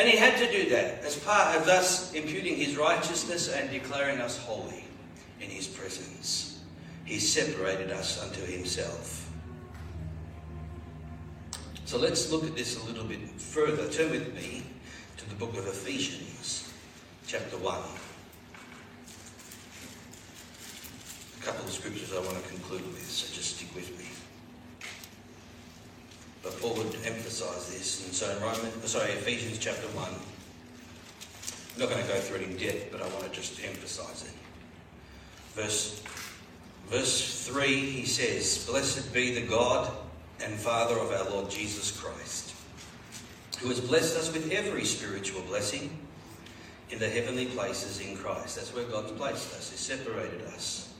And 0.00 0.08
He 0.08 0.16
had 0.16 0.38
to 0.38 0.50
do 0.50 0.70
that 0.70 1.04
as 1.04 1.18
part 1.18 1.54
of 1.54 1.68
us 1.68 2.14
imputing 2.14 2.56
His 2.56 2.74
righteousness 2.74 3.52
and 3.52 3.68
declaring 3.70 4.18
us 4.18 4.38
holy 4.38 4.82
in 5.42 5.50
His 5.50 5.66
presence. 5.66 6.62
He 7.04 7.18
separated 7.18 7.90
us 7.90 8.18
unto 8.22 8.40
Himself. 8.46 9.30
So 11.84 11.98
let's 11.98 12.32
look 12.32 12.44
at 12.44 12.56
this 12.56 12.82
a 12.82 12.86
little 12.86 13.04
bit 13.04 13.20
further. 13.36 13.90
Turn 13.90 14.10
with 14.10 14.34
me 14.34 14.62
to 15.18 15.28
the 15.28 15.34
book 15.34 15.54
of 15.58 15.66
Ephesians, 15.66 16.72
chapter 17.26 17.58
1. 17.58 17.78
A 21.36 21.44
couple 21.44 21.66
of 21.66 21.72
scriptures 21.72 22.10
I 22.14 22.20
want 22.20 22.42
to 22.42 22.48
conclude 22.48 22.86
with, 22.86 23.06
so 23.06 23.26
just. 23.34 23.59
But 26.42 26.58
Paul 26.60 26.74
would 26.76 26.94
emphasize 27.04 27.70
this, 27.70 28.04
and 28.04 28.14
so 28.14 28.30
in 28.34 28.42
Roman, 28.42 28.86
sorry, 28.86 29.10
Ephesians 29.12 29.58
chapter 29.58 29.86
1. 29.88 30.08
I'm 31.74 31.80
not 31.80 31.90
going 31.90 32.02
to 32.02 32.08
go 32.08 32.18
through 32.18 32.38
it 32.38 32.42
in 32.42 32.56
depth, 32.56 32.90
but 32.90 33.02
I 33.02 33.08
want 33.08 33.24
to 33.24 33.30
just 33.30 33.62
emphasize 33.62 34.24
it. 34.24 35.60
Verse, 35.60 36.02
verse 36.88 37.46
3, 37.46 37.66
he 37.66 38.06
says, 38.06 38.66
Blessed 38.66 39.12
be 39.12 39.34
the 39.34 39.46
God 39.46 39.92
and 40.42 40.54
Father 40.54 40.98
of 40.98 41.12
our 41.12 41.30
Lord 41.30 41.50
Jesus 41.50 41.98
Christ, 41.98 42.54
who 43.58 43.68
has 43.68 43.80
blessed 43.80 44.16
us 44.16 44.32
with 44.32 44.50
every 44.50 44.84
spiritual 44.84 45.42
blessing 45.42 45.90
in 46.90 46.98
the 46.98 47.08
heavenly 47.08 47.46
places 47.46 48.00
in 48.00 48.16
Christ. 48.16 48.56
That's 48.56 48.74
where 48.74 48.84
God's 48.84 49.12
placed 49.12 49.52
us, 49.54 49.70
He 49.70 49.76
separated 49.76 50.42
us. 50.48 50.92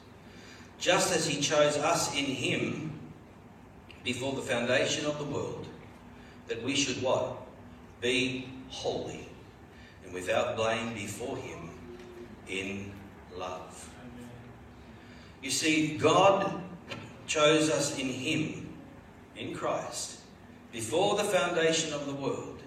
Just 0.78 1.14
as 1.14 1.26
He 1.26 1.41
chose 1.41 1.76
us 1.78 2.14
in 2.14 2.26
Him 2.26 3.00
before 4.05 4.33
the 4.35 4.43
foundation 4.43 5.07
of 5.07 5.19
the 5.19 5.25
world, 5.25 5.67
that 6.49 6.63
we 6.63 6.75
should 6.75 7.03
what? 7.03 7.37
Be 8.01 8.49
holy 8.69 9.29
and 10.05 10.13
without 10.15 10.57
blame 10.57 10.95
before 10.95 11.37
Him 11.37 11.71
in 12.49 12.93
love. 13.37 13.89
You 15.43 15.51
see, 15.51 15.97
God 15.97 16.61
chose 17.27 17.71
us 17.71 17.99
in 17.99 18.09
Him 18.09 18.69
in 19.37 19.55
Christ 19.55 20.19
before 20.73 21.17
the 21.17 21.25
foundation 21.25 21.93
of 21.93 22.07
the 22.07 22.15
world. 22.15 22.63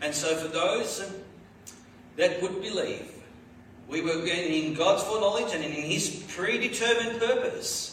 And 0.00 0.14
so, 0.14 0.36
for 0.36 0.48
those 0.48 1.04
that 2.16 2.40
would 2.40 2.62
believe, 2.62 3.12
we 3.88 4.02
were 4.02 4.24
in 4.24 4.74
God's 4.74 5.02
foreknowledge 5.02 5.52
and 5.52 5.64
in 5.64 5.72
His 5.72 6.24
predetermined 6.28 7.18
purpose. 7.18 7.89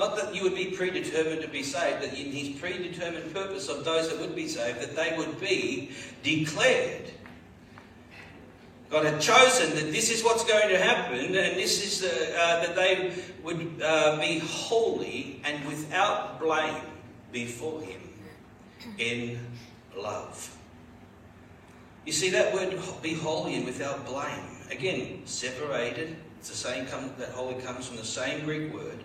Not 0.00 0.16
that 0.16 0.34
you 0.34 0.42
would 0.44 0.54
be 0.54 0.70
predetermined 0.70 1.42
to 1.42 1.48
be 1.48 1.62
saved, 1.62 2.00
but 2.00 2.18
in 2.18 2.32
His 2.32 2.58
predetermined 2.58 3.34
purpose 3.34 3.68
of 3.68 3.84
those 3.84 4.08
that 4.08 4.18
would 4.18 4.34
be 4.34 4.48
saved, 4.48 4.80
that 4.80 4.96
they 4.96 5.14
would 5.18 5.38
be 5.38 5.90
declared. 6.22 7.10
God 8.88 9.04
had 9.04 9.20
chosen 9.20 9.74
that 9.74 9.92
this 9.92 10.10
is 10.10 10.24
what's 10.24 10.42
going 10.42 10.70
to 10.70 10.78
happen, 10.78 11.18
and 11.18 11.34
this 11.34 11.84
is 11.84 12.02
uh, 12.02 12.34
uh, 12.34 12.66
that 12.66 12.76
they 12.76 13.12
would 13.42 13.82
uh, 13.84 14.18
be 14.18 14.38
holy 14.38 15.42
and 15.44 15.62
without 15.66 16.40
blame 16.40 16.82
before 17.30 17.82
Him 17.82 18.00
in 18.96 19.38
love. 19.94 20.56
You 22.06 22.14
see, 22.14 22.30
that 22.30 22.54
word 22.54 22.74
be 23.02 23.12
holy 23.12 23.54
and 23.56 23.66
without 23.66 24.06
blame. 24.06 24.46
Again, 24.70 25.20
separated. 25.26 26.16
It's 26.38 26.48
the 26.48 26.56
same, 26.56 26.86
that 27.18 27.28
holy 27.32 27.60
comes 27.60 27.86
from 27.86 27.98
the 27.98 28.04
same 28.04 28.46
Greek 28.46 28.72
word. 28.72 29.04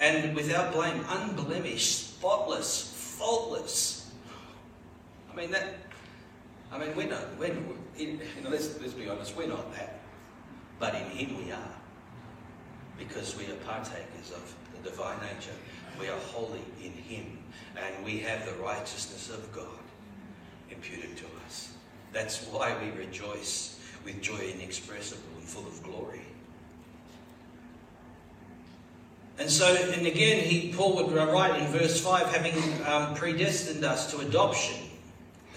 And 0.00 0.34
without 0.34 0.72
blame, 0.72 1.04
unblemished, 1.08 2.14
spotless, 2.16 3.16
faultless. 3.18 4.10
I 5.32 5.36
mean, 5.36 5.50
that, 5.52 5.74
I 6.72 6.78
mean, 6.78 6.94
we're 6.96 7.08
not, 7.08 7.38
we're, 7.38 7.54
you 7.96 8.18
know, 8.42 8.50
let's, 8.50 8.80
let's 8.80 8.92
be 8.92 9.08
honest, 9.08 9.36
we're 9.36 9.48
not 9.48 9.72
that. 9.74 10.00
But 10.78 10.94
in 10.94 11.04
Him 11.10 11.44
we 11.44 11.52
are. 11.52 11.74
Because 12.98 13.36
we 13.36 13.44
are 13.46 13.56
partakers 13.66 14.30
of 14.34 14.54
the 14.74 14.90
divine 14.90 15.18
nature. 15.20 15.54
We 15.98 16.08
are 16.08 16.18
holy 16.32 16.62
in 16.82 16.92
Him, 16.92 17.38
and 17.76 18.04
we 18.04 18.18
have 18.20 18.44
the 18.46 18.52
righteousness 18.62 19.30
of 19.30 19.52
God 19.52 19.68
imputed 20.70 21.16
to 21.16 21.24
us. 21.46 21.72
That's 22.12 22.46
why 22.46 22.76
we 22.82 22.90
rejoice 22.98 23.80
with 24.04 24.20
joy 24.20 24.52
inexpressible 24.54 25.22
and 25.38 25.48
full 25.48 25.66
of 25.66 25.82
glory. 25.82 26.22
And 29.38 29.50
so, 29.50 29.74
and 29.74 30.06
again, 30.06 30.44
he, 30.44 30.72
Paul 30.72 30.94
would 30.96 31.12
write 31.12 31.60
in 31.60 31.66
verse 31.68 32.00
5 32.00 32.26
having 32.26 32.86
um, 32.86 33.14
predestined 33.14 33.84
us 33.84 34.10
to 34.12 34.20
adoption 34.20 34.76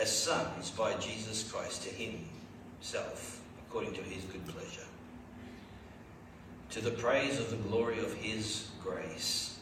as 0.02 0.12
sons 0.12 0.72
by 0.72 0.94
Jesus 0.96 1.50
Christ 1.52 1.84
to 1.84 1.90
himself, 1.90 3.42
according 3.68 3.94
to 3.94 4.02
his 4.02 4.24
good 4.26 4.46
pleasure, 4.48 4.88
to 6.72 6.82
the 6.82 6.92
praise 6.92 7.40
of 7.40 7.52
the 7.52 7.58
glory 7.58 8.00
of 8.00 8.14
his 8.16 8.70
grace 8.82 9.60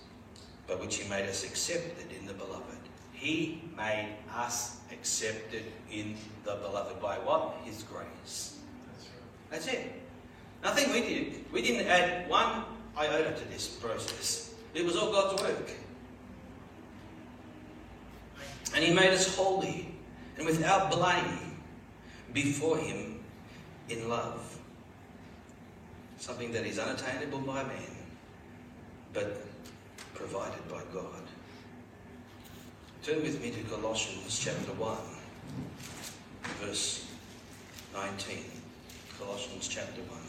by 0.68 0.76
which 0.76 0.98
he 0.98 1.10
made 1.10 1.28
us 1.28 1.44
accepted 1.44 2.12
in 2.18 2.26
the 2.26 2.34
beloved. 2.34 2.64
He 3.14 3.62
made 3.78 4.16
us 4.36 4.78
accepted 4.92 5.64
in 5.92 6.16
the 6.44 6.56
beloved 6.56 7.02
by 7.02 7.16
what? 7.20 7.58
His 7.64 7.84
grace. 7.84 8.58
That's, 8.88 9.06
right. 9.06 9.52
That's 9.52 9.68
it. 9.68 10.02
Nothing 10.64 10.92
we 10.92 11.02
did. 11.02 11.46
We 11.52 11.62
didn't 11.62 11.88
add 11.88 12.30
one 12.30 12.64
iota 12.98 13.34
to 13.34 13.46
this 13.50 13.68
process. 13.68 14.54
It 14.74 14.86
was 14.86 14.96
all 14.96 15.12
God's 15.12 15.42
work. 15.42 15.72
And 18.74 18.84
He 18.84 18.94
made 18.94 19.12
us 19.12 19.36
holy 19.36 19.94
and 20.38 20.46
without 20.46 20.92
blame 20.92 21.62
before 22.34 22.78
Him 22.78 23.24
in 23.90 24.10
love. 24.10 24.60
Something 26.18 26.52
that 26.54 26.66
is 26.66 26.80
unattainable 26.80 27.40
by 27.40 27.64
man, 27.64 27.96
but 29.14 29.42
provided 30.14 30.68
by 30.70 30.82
God. 30.94 31.22
Turn 33.04 33.22
with 33.22 33.42
me 33.42 33.52
to 33.52 33.62
Colossians 33.70 34.40
chapter 34.40 34.74
1, 34.74 34.98
verse 36.62 37.06
19. 37.94 38.44
Colossians 39.20 39.68
chapter 39.68 40.02
1. 40.02 40.25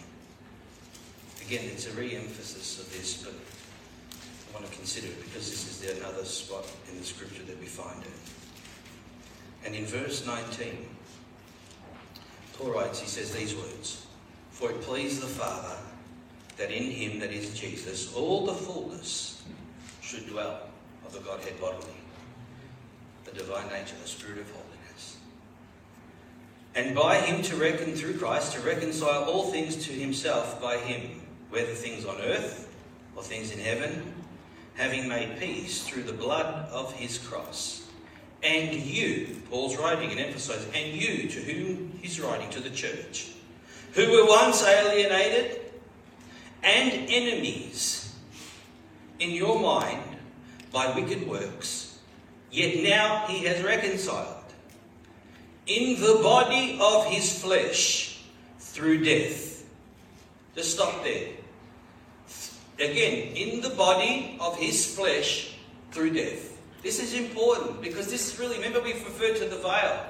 Again, 1.46 1.70
it's 1.72 1.86
a 1.86 1.92
re 1.92 2.16
emphasis 2.16 2.80
of 2.80 2.92
this, 2.92 3.22
but 3.22 3.32
I 3.32 4.58
want 4.58 4.68
to 4.68 4.76
consider 4.76 5.06
it 5.06 5.22
because 5.22 5.48
this 5.48 5.68
is 5.70 5.80
the 5.80 5.96
another 6.00 6.24
spot 6.24 6.68
in 6.90 6.98
the 6.98 7.04
scripture 7.04 7.44
that 7.44 7.60
we 7.60 7.66
find 7.66 8.02
it. 8.02 8.10
And 9.64 9.74
in 9.74 9.84
verse 9.84 10.26
19, 10.26 10.88
Paul 12.54 12.70
writes, 12.70 13.00
he 13.00 13.06
says 13.06 13.32
these 13.32 13.54
words 13.54 14.06
For 14.50 14.70
it 14.70 14.80
pleased 14.80 15.22
the 15.22 15.28
Father 15.28 15.76
that 16.56 16.72
in 16.72 16.90
him, 16.90 17.20
that 17.20 17.30
is 17.30 17.58
Jesus, 17.58 18.12
all 18.14 18.46
the 18.46 18.54
fullness 18.54 19.44
should 20.00 20.26
dwell 20.26 20.62
of 21.04 21.12
the 21.12 21.20
Godhead 21.20 21.60
bodily, 21.60 21.92
the 23.24 23.32
divine 23.32 23.68
nature, 23.68 23.94
the 24.02 24.08
Spirit 24.08 24.38
of 24.38 24.50
holiness. 24.50 25.16
And 26.74 26.94
by 26.94 27.20
him 27.20 27.42
to 27.42 27.56
reckon 27.56 27.94
through 27.94 28.18
Christ, 28.18 28.54
to 28.54 28.60
reconcile 28.60 29.24
all 29.24 29.50
things 29.50 29.76
to 29.86 29.92
himself 29.92 30.60
by 30.60 30.78
him, 30.78 31.20
whether 31.56 31.72
things 31.72 32.04
on 32.04 32.20
earth 32.20 32.70
or 33.16 33.22
things 33.22 33.50
in 33.50 33.58
heaven, 33.58 34.12
having 34.74 35.08
made 35.08 35.40
peace 35.40 35.88
through 35.88 36.02
the 36.02 36.12
blood 36.12 36.68
of 36.70 36.92
his 36.92 37.16
cross. 37.16 37.88
And 38.42 38.74
you, 38.74 39.40
Paul's 39.48 39.74
writing 39.78 40.10
and 40.10 40.20
emphasizing, 40.20 40.70
and 40.74 40.92
you 40.92 41.26
to 41.30 41.40
whom 41.40 41.98
he's 42.02 42.20
writing 42.20 42.50
to 42.50 42.60
the 42.60 42.68
church, 42.68 43.30
who 43.94 44.12
were 44.12 44.26
once 44.26 44.62
alienated 44.62 45.62
and 46.62 46.92
enemies 47.08 48.14
in 49.18 49.30
your 49.30 49.58
mind 49.58 50.02
by 50.70 50.94
wicked 50.94 51.26
works, 51.26 52.00
yet 52.50 52.84
now 52.84 53.24
he 53.28 53.46
has 53.46 53.64
reconciled 53.64 54.44
in 55.66 55.98
the 56.02 56.20
body 56.22 56.78
of 56.82 57.06
his 57.06 57.42
flesh 57.42 58.20
through 58.58 59.02
death. 59.02 59.64
Just 60.54 60.74
stop 60.74 61.02
there. 61.02 61.35
Again, 62.78 63.34
in 63.36 63.60
the 63.60 63.70
body 63.70 64.36
of 64.40 64.58
his 64.58 64.94
flesh 64.94 65.54
through 65.92 66.12
death. 66.12 66.58
This 66.82 67.00
is 67.00 67.14
important 67.14 67.80
because 67.80 68.10
this 68.10 68.32
is 68.32 68.38
really, 68.38 68.56
remember, 68.56 68.80
we've 68.80 69.04
referred 69.04 69.36
to 69.36 69.48
the 69.48 69.56
veil. 69.56 70.04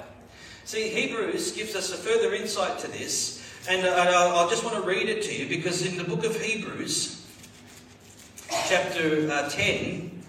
See, 0.65 0.89
Hebrews 0.89 1.53
gives 1.53 1.75
us 1.75 1.93
a 1.93 1.97
further 1.97 2.33
insight 2.33 2.77
to 2.79 2.87
this, 2.89 3.41
and 3.69 3.87
uh, 3.87 3.95
I 4.35 4.49
just 4.49 4.65
want 4.65 4.75
to 4.75 4.81
read 4.81 5.07
it 5.07 5.23
to 5.23 5.33
you 5.33 5.47
because 5.47 5.85
in 5.85 5.97
the 5.97 6.03
book 6.03 6.25
of 6.25 6.39
Hebrews, 6.39 7.25
chapter 8.67 9.31
uh, 9.31 9.49
10, 9.49 10.23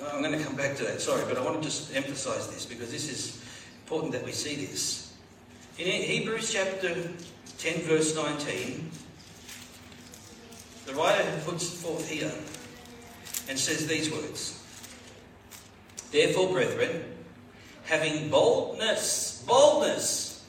uh, 0.00 0.10
I'm 0.12 0.22
going 0.22 0.38
to 0.38 0.44
come 0.44 0.54
back 0.54 0.76
to 0.76 0.84
that, 0.84 1.00
sorry, 1.00 1.24
but 1.28 1.36
I 1.36 1.44
want 1.44 1.60
to 1.60 1.62
just 1.62 1.94
emphasize 1.94 2.48
this 2.48 2.64
because 2.66 2.92
this 2.92 3.10
is 3.10 3.44
important 3.82 4.12
that 4.12 4.24
we 4.24 4.30
see 4.30 4.54
this. 4.64 5.12
In 5.78 5.86
Hebrews 5.86 6.52
chapter 6.52 6.94
10, 7.58 7.80
verse 7.82 8.14
19, 8.14 8.90
the 10.88 10.94
writer 10.94 11.22
puts 11.44 11.68
forth 11.68 12.08
here 12.08 12.32
and 13.48 13.58
says 13.58 13.86
these 13.86 14.10
words 14.10 14.54
Therefore, 16.10 16.50
brethren, 16.50 17.04
having 17.84 18.30
boldness, 18.30 19.44
boldness 19.46 20.46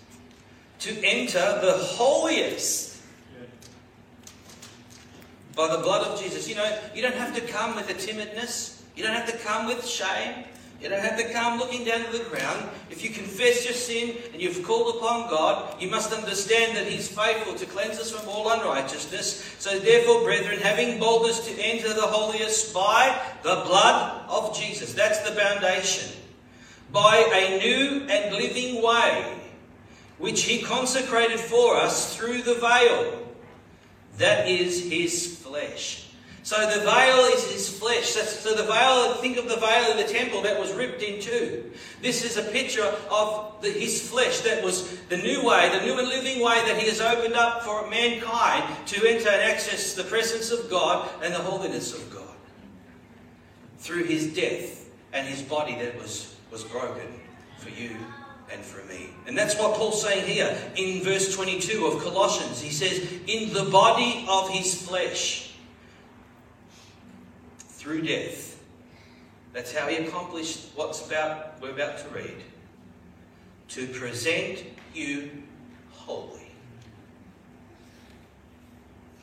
to 0.79 0.97
enter 1.03 1.59
the 1.61 1.73
holiest 1.73 3.01
by 5.53 5.75
the 5.75 5.81
blood 5.83 6.07
of 6.07 6.21
Jesus. 6.21 6.47
You 6.47 6.55
know, 6.55 6.79
you 6.95 7.01
don't 7.01 7.15
have 7.15 7.35
to 7.35 7.41
come 7.41 7.75
with 7.75 7.89
a 7.89 7.93
timidness, 7.93 8.81
you 8.95 9.03
don't 9.03 9.13
have 9.13 9.29
to 9.29 9.37
come 9.39 9.67
with 9.67 9.85
shame. 9.85 10.45
You 10.81 10.87
don't 10.87 11.01
have 11.01 11.17
to 11.17 11.33
come 11.33 11.59
looking 11.59 11.83
down 11.83 12.05
to 12.05 12.17
the 12.17 12.23
ground. 12.23 12.69
If 12.89 13.03
you 13.03 13.09
confess 13.09 13.65
your 13.65 13.73
sin 13.73 14.15
and 14.31 14.41
you've 14.41 14.63
called 14.63 14.95
upon 14.95 15.29
God, 15.29 15.81
you 15.81 15.89
must 15.89 16.13
understand 16.13 16.77
that 16.77 16.87
He's 16.87 17.09
faithful 17.09 17.53
to 17.55 17.65
cleanse 17.65 17.99
us 17.99 18.11
from 18.11 18.29
all 18.29 18.49
unrighteousness. 18.49 19.55
So, 19.59 19.77
therefore, 19.77 20.23
brethren, 20.23 20.59
having 20.59 20.97
boldness 20.97 21.45
to 21.47 21.61
enter 21.61 21.93
the 21.93 22.01
holiest 22.01 22.73
by 22.73 23.19
the 23.43 23.63
blood 23.65 24.23
of 24.29 24.57
Jesus, 24.57 24.93
that's 24.93 25.19
the 25.19 25.35
foundation, 25.35 26.13
by 26.93 27.29
a 27.33 27.59
new 27.59 28.07
and 28.07 28.33
living 28.33 28.81
way, 28.81 29.37
which 30.17 30.43
He 30.43 30.61
consecrated 30.61 31.41
for 31.41 31.75
us 31.75 32.15
through 32.15 32.43
the 32.43 32.55
veil, 32.55 33.27
that 34.17 34.47
is 34.47 34.89
His 34.89 35.35
flesh. 35.39 36.08
So 36.49 36.59
the 36.67 36.83
veil 36.83 37.25
is 37.25 37.43
his 37.51 37.69
flesh. 37.69 38.09
So 38.09 38.55
the 38.55 38.63
veil, 38.63 39.13
think 39.13 39.37
of 39.37 39.47
the 39.47 39.57
veil 39.57 39.91
in 39.91 39.97
the 39.97 40.11
temple 40.11 40.41
that 40.41 40.59
was 40.59 40.73
ripped 40.73 41.03
in 41.03 41.21
two. 41.21 41.69
This 42.01 42.25
is 42.25 42.37
a 42.37 42.41
picture 42.41 42.91
of 43.11 43.61
the, 43.61 43.69
his 43.69 44.09
flesh 44.09 44.39
that 44.39 44.63
was 44.63 44.97
the 45.09 45.17
new 45.17 45.45
way, 45.45 45.69
the 45.69 45.85
new 45.85 45.99
and 45.99 46.07
living 46.07 46.43
way 46.43 46.55
that 46.65 46.75
he 46.75 46.87
has 46.89 47.01
opened 47.01 47.35
up 47.35 47.61
for 47.61 47.87
mankind 47.87 48.63
to 48.87 49.07
enter 49.07 49.29
and 49.29 49.43
access 49.43 49.93
the 49.93 50.03
presence 50.05 50.49
of 50.49 50.71
God 50.71 51.07
and 51.21 51.35
the 51.35 51.37
holiness 51.37 51.93
of 51.93 52.11
God. 52.11 52.35
Through 53.77 54.05
his 54.05 54.33
death 54.33 54.89
and 55.13 55.27
his 55.27 55.43
body 55.43 55.75
that 55.75 55.99
was, 55.99 56.35
was 56.49 56.63
broken 56.63 57.13
for 57.59 57.69
you 57.69 57.95
and 58.51 58.65
for 58.65 58.83
me. 58.87 59.11
And 59.27 59.37
that's 59.37 59.55
what 59.55 59.75
Paul's 59.75 60.01
saying 60.01 60.25
here 60.25 60.57
in 60.75 61.03
verse 61.03 61.35
22 61.35 61.85
of 61.85 62.01
Colossians. 62.01 62.59
He 62.59 62.71
says, 62.71 63.07
In 63.27 63.53
the 63.53 63.69
body 63.69 64.25
of 64.27 64.49
his 64.49 64.81
flesh 64.81 65.48
through 67.79 68.01
death. 68.01 68.61
That's 69.53 69.73
how 69.73 69.87
he 69.87 69.95
accomplished 69.95 70.67
what's 70.75 71.07
about 71.07 71.61
we're 71.61 71.71
about 71.71 71.97
to 71.99 72.09
read. 72.09 72.35
To 73.69 73.87
present 73.87 74.65
you 74.93 75.31
holy. 75.91 76.51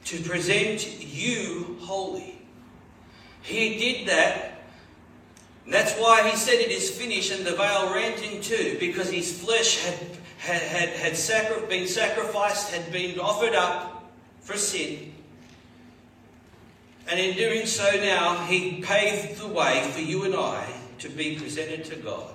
To 0.06 0.22
present 0.22 1.04
you 1.04 1.76
holy. 1.82 2.38
He 3.42 3.76
did 3.76 4.08
that. 4.08 4.62
And 5.66 5.74
that's 5.74 5.92
why 5.94 6.26
he 6.28 6.36
said 6.36 6.54
it 6.54 6.70
is 6.70 6.90
finished 6.90 7.32
and 7.32 7.44
the 7.44 7.56
veil 7.56 7.92
rent 7.92 8.22
in 8.22 8.40
two, 8.40 8.78
because 8.80 9.10
his 9.10 9.38
flesh 9.38 9.84
had, 9.84 9.98
had, 10.38 10.62
had, 10.62 10.88
had 10.90 11.16
sacri- 11.16 11.66
been 11.66 11.86
sacrificed, 11.86 12.72
had 12.72 12.90
been 12.90 13.18
offered 13.18 13.54
up 13.54 14.10
for 14.40 14.56
sin. 14.56 15.12
And 17.08 17.20
in 17.20 17.36
doing 17.36 17.66
so 17.66 17.88
now, 18.00 18.44
he 18.46 18.82
paved 18.82 19.38
the 19.40 19.46
way 19.46 19.88
for 19.92 20.00
you 20.00 20.24
and 20.24 20.34
I 20.34 20.66
to 20.98 21.08
be 21.08 21.36
presented 21.36 21.84
to 21.86 21.96
God 21.96 22.34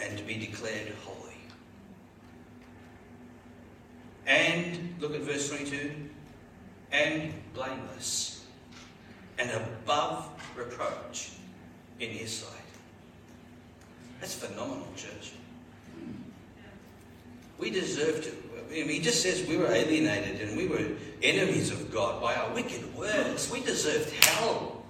and 0.00 0.18
to 0.18 0.24
be 0.24 0.34
declared 0.34 0.92
holy. 1.04 1.36
And, 4.26 4.96
look 5.00 5.14
at 5.14 5.20
verse 5.20 5.48
22, 5.48 5.92
and 6.90 7.32
blameless 7.54 8.44
and 9.38 9.50
above 9.50 10.28
reproach 10.56 11.30
in 12.00 12.10
his 12.10 12.32
sight. 12.32 12.52
That's 14.20 14.34
phenomenal, 14.34 14.88
church. 14.96 15.32
We 17.58 17.70
deserve 17.70 18.24
to. 18.24 18.47
He 18.70 19.00
just 19.00 19.22
says 19.22 19.46
we 19.46 19.56
were 19.56 19.70
alienated 19.70 20.40
and 20.40 20.56
we 20.56 20.66
were 20.66 20.84
enemies 21.22 21.70
of 21.70 21.92
God 21.92 22.20
by 22.20 22.34
our 22.34 22.52
wicked 22.52 22.94
works. 22.96 23.50
We 23.50 23.60
deserved 23.60 24.10
hell. 24.24 24.82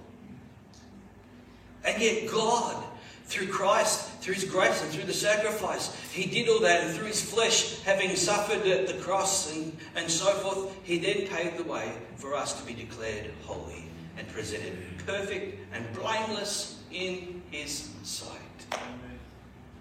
And 1.85 2.01
yet, 2.01 2.29
God, 2.29 2.83
through 3.25 3.47
Christ, 3.47 4.09
through 4.21 4.33
His 4.33 4.43
grace 4.43 4.81
and 4.81 4.91
through 4.91 5.05
the 5.05 5.13
sacrifice, 5.13 5.95
He 6.11 6.25
did 6.25 6.49
all 6.49 6.59
that. 6.59 6.83
And 6.83 6.95
through 6.95 7.07
His 7.07 7.21
flesh, 7.21 7.81
having 7.81 8.15
suffered 8.15 8.67
at 8.67 8.87
the 8.87 8.95
cross 8.95 9.55
and, 9.55 9.75
and 9.95 10.09
so 10.09 10.31
forth, 10.33 10.75
He 10.83 10.97
then 10.97 11.27
paved 11.27 11.57
the 11.57 11.63
way 11.63 11.91
for 12.17 12.35
us 12.35 12.59
to 12.59 12.67
be 12.67 12.73
declared 12.73 13.31
holy 13.43 13.85
and 14.17 14.27
presented 14.27 14.77
perfect 15.05 15.57
and 15.73 15.85
blameless 15.93 16.81
in 16.91 17.41
His 17.49 17.89
sight. 18.03 18.37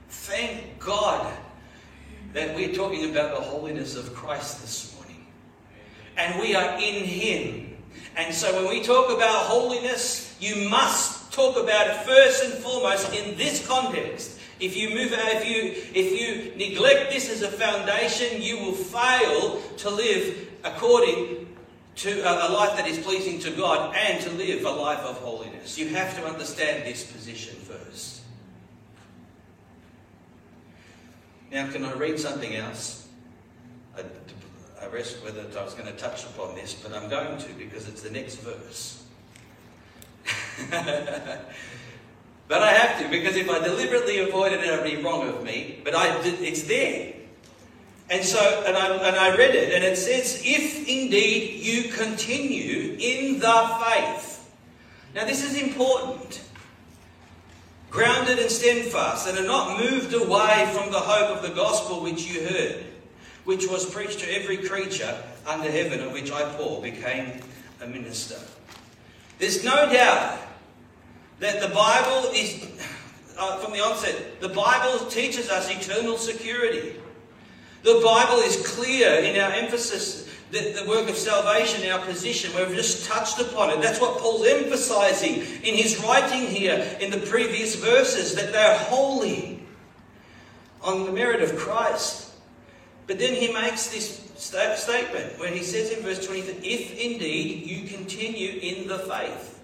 Thank 0.08 0.78
God 0.78 1.36
that 2.32 2.54
we're 2.54 2.74
talking 2.74 3.10
about 3.10 3.36
the 3.36 3.42
holiness 3.42 3.96
of 3.96 4.14
Christ 4.14 4.60
this 4.60 4.94
morning. 4.94 5.26
And 6.16 6.40
we 6.40 6.54
are 6.54 6.74
in 6.74 7.04
Him. 7.04 7.76
And 8.16 8.34
so 8.34 8.52
when 8.62 8.68
we 8.70 8.82
talk 8.82 9.10
about 9.10 9.46
holiness, 9.46 10.36
you 10.40 10.68
must 10.68 11.32
talk 11.32 11.56
about 11.56 11.86
it 11.86 11.96
first 12.04 12.44
and 12.44 12.54
foremost 12.54 13.12
in 13.14 13.36
this 13.36 13.66
context. 13.66 14.38
If 14.60 14.76
you 14.76 14.90
move 14.90 15.12
if 15.12 15.48
you 15.48 15.72
if 15.94 16.20
you 16.20 16.56
neglect 16.56 17.12
this 17.12 17.30
as 17.30 17.42
a 17.42 17.48
foundation, 17.48 18.42
you 18.42 18.58
will 18.58 18.72
fail 18.72 19.60
to 19.78 19.90
live 19.90 20.48
according 20.64 21.46
to 21.96 22.20
a, 22.20 22.50
life 22.50 22.76
that 22.76 22.86
is 22.86 22.98
pleasing 22.98 23.40
to 23.40 23.50
God 23.50 23.94
and 23.96 24.22
to 24.22 24.30
live 24.30 24.64
a 24.64 24.70
life 24.70 25.00
of 25.00 25.16
holiness. 25.18 25.78
You 25.78 25.88
have 25.88 26.16
to 26.16 26.24
understand 26.26 26.84
this 26.84 27.10
position 27.10 27.56
first. 27.56 28.17
Now, 31.50 31.70
can 31.70 31.84
I 31.84 31.92
read 31.94 32.18
something 32.18 32.54
else? 32.54 33.08
I, 33.96 34.02
I 34.82 34.86
whether 34.88 35.40
I 35.58 35.64
was 35.64 35.74
going 35.74 35.86
to 35.86 35.98
touch 35.98 36.24
upon 36.24 36.54
this, 36.54 36.74
but 36.74 36.92
I'm 36.92 37.08
going 37.08 37.38
to 37.38 37.48
because 37.54 37.88
it's 37.88 38.02
the 38.02 38.10
next 38.10 38.36
verse. 38.36 39.04
But 42.48 42.62
I 42.62 42.72
have 42.72 43.02
to, 43.02 43.10
because 43.10 43.36
if 43.36 43.48
I 43.50 43.62
deliberately 43.62 44.20
avoid 44.20 44.52
it, 44.52 44.64
it 44.64 44.70
would 44.70 44.90
be 44.90 45.02
wrong 45.02 45.28
of 45.28 45.44
me. 45.44 45.80
But 45.84 45.94
I, 45.94 46.18
it's 46.24 46.62
there. 46.62 47.12
And 48.08 48.24
so, 48.24 48.64
and 48.66 48.74
I, 48.74 48.86
and 49.06 49.16
I 49.16 49.36
read 49.36 49.54
it, 49.54 49.74
and 49.74 49.84
it 49.84 49.98
says, 49.98 50.40
if 50.42 50.88
indeed 50.88 51.62
you 51.62 51.92
continue 51.92 52.96
in 52.98 53.38
the 53.38 53.78
faith. 53.84 54.50
Now, 55.14 55.26
this 55.26 55.44
is 55.44 55.60
important. 55.60 56.40
Grounded 57.90 58.38
and 58.38 58.50
steadfast, 58.50 59.26
and 59.28 59.38
are 59.38 59.46
not 59.46 59.80
moved 59.80 60.12
away 60.12 60.70
from 60.74 60.92
the 60.92 61.00
hope 61.00 61.36
of 61.36 61.42
the 61.42 61.54
gospel 61.54 62.02
which 62.02 62.26
you 62.26 62.46
heard, 62.46 62.84
which 63.44 63.66
was 63.66 63.88
preached 63.88 64.20
to 64.20 64.34
every 64.34 64.58
creature 64.58 65.22
under 65.46 65.70
heaven, 65.70 66.00
of 66.00 66.12
which 66.12 66.30
I, 66.30 66.42
Paul, 66.56 66.82
became 66.82 67.40
a 67.80 67.86
minister. 67.86 68.36
There's 69.38 69.64
no 69.64 69.90
doubt 69.90 70.38
that 71.40 71.60
the 71.60 71.68
Bible 71.74 72.30
is, 72.34 72.66
uh, 73.38 73.58
from 73.58 73.72
the 73.72 73.80
onset, 73.80 74.40
the 74.40 74.48
Bible 74.50 75.06
teaches 75.06 75.48
us 75.48 75.70
eternal 75.70 76.18
security. 76.18 76.96
The 77.84 78.00
Bible 78.04 78.38
is 78.40 78.66
clear 78.68 79.14
in 79.20 79.40
our 79.40 79.52
emphasis 79.52 80.27
that 80.52 80.74
the 80.74 80.88
work 80.88 81.08
of 81.08 81.16
salvation, 81.16 81.88
our 81.90 82.04
position. 82.06 82.50
We've 82.56 82.74
just 82.74 83.06
touched 83.06 83.38
upon 83.40 83.70
it. 83.70 83.82
That's 83.82 84.00
what 84.00 84.18
Paul's 84.18 84.46
emphasizing 84.46 85.34
in 85.62 85.74
his 85.74 86.02
writing 86.02 86.46
here 86.46 86.96
in 87.00 87.10
the 87.10 87.18
previous 87.18 87.74
verses 87.74 88.34
that 88.34 88.52
they're 88.52 88.78
holy 88.78 89.62
on 90.82 91.04
the 91.04 91.12
merit 91.12 91.42
of 91.42 91.56
Christ. 91.56 92.32
But 93.06 93.18
then 93.18 93.34
he 93.34 93.52
makes 93.52 93.88
this 93.88 94.30
statement 94.36 95.38
where 95.38 95.50
he 95.50 95.62
says 95.62 95.90
in 95.90 96.02
verse 96.02 96.24
20 96.24 96.42
that 96.42 96.64
if 96.64 96.98
indeed 96.98 97.66
you 97.66 97.88
continue 97.88 98.58
in 98.60 98.88
the 98.88 98.98
faith. 98.98 99.56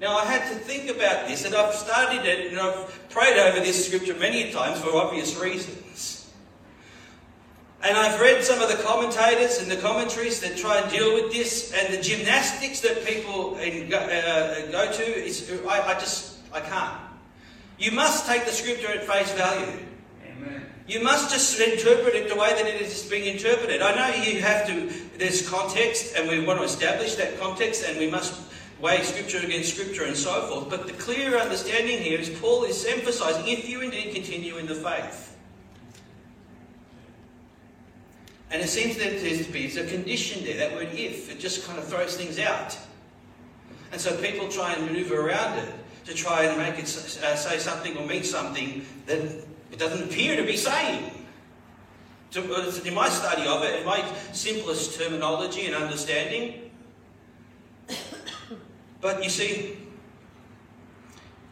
Now, 0.00 0.16
I 0.16 0.24
had 0.24 0.48
to 0.52 0.58
think 0.58 0.90
about 0.90 1.28
this, 1.28 1.44
and 1.44 1.54
I've 1.54 1.74
studied 1.74 2.26
it, 2.28 2.50
and 2.50 2.58
I've 2.58 3.08
prayed 3.10 3.38
over 3.38 3.60
this 3.60 3.86
scripture 3.86 4.14
many 4.14 4.50
times 4.50 4.80
for 4.80 4.96
obvious 4.96 5.36
reasons. 5.36 6.21
And 7.84 7.96
I've 7.96 8.20
read 8.20 8.44
some 8.44 8.62
of 8.62 8.68
the 8.68 8.80
commentators 8.82 9.60
and 9.60 9.68
the 9.68 9.76
commentaries 9.76 10.40
that 10.40 10.56
try 10.56 10.78
and 10.78 10.90
deal 10.90 11.14
with 11.14 11.32
this, 11.32 11.72
and 11.72 11.92
the 11.92 12.00
gymnastics 12.00 12.80
that 12.80 13.04
people 13.04 13.56
go, 13.90 13.98
uh, 13.98 14.70
go 14.70 14.92
to. 14.92 15.02
Is, 15.02 15.50
I, 15.66 15.80
I 15.80 15.94
just, 15.94 16.38
I 16.52 16.60
can't. 16.60 17.00
You 17.78 17.90
must 17.90 18.26
take 18.26 18.44
the 18.44 18.52
scripture 18.52 18.86
at 18.86 19.02
face 19.02 19.32
value. 19.32 19.80
Amen. 20.24 20.64
You 20.86 21.02
must 21.02 21.32
just 21.32 21.58
interpret 21.58 22.14
it 22.14 22.28
the 22.28 22.36
way 22.36 22.50
that 22.50 22.66
it 22.66 22.80
is 22.80 23.02
being 23.10 23.34
interpreted. 23.34 23.82
I 23.82 23.96
know 23.96 24.22
you 24.22 24.40
have 24.42 24.64
to, 24.68 24.88
there's 25.18 25.48
context, 25.48 26.14
and 26.16 26.28
we 26.28 26.44
want 26.44 26.60
to 26.60 26.64
establish 26.64 27.16
that 27.16 27.40
context, 27.40 27.84
and 27.84 27.98
we 27.98 28.08
must 28.08 28.40
weigh 28.80 29.02
scripture 29.02 29.44
against 29.44 29.74
scripture 29.74 30.04
and 30.04 30.16
so 30.16 30.46
forth. 30.46 30.70
But 30.70 30.86
the 30.86 30.92
clear 30.92 31.36
understanding 31.36 31.98
here 31.98 32.20
is 32.20 32.30
Paul 32.30 32.62
is 32.62 32.86
emphasizing 32.86 33.48
if 33.48 33.68
you 33.68 33.80
indeed 33.80 34.14
continue 34.14 34.58
in 34.58 34.66
the 34.66 34.76
faith. 34.76 35.31
And 38.52 38.60
it 38.60 38.68
seems 38.68 38.96
that 38.98 39.20
there's 39.20 39.46
to 39.46 39.52
be 39.52 39.64
it's 39.64 39.76
a 39.76 39.86
condition 39.86 40.44
there, 40.44 40.58
that 40.58 40.74
word 40.74 40.90
if. 40.92 41.32
It 41.32 41.40
just 41.40 41.66
kind 41.66 41.78
of 41.78 41.88
throws 41.88 42.16
things 42.16 42.38
out. 42.38 42.78
And 43.90 44.00
so 44.00 44.14
people 44.18 44.48
try 44.48 44.74
and 44.74 44.86
maneuver 44.86 45.26
around 45.26 45.58
it 45.58 45.74
to 46.04 46.14
try 46.14 46.44
and 46.44 46.58
make 46.58 46.78
it 46.78 46.84
uh, 46.84 47.34
say 47.34 47.58
something 47.58 47.96
or 47.96 48.06
mean 48.06 48.22
something 48.22 48.84
that 49.06 49.18
it 49.18 49.78
doesn't 49.78 50.04
appear 50.04 50.36
to 50.36 50.42
be 50.44 50.56
saying. 50.56 51.10
Uh, 52.36 52.72
in 52.84 52.94
my 52.94 53.08
study 53.08 53.46
of 53.46 53.62
it, 53.62 53.80
in 53.80 53.86
my 53.86 54.02
simplest 54.32 54.98
terminology 54.98 55.66
and 55.66 55.74
understanding, 55.74 56.70
but 59.00 59.22
you 59.22 59.28
see, 59.28 59.76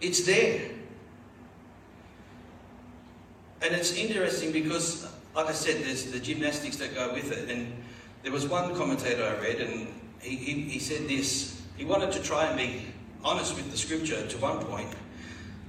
it's 0.00 0.24
there. 0.24 0.70
And 3.62 3.74
it's 3.74 3.94
interesting 3.94 4.52
because, 4.52 5.06
like 5.34 5.46
I 5.46 5.52
said, 5.52 5.84
there's 5.84 6.10
the 6.10 6.18
gymnastics 6.18 6.76
that 6.76 6.94
go 6.94 7.12
with 7.12 7.32
it. 7.32 7.50
And 7.50 7.72
there 8.22 8.32
was 8.32 8.46
one 8.46 8.74
commentator 8.74 9.24
I 9.24 9.40
read, 9.40 9.60
and 9.60 9.88
he, 10.20 10.36
he, 10.36 10.60
he 10.62 10.78
said 10.78 11.08
this. 11.08 11.62
He 11.76 11.84
wanted 11.84 12.12
to 12.12 12.22
try 12.22 12.46
and 12.46 12.56
be 12.56 12.86
honest 13.24 13.56
with 13.56 13.70
the 13.70 13.78
scripture 13.78 14.26
to 14.26 14.38
one 14.38 14.58
point, 14.66 14.90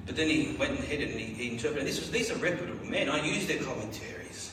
but 0.06 0.16
then 0.16 0.28
he 0.28 0.56
went 0.60 0.80
ahead 0.80 1.02
and 1.02 1.12
he, 1.12 1.26
he 1.26 1.52
interpreted. 1.52 1.88
This 1.88 2.00
was, 2.00 2.12
these 2.12 2.32
are 2.32 2.36
reputable 2.36 2.86
men. 2.86 3.10
I 3.10 3.26
use 3.26 3.48
their 3.48 3.62
commentaries 3.64 4.52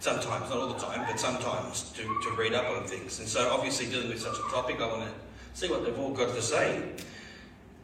sometimes, 0.00 0.50
not 0.50 0.58
all 0.58 0.68
the 0.68 0.78
time, 0.78 1.04
but 1.08 1.18
sometimes 1.18 1.90
to, 1.92 2.02
to 2.02 2.30
read 2.36 2.54
up 2.54 2.66
on 2.70 2.84
things. 2.86 3.18
And 3.18 3.28
so, 3.28 3.48
obviously, 3.50 3.86
dealing 3.86 4.08
with 4.08 4.20
such 4.20 4.36
a 4.36 4.50
topic, 4.50 4.80
I 4.80 4.86
want 4.86 5.02
to 5.02 5.10
see 5.54 5.68
what 5.68 5.84
they've 5.84 5.98
all 5.98 6.12
got 6.12 6.34
to 6.34 6.42
say. 6.42 6.82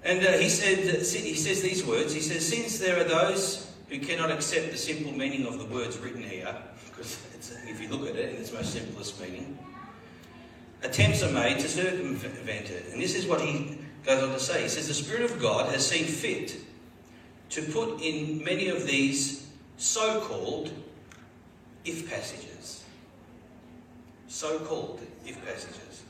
And 0.04 0.26
uh, 0.26 0.32
he 0.32 0.48
said, 0.48 0.78
he 0.78 1.34
says 1.34 1.62
these 1.62 1.84
words. 1.84 2.12
He 2.12 2.20
says, 2.20 2.46
since 2.46 2.78
there 2.78 3.00
are 3.00 3.04
those 3.04 3.71
who 3.92 3.98
cannot 3.98 4.30
accept 4.30 4.72
the 4.72 4.78
simple 4.78 5.12
meaning 5.12 5.46
of 5.46 5.58
the 5.58 5.66
words 5.66 5.98
written 5.98 6.22
here, 6.22 6.56
because 6.86 7.20
if 7.68 7.78
you 7.78 7.90
look 7.90 8.08
at 8.08 8.16
it 8.16 8.30
in 8.30 8.36
its 8.36 8.50
most 8.50 8.72
simplest 8.72 9.20
meaning, 9.20 9.58
attempts 10.82 11.22
are 11.22 11.30
made 11.30 11.58
to 11.58 11.68
circumvent 11.68 12.70
it. 12.70 12.86
And 12.90 13.02
this 13.02 13.14
is 13.14 13.26
what 13.26 13.42
he 13.42 13.76
goes 14.02 14.22
on 14.22 14.30
to 14.30 14.40
say. 14.40 14.62
He 14.62 14.68
says, 14.68 14.88
the 14.88 14.94
Spirit 14.94 15.30
of 15.30 15.38
God 15.38 15.70
has 15.70 15.86
seen 15.86 16.06
fit 16.06 16.56
to 17.50 17.60
put 17.60 18.00
in 18.00 18.42
many 18.42 18.68
of 18.68 18.86
these 18.86 19.46
so-called 19.76 20.72
if 21.84 22.08
passages. 22.08 22.84
So-called 24.26 25.02
if 25.26 25.44
passages. 25.44 26.02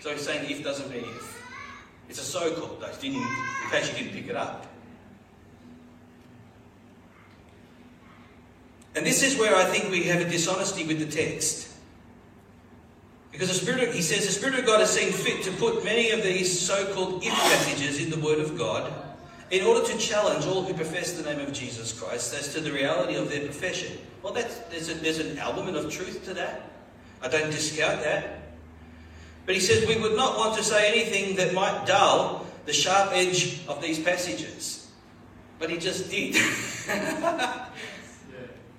So 0.00 0.10
he's 0.12 0.20
saying 0.20 0.50
if 0.50 0.62
doesn't 0.62 0.90
mean 0.90 1.04
if. 1.04 1.42
It's 2.10 2.20
a 2.20 2.22
so-called, 2.22 2.82
though, 2.82 2.92
in 3.02 3.14
case 3.70 3.88
you 3.88 4.04
didn't 4.04 4.12
pick 4.12 4.28
it 4.28 4.36
up. 4.36 4.66
And 8.94 9.06
this 9.06 9.22
is 9.22 9.38
where 9.38 9.54
I 9.54 9.64
think 9.64 9.90
we 9.90 10.04
have 10.04 10.20
a 10.20 10.28
dishonesty 10.28 10.86
with 10.86 10.98
the 10.98 11.06
text. 11.06 11.68
Because 13.32 13.48
the 13.48 13.54
Spirit 13.54 13.88
of, 13.88 13.94
he 13.94 14.02
says 14.02 14.26
the 14.26 14.32
Spirit 14.32 14.58
of 14.58 14.66
God 14.66 14.80
has 14.80 14.90
seen 14.90 15.12
fit 15.12 15.44
to 15.44 15.52
put 15.52 15.84
many 15.84 16.10
of 16.10 16.22
these 16.22 16.60
so-called 16.60 17.22
if 17.22 17.32
passages 17.32 18.00
in 18.00 18.10
the 18.10 18.18
Word 18.18 18.40
of 18.40 18.58
God 18.58 18.92
in 19.50 19.64
order 19.64 19.86
to 19.86 19.98
challenge 19.98 20.46
all 20.46 20.62
who 20.62 20.74
profess 20.74 21.12
the 21.12 21.22
name 21.22 21.40
of 21.40 21.52
Jesus 21.52 21.98
Christ 21.98 22.34
as 22.34 22.52
to 22.54 22.60
the 22.60 22.72
reality 22.72 23.16
of 23.16 23.30
their 23.30 23.44
profession. 23.44 23.98
Well, 24.22 24.32
that's, 24.32 24.58
there's, 24.70 24.88
a, 24.88 24.94
there's 24.94 25.18
an 25.18 25.38
element 25.38 25.76
of 25.76 25.90
truth 25.90 26.24
to 26.26 26.34
that. 26.34 26.70
I 27.22 27.28
don't 27.28 27.50
discount 27.50 28.02
that. 28.02 28.40
But 29.46 29.54
he 29.54 29.60
says 29.60 29.86
we 29.88 30.00
would 30.00 30.16
not 30.16 30.36
want 30.36 30.56
to 30.56 30.64
say 30.64 30.88
anything 30.88 31.36
that 31.36 31.54
might 31.54 31.86
dull 31.86 32.46
the 32.66 32.72
sharp 32.72 33.10
edge 33.12 33.66
of 33.66 33.82
these 33.82 33.98
passages. 33.98 34.88
But 35.58 35.70
he 35.70 35.78
just 35.78 36.10
did. 36.10 36.34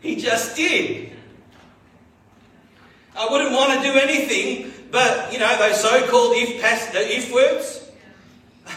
he 0.02 0.18
just 0.18 0.56
did. 0.56 1.12
I 3.16 3.28
wouldn't 3.30 3.52
want 3.52 3.74
to 3.74 3.92
do 3.92 3.98
anything 3.98 4.72
but, 4.92 5.32
you 5.32 5.40
know, 5.40 5.58
those 5.58 5.82
so 5.82 6.06
called 6.08 6.36
if, 6.36 6.62
pas- 6.62 6.92
if 6.94 7.34
words. 7.34 7.90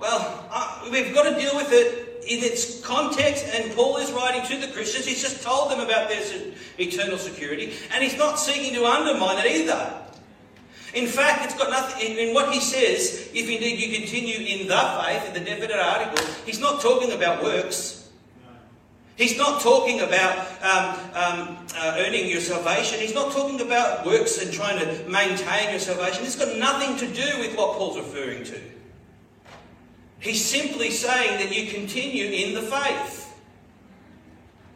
Well, 0.00 0.80
we've 0.90 1.14
got 1.14 1.32
to 1.32 1.40
deal 1.40 1.54
with 1.54 1.68
it 1.70 2.24
in 2.26 2.42
its 2.42 2.80
context, 2.80 3.46
and 3.54 3.72
Paul 3.72 3.98
is 3.98 4.10
writing 4.10 4.42
to 4.48 4.66
the 4.66 4.72
Christians. 4.72 5.06
He's 5.06 5.22
just 5.22 5.44
told 5.44 5.70
them 5.70 5.78
about 5.78 6.08
their 6.08 6.20
eternal 6.80 7.18
security, 7.18 7.74
and 7.94 8.02
he's 8.02 8.18
not 8.18 8.36
seeking 8.36 8.74
to 8.74 8.84
undermine 8.84 9.38
it 9.38 9.46
either. 9.46 10.02
In 10.94 11.06
fact, 11.06 11.44
it's 11.44 11.54
got 11.54 11.70
nothing, 11.70 12.04
in, 12.04 12.18
in, 12.18 12.34
what 12.34 12.52
he 12.52 12.58
says, 12.58 13.30
if 13.32 13.48
indeed 13.48 13.78
you 13.78 13.96
continue 13.96 14.44
in 14.44 14.66
the 14.66 14.76
faith, 14.76 15.28
in 15.28 15.34
the 15.34 15.48
definite 15.48 15.78
article, 15.78 16.26
he's 16.44 16.58
not 16.58 16.80
talking 16.80 17.12
about 17.12 17.40
works. 17.40 18.01
He's 19.16 19.36
not 19.36 19.60
talking 19.60 20.00
about 20.00 20.38
um, 20.62 20.98
um, 21.14 21.66
uh, 21.76 21.96
earning 21.98 22.28
your 22.28 22.40
salvation. 22.40 22.98
He's 22.98 23.14
not 23.14 23.32
talking 23.32 23.60
about 23.60 24.06
works 24.06 24.42
and 24.42 24.52
trying 24.52 24.78
to 24.78 25.08
maintain 25.08 25.70
your 25.70 25.80
salvation. 25.80 26.24
It's 26.24 26.36
got 26.36 26.56
nothing 26.56 26.96
to 26.96 27.06
do 27.06 27.38
with 27.38 27.56
what 27.56 27.76
Paul's 27.76 27.98
referring 27.98 28.44
to. 28.44 28.60
He's 30.18 30.44
simply 30.44 30.90
saying 30.90 31.40
that 31.40 31.54
you 31.54 31.70
continue 31.72 32.26
in 32.26 32.54
the 32.54 32.62
faith. 32.62 33.18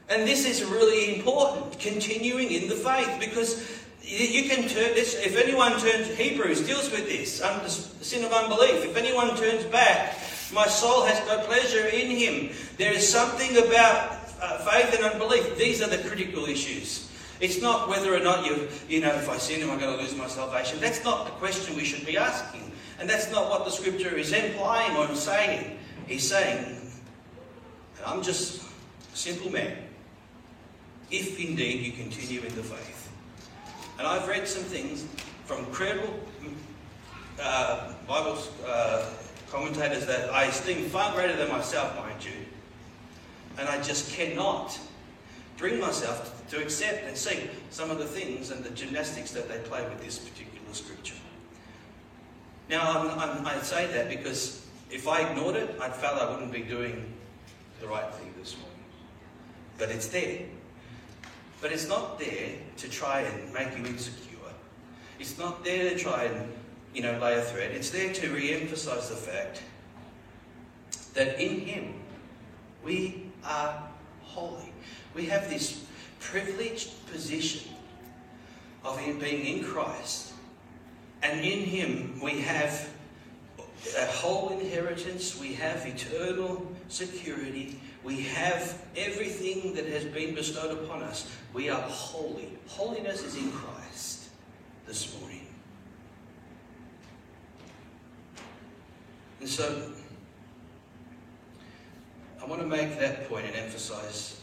And 0.08 0.26
this 0.28 0.44
is 0.46 0.64
really 0.64 1.16
important, 1.16 1.78
continuing 1.78 2.50
in 2.50 2.68
the 2.68 2.74
faith, 2.74 3.16
because 3.18 3.82
you 4.02 4.48
can 4.48 4.68
turn 4.68 4.94
this, 4.94 5.14
if 5.14 5.36
anyone 5.36 5.72
turns, 5.80 6.08
Hebrews 6.16 6.64
deals 6.64 6.90
with 6.92 7.08
this, 7.08 7.42
um, 7.42 7.60
the 7.62 7.70
sin 7.70 8.24
of 8.24 8.32
unbelief. 8.32 8.84
If 8.84 8.96
anyone 8.96 9.36
turns 9.36 9.64
back, 9.64 10.16
my 10.52 10.66
soul 10.66 11.04
has 11.04 11.26
no 11.26 11.44
pleasure 11.44 11.86
in 11.86 12.10
him. 12.10 12.50
There 12.76 12.92
is 12.92 13.08
something 13.08 13.56
about 13.56 14.15
uh, 14.40 14.58
faith 14.58 14.94
and 14.94 15.04
unbelief. 15.04 15.56
These 15.56 15.82
are 15.82 15.88
the 15.88 15.98
critical 15.98 16.46
issues. 16.46 17.10
It's 17.40 17.60
not 17.60 17.88
whether 17.88 18.14
or 18.14 18.20
not 18.20 18.46
you, 18.46 18.68
you 18.88 19.00
know, 19.00 19.14
if 19.14 19.28
I 19.28 19.36
sin, 19.36 19.62
am 19.62 19.70
I 19.70 19.80
going 19.80 19.96
to 19.96 20.02
lose 20.02 20.16
my 20.16 20.26
salvation? 20.26 20.80
That's 20.80 21.04
not 21.04 21.26
the 21.26 21.32
question 21.32 21.76
we 21.76 21.84
should 21.84 22.06
be 22.06 22.16
asking. 22.16 22.72
And 22.98 23.08
that's 23.08 23.30
not 23.30 23.50
what 23.50 23.64
the 23.64 23.70
scripture 23.70 24.16
is 24.16 24.32
implying 24.32 24.96
or 24.96 25.14
saying. 25.14 25.78
He's 26.06 26.26
saying, 26.28 26.80
I'm 28.04 28.22
just 28.22 28.62
a 29.12 29.16
simple 29.16 29.50
man. 29.50 29.76
If 31.10 31.38
indeed 31.38 31.84
you 31.84 31.92
continue 31.92 32.40
in 32.40 32.54
the 32.54 32.62
faith. 32.62 33.12
And 33.98 34.06
I've 34.06 34.26
read 34.26 34.48
some 34.48 34.62
things 34.62 35.04
from 35.44 35.66
credible 35.66 36.18
uh, 37.40 37.92
Bible 38.08 38.38
uh, 38.66 39.04
commentators 39.50 40.06
that 40.06 40.32
I 40.32 40.44
esteem 40.44 40.86
far 40.86 41.12
greater 41.14 41.36
than 41.36 41.48
myself, 41.48 41.96
mind 41.96 42.24
you. 42.24 42.32
And 43.58 43.68
I 43.68 43.80
just 43.82 44.12
cannot 44.12 44.78
bring 45.56 45.80
myself 45.80 46.46
to 46.50 46.62
accept 46.62 47.06
and 47.06 47.16
see 47.16 47.48
some 47.70 47.90
of 47.90 47.98
the 47.98 48.04
things 48.04 48.50
and 48.50 48.62
the 48.62 48.70
gymnastics 48.70 49.30
that 49.32 49.48
they 49.48 49.58
play 49.58 49.82
with 49.88 50.02
this 50.02 50.18
particular 50.18 50.72
scripture. 50.72 51.14
Now, 52.68 53.00
I'm, 53.00 53.18
I'm, 53.18 53.46
i 53.46 53.58
say 53.60 53.86
that 53.86 54.08
because 54.08 54.66
if 54.90 55.08
I 55.08 55.20
ignored 55.20 55.56
it, 55.56 55.76
I 55.80 55.88
felt 55.88 56.20
I 56.20 56.30
wouldn't 56.30 56.52
be 56.52 56.62
doing 56.62 57.12
the 57.80 57.86
right 57.86 58.12
thing 58.14 58.34
this 58.38 58.56
morning. 58.56 58.72
But 59.78 59.90
it's 59.90 60.08
there. 60.08 60.40
But 61.60 61.72
it's 61.72 61.88
not 61.88 62.18
there 62.18 62.50
to 62.76 62.88
try 62.88 63.20
and 63.20 63.52
make 63.52 63.76
you 63.76 63.84
insecure. 63.84 64.36
It's 65.18 65.38
not 65.38 65.64
there 65.64 65.90
to 65.90 65.98
try 65.98 66.24
and, 66.24 66.52
you 66.94 67.02
know, 67.02 67.18
lay 67.18 67.34
a 67.34 67.42
thread. 67.42 67.72
It's 67.72 67.90
there 67.90 68.12
to 68.12 68.28
re-emphasize 68.30 69.08
the 69.08 69.16
fact 69.16 69.62
that 71.14 71.40
in 71.40 71.60
Him 71.60 71.94
we 72.84 73.25
are 73.44 73.82
holy. 74.22 74.72
We 75.14 75.26
have 75.26 75.48
this 75.48 75.84
privileged 76.20 77.06
position 77.10 77.72
of 78.84 78.98
being 79.20 79.46
in 79.46 79.64
Christ. 79.64 80.32
And 81.22 81.40
in 81.40 81.60
Him 81.60 82.20
we 82.22 82.40
have 82.40 82.88
a 83.98 84.06
whole 84.06 84.58
inheritance, 84.58 85.38
we 85.38 85.54
have 85.54 85.86
eternal 85.86 86.70
security, 86.88 87.80
we 88.04 88.22
have 88.22 88.80
everything 88.96 89.74
that 89.74 89.86
has 89.86 90.04
been 90.04 90.34
bestowed 90.34 90.78
upon 90.78 91.02
us. 91.02 91.30
We 91.52 91.68
are 91.70 91.80
holy. 91.80 92.56
Holiness 92.68 93.22
is 93.22 93.36
in 93.36 93.50
Christ 93.50 94.28
this 94.86 95.18
morning. 95.18 95.46
And 99.40 99.48
so, 99.48 99.90
I 102.40 102.44
want 102.44 102.60
to 102.60 102.66
make 102.66 102.98
that 102.98 103.28
point 103.28 103.46
and 103.46 103.56
emphasize 103.56 104.40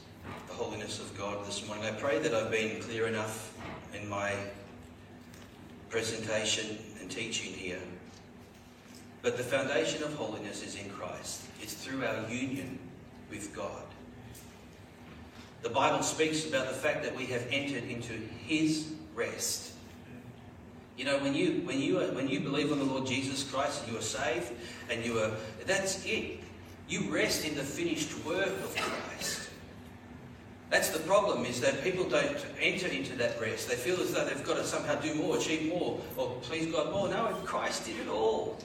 the 0.48 0.54
holiness 0.54 1.00
of 1.00 1.16
God 1.18 1.46
this 1.46 1.66
morning. 1.68 1.86
I 1.86 1.92
pray 1.92 2.20
that 2.20 2.34
I've 2.34 2.50
been 2.50 2.82
clear 2.82 3.08
enough 3.08 3.56
in 3.94 4.10
my 4.10 4.34
presentation 5.90 6.80
and 7.00 7.10
teaching 7.10 7.54
here. 7.54 7.80
But 9.22 9.38
the 9.38 9.44
foundation 9.44 10.04
of 10.04 10.14
holiness 10.16 10.64
is 10.64 10.76
in 10.76 10.90
Christ. 10.90 11.44
It's 11.62 11.76
through 11.76 12.04
our 12.04 12.28
union 12.28 12.80
with 13.30 13.56
God. 13.56 13.84
The 15.62 15.70
Bible 15.70 16.04
speaks 16.04 16.48
about 16.48 16.68
the 16.68 16.74
fact 16.74 17.04
that 17.04 17.16
we 17.16 17.26
have 17.28 17.48
entered 17.52 17.84
into 17.86 18.14
His 18.46 18.92
rest. 19.16 19.72
You 20.98 21.06
know, 21.06 21.20
when 21.20 21.34
you 21.34 21.62
when 21.64 21.80
you 21.80 22.00
when 22.00 22.28
you 22.28 22.40
believe 22.40 22.72
on 22.72 22.80
the 22.80 22.86
Lord 22.86 23.06
Jesus 23.06 23.50
Christ 23.50 23.84
and 23.84 23.94
you 23.94 23.98
are 23.98 24.02
saved 24.02 24.52
and 24.90 25.06
you 25.06 25.20
are 25.20 25.32
that's 25.66 26.06
it. 26.06 26.43
You 26.94 27.12
rest 27.12 27.44
in 27.44 27.56
the 27.56 27.64
finished 27.64 28.24
work 28.24 28.46
of 28.46 28.76
Christ. 28.76 29.50
That's 30.70 30.90
the 30.90 31.00
problem, 31.00 31.44
is 31.44 31.60
that 31.62 31.84
people 31.84 32.04
don't 32.04 32.38
enter 32.62 32.86
into 32.86 33.16
that 33.16 33.42
rest. 33.42 33.68
They 33.68 33.74
feel 33.76 34.00
as 34.00 34.14
though 34.14 34.24
they've 34.24 34.44
got 34.44 34.58
to 34.58 34.64
somehow 34.64 34.94
do 35.02 35.16
more, 35.16 35.38
achieve 35.38 35.70
more, 35.70 36.00
or 36.18 36.38
please 36.44 36.72
God 36.72 36.92
more. 36.92 37.10
No, 37.10 37.36
Christ 37.46 37.88
did 37.88 38.00
it 38.00 38.08
all. 38.08 38.60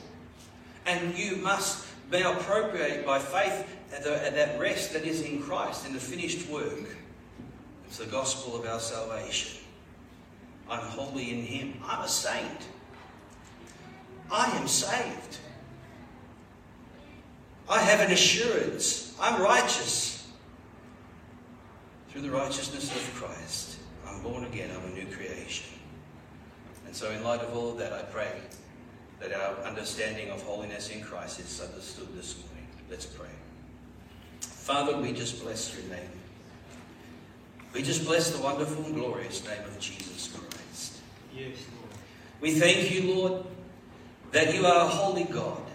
And 0.84 1.16
you 1.16 1.36
must 1.36 1.86
now 2.12 2.38
appropriate 2.38 3.06
by 3.06 3.18
faith 3.18 3.66
at 3.94 4.04
that 4.04 4.60
rest 4.60 4.92
that 4.92 5.06
is 5.06 5.22
in 5.22 5.40
Christ, 5.40 5.86
in 5.86 5.94
the 5.94 5.98
finished 5.98 6.50
work. 6.50 6.96
It's 7.86 7.96
the 7.96 8.04
gospel 8.04 8.60
of 8.60 8.66
our 8.66 8.80
salvation. 8.80 9.58
I'm 10.68 10.84
holy 10.84 11.30
in 11.30 11.44
Him. 11.44 11.80
I'm 11.82 12.04
a 12.04 12.08
saint. 12.08 12.68
I 14.30 14.54
am 14.58 14.68
saved. 14.68 15.38
I 17.68 17.80
have 17.80 18.00
an 18.00 18.12
assurance. 18.12 19.14
I'm 19.20 19.40
righteous. 19.42 20.26
Through 22.08 22.22
the 22.22 22.30
righteousness 22.30 22.90
of 22.90 23.14
Christ, 23.14 23.78
I'm 24.06 24.22
born 24.22 24.44
again, 24.44 24.70
I'm 24.74 24.90
a 24.90 24.94
new 24.94 25.06
creation. 25.06 25.66
And 26.86 26.96
so, 26.96 27.10
in 27.10 27.22
light 27.22 27.40
of 27.40 27.54
all 27.54 27.70
of 27.70 27.78
that, 27.78 27.92
I 27.92 28.02
pray 28.02 28.32
that 29.20 29.32
our 29.32 29.56
understanding 29.64 30.30
of 30.30 30.42
holiness 30.42 30.88
in 30.88 31.02
Christ 31.02 31.40
is 31.40 31.60
understood 31.60 32.08
this 32.16 32.36
morning. 32.38 32.66
Let's 32.90 33.04
pray. 33.04 33.28
Father, 34.40 34.96
we 34.96 35.12
just 35.12 35.42
bless 35.42 35.74
your 35.74 35.84
name. 35.90 36.10
We 37.74 37.82
just 37.82 38.06
bless 38.06 38.30
the 38.30 38.42
wonderful 38.42 38.84
and 38.84 38.94
glorious 38.94 39.44
name 39.44 39.62
of 39.64 39.78
Jesus 39.78 40.28
Christ. 40.28 40.98
Yes, 41.34 41.58
Lord. 41.76 41.94
We 42.40 42.52
thank 42.52 42.90
you, 42.90 43.14
Lord, 43.14 43.44
that 44.32 44.54
you 44.54 44.64
are 44.64 44.86
a 44.86 44.88
holy 44.88 45.24
God. 45.24 45.67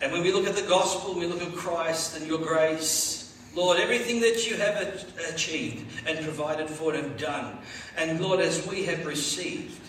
And 0.00 0.12
when 0.12 0.22
we 0.22 0.32
look 0.32 0.46
at 0.46 0.54
the 0.54 0.68
gospel, 0.68 1.14
we 1.14 1.26
look 1.26 1.42
at 1.42 1.54
Christ 1.54 2.16
and 2.16 2.26
your 2.26 2.38
grace, 2.38 3.34
Lord, 3.54 3.78
everything 3.78 4.20
that 4.20 4.48
you 4.48 4.56
have 4.56 5.06
achieved 5.32 6.06
and 6.06 6.22
provided 6.22 6.68
for 6.68 6.92
and 6.94 7.04
have 7.04 7.18
done, 7.18 7.58
and 7.96 8.20
Lord, 8.20 8.40
as 8.40 8.66
we 8.66 8.84
have 8.84 9.06
received, 9.06 9.80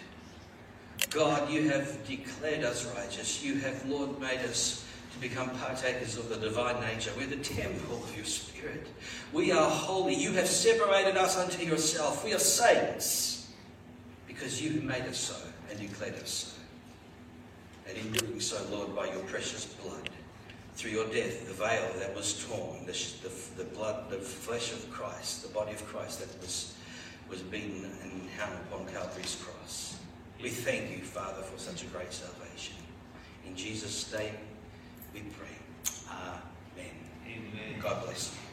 God, 1.10 1.50
you 1.50 1.70
have 1.70 2.06
declared 2.08 2.64
us 2.64 2.86
righteous. 2.96 3.44
You 3.44 3.56
have, 3.56 3.86
Lord, 3.88 4.20
made 4.20 4.40
us 4.40 4.86
to 5.14 5.20
become 5.20 5.50
partakers 5.50 6.18
of 6.18 6.30
the 6.30 6.38
divine 6.38 6.80
nature. 6.82 7.12
We're 7.18 7.28
the 7.28 7.38
temple 7.38 8.04
of 8.04 8.16
your 8.16 8.26
Spirit. 8.26 8.88
We 9.34 9.52
are 9.52 9.70
holy. 9.70 10.16
You 10.16 10.32
have 10.34 10.48
separated 10.48 11.18
us 11.18 11.38
unto 11.38 11.64
yourself. 11.64 12.24
We 12.24 12.34
are 12.34 12.40
saints 12.40 13.50
because 14.28 14.62
you 14.62 14.74
have 14.74 14.84
made 14.84 15.04
us 15.04 15.18
so 15.18 15.36
and 15.70 15.80
declared 15.80 16.16
us 16.16 16.54
so. 16.54 16.57
And 17.88 17.98
in 17.98 18.12
doing 18.12 18.40
so, 18.40 18.58
Lord, 18.72 18.96
by 18.96 19.06
your 19.06 19.24
precious 19.24 19.66
blood, 19.66 20.10
through 20.76 20.92
your 20.92 21.08
death, 21.08 21.48
the 21.48 21.54
veil 21.54 21.90
that 21.98 22.16
was 22.16 22.46
torn, 22.46 22.86
the, 22.86 22.92
the, 23.24 23.64
the, 23.64 23.70
blood, 23.76 24.10
the 24.10 24.18
flesh 24.18 24.72
of 24.72 24.90
Christ, 24.92 25.42
the 25.42 25.50
body 25.50 25.72
of 25.72 25.84
Christ 25.88 26.20
that 26.20 26.40
was, 26.40 26.76
was 27.30 27.42
beaten 27.42 27.86
and 28.04 28.30
hung 28.38 28.54
upon 28.70 28.86
Calvary's 28.94 29.42
cross. 29.44 29.98
We 30.42 30.50
thank 30.50 30.92
you, 30.92 31.04
Father, 31.04 31.42
for 31.42 31.58
such 31.58 31.84
a 31.84 31.88
great 31.88 32.14
salvation. 32.14 32.76
In 33.48 33.56
Jesus' 33.56 34.14
name 34.14 34.36
we 35.14 35.22
pray. 35.22 35.48
Amen. 36.12 36.92
Amen. 37.26 37.80
God 37.82 38.04
bless 38.06 38.32
you. 38.34 38.47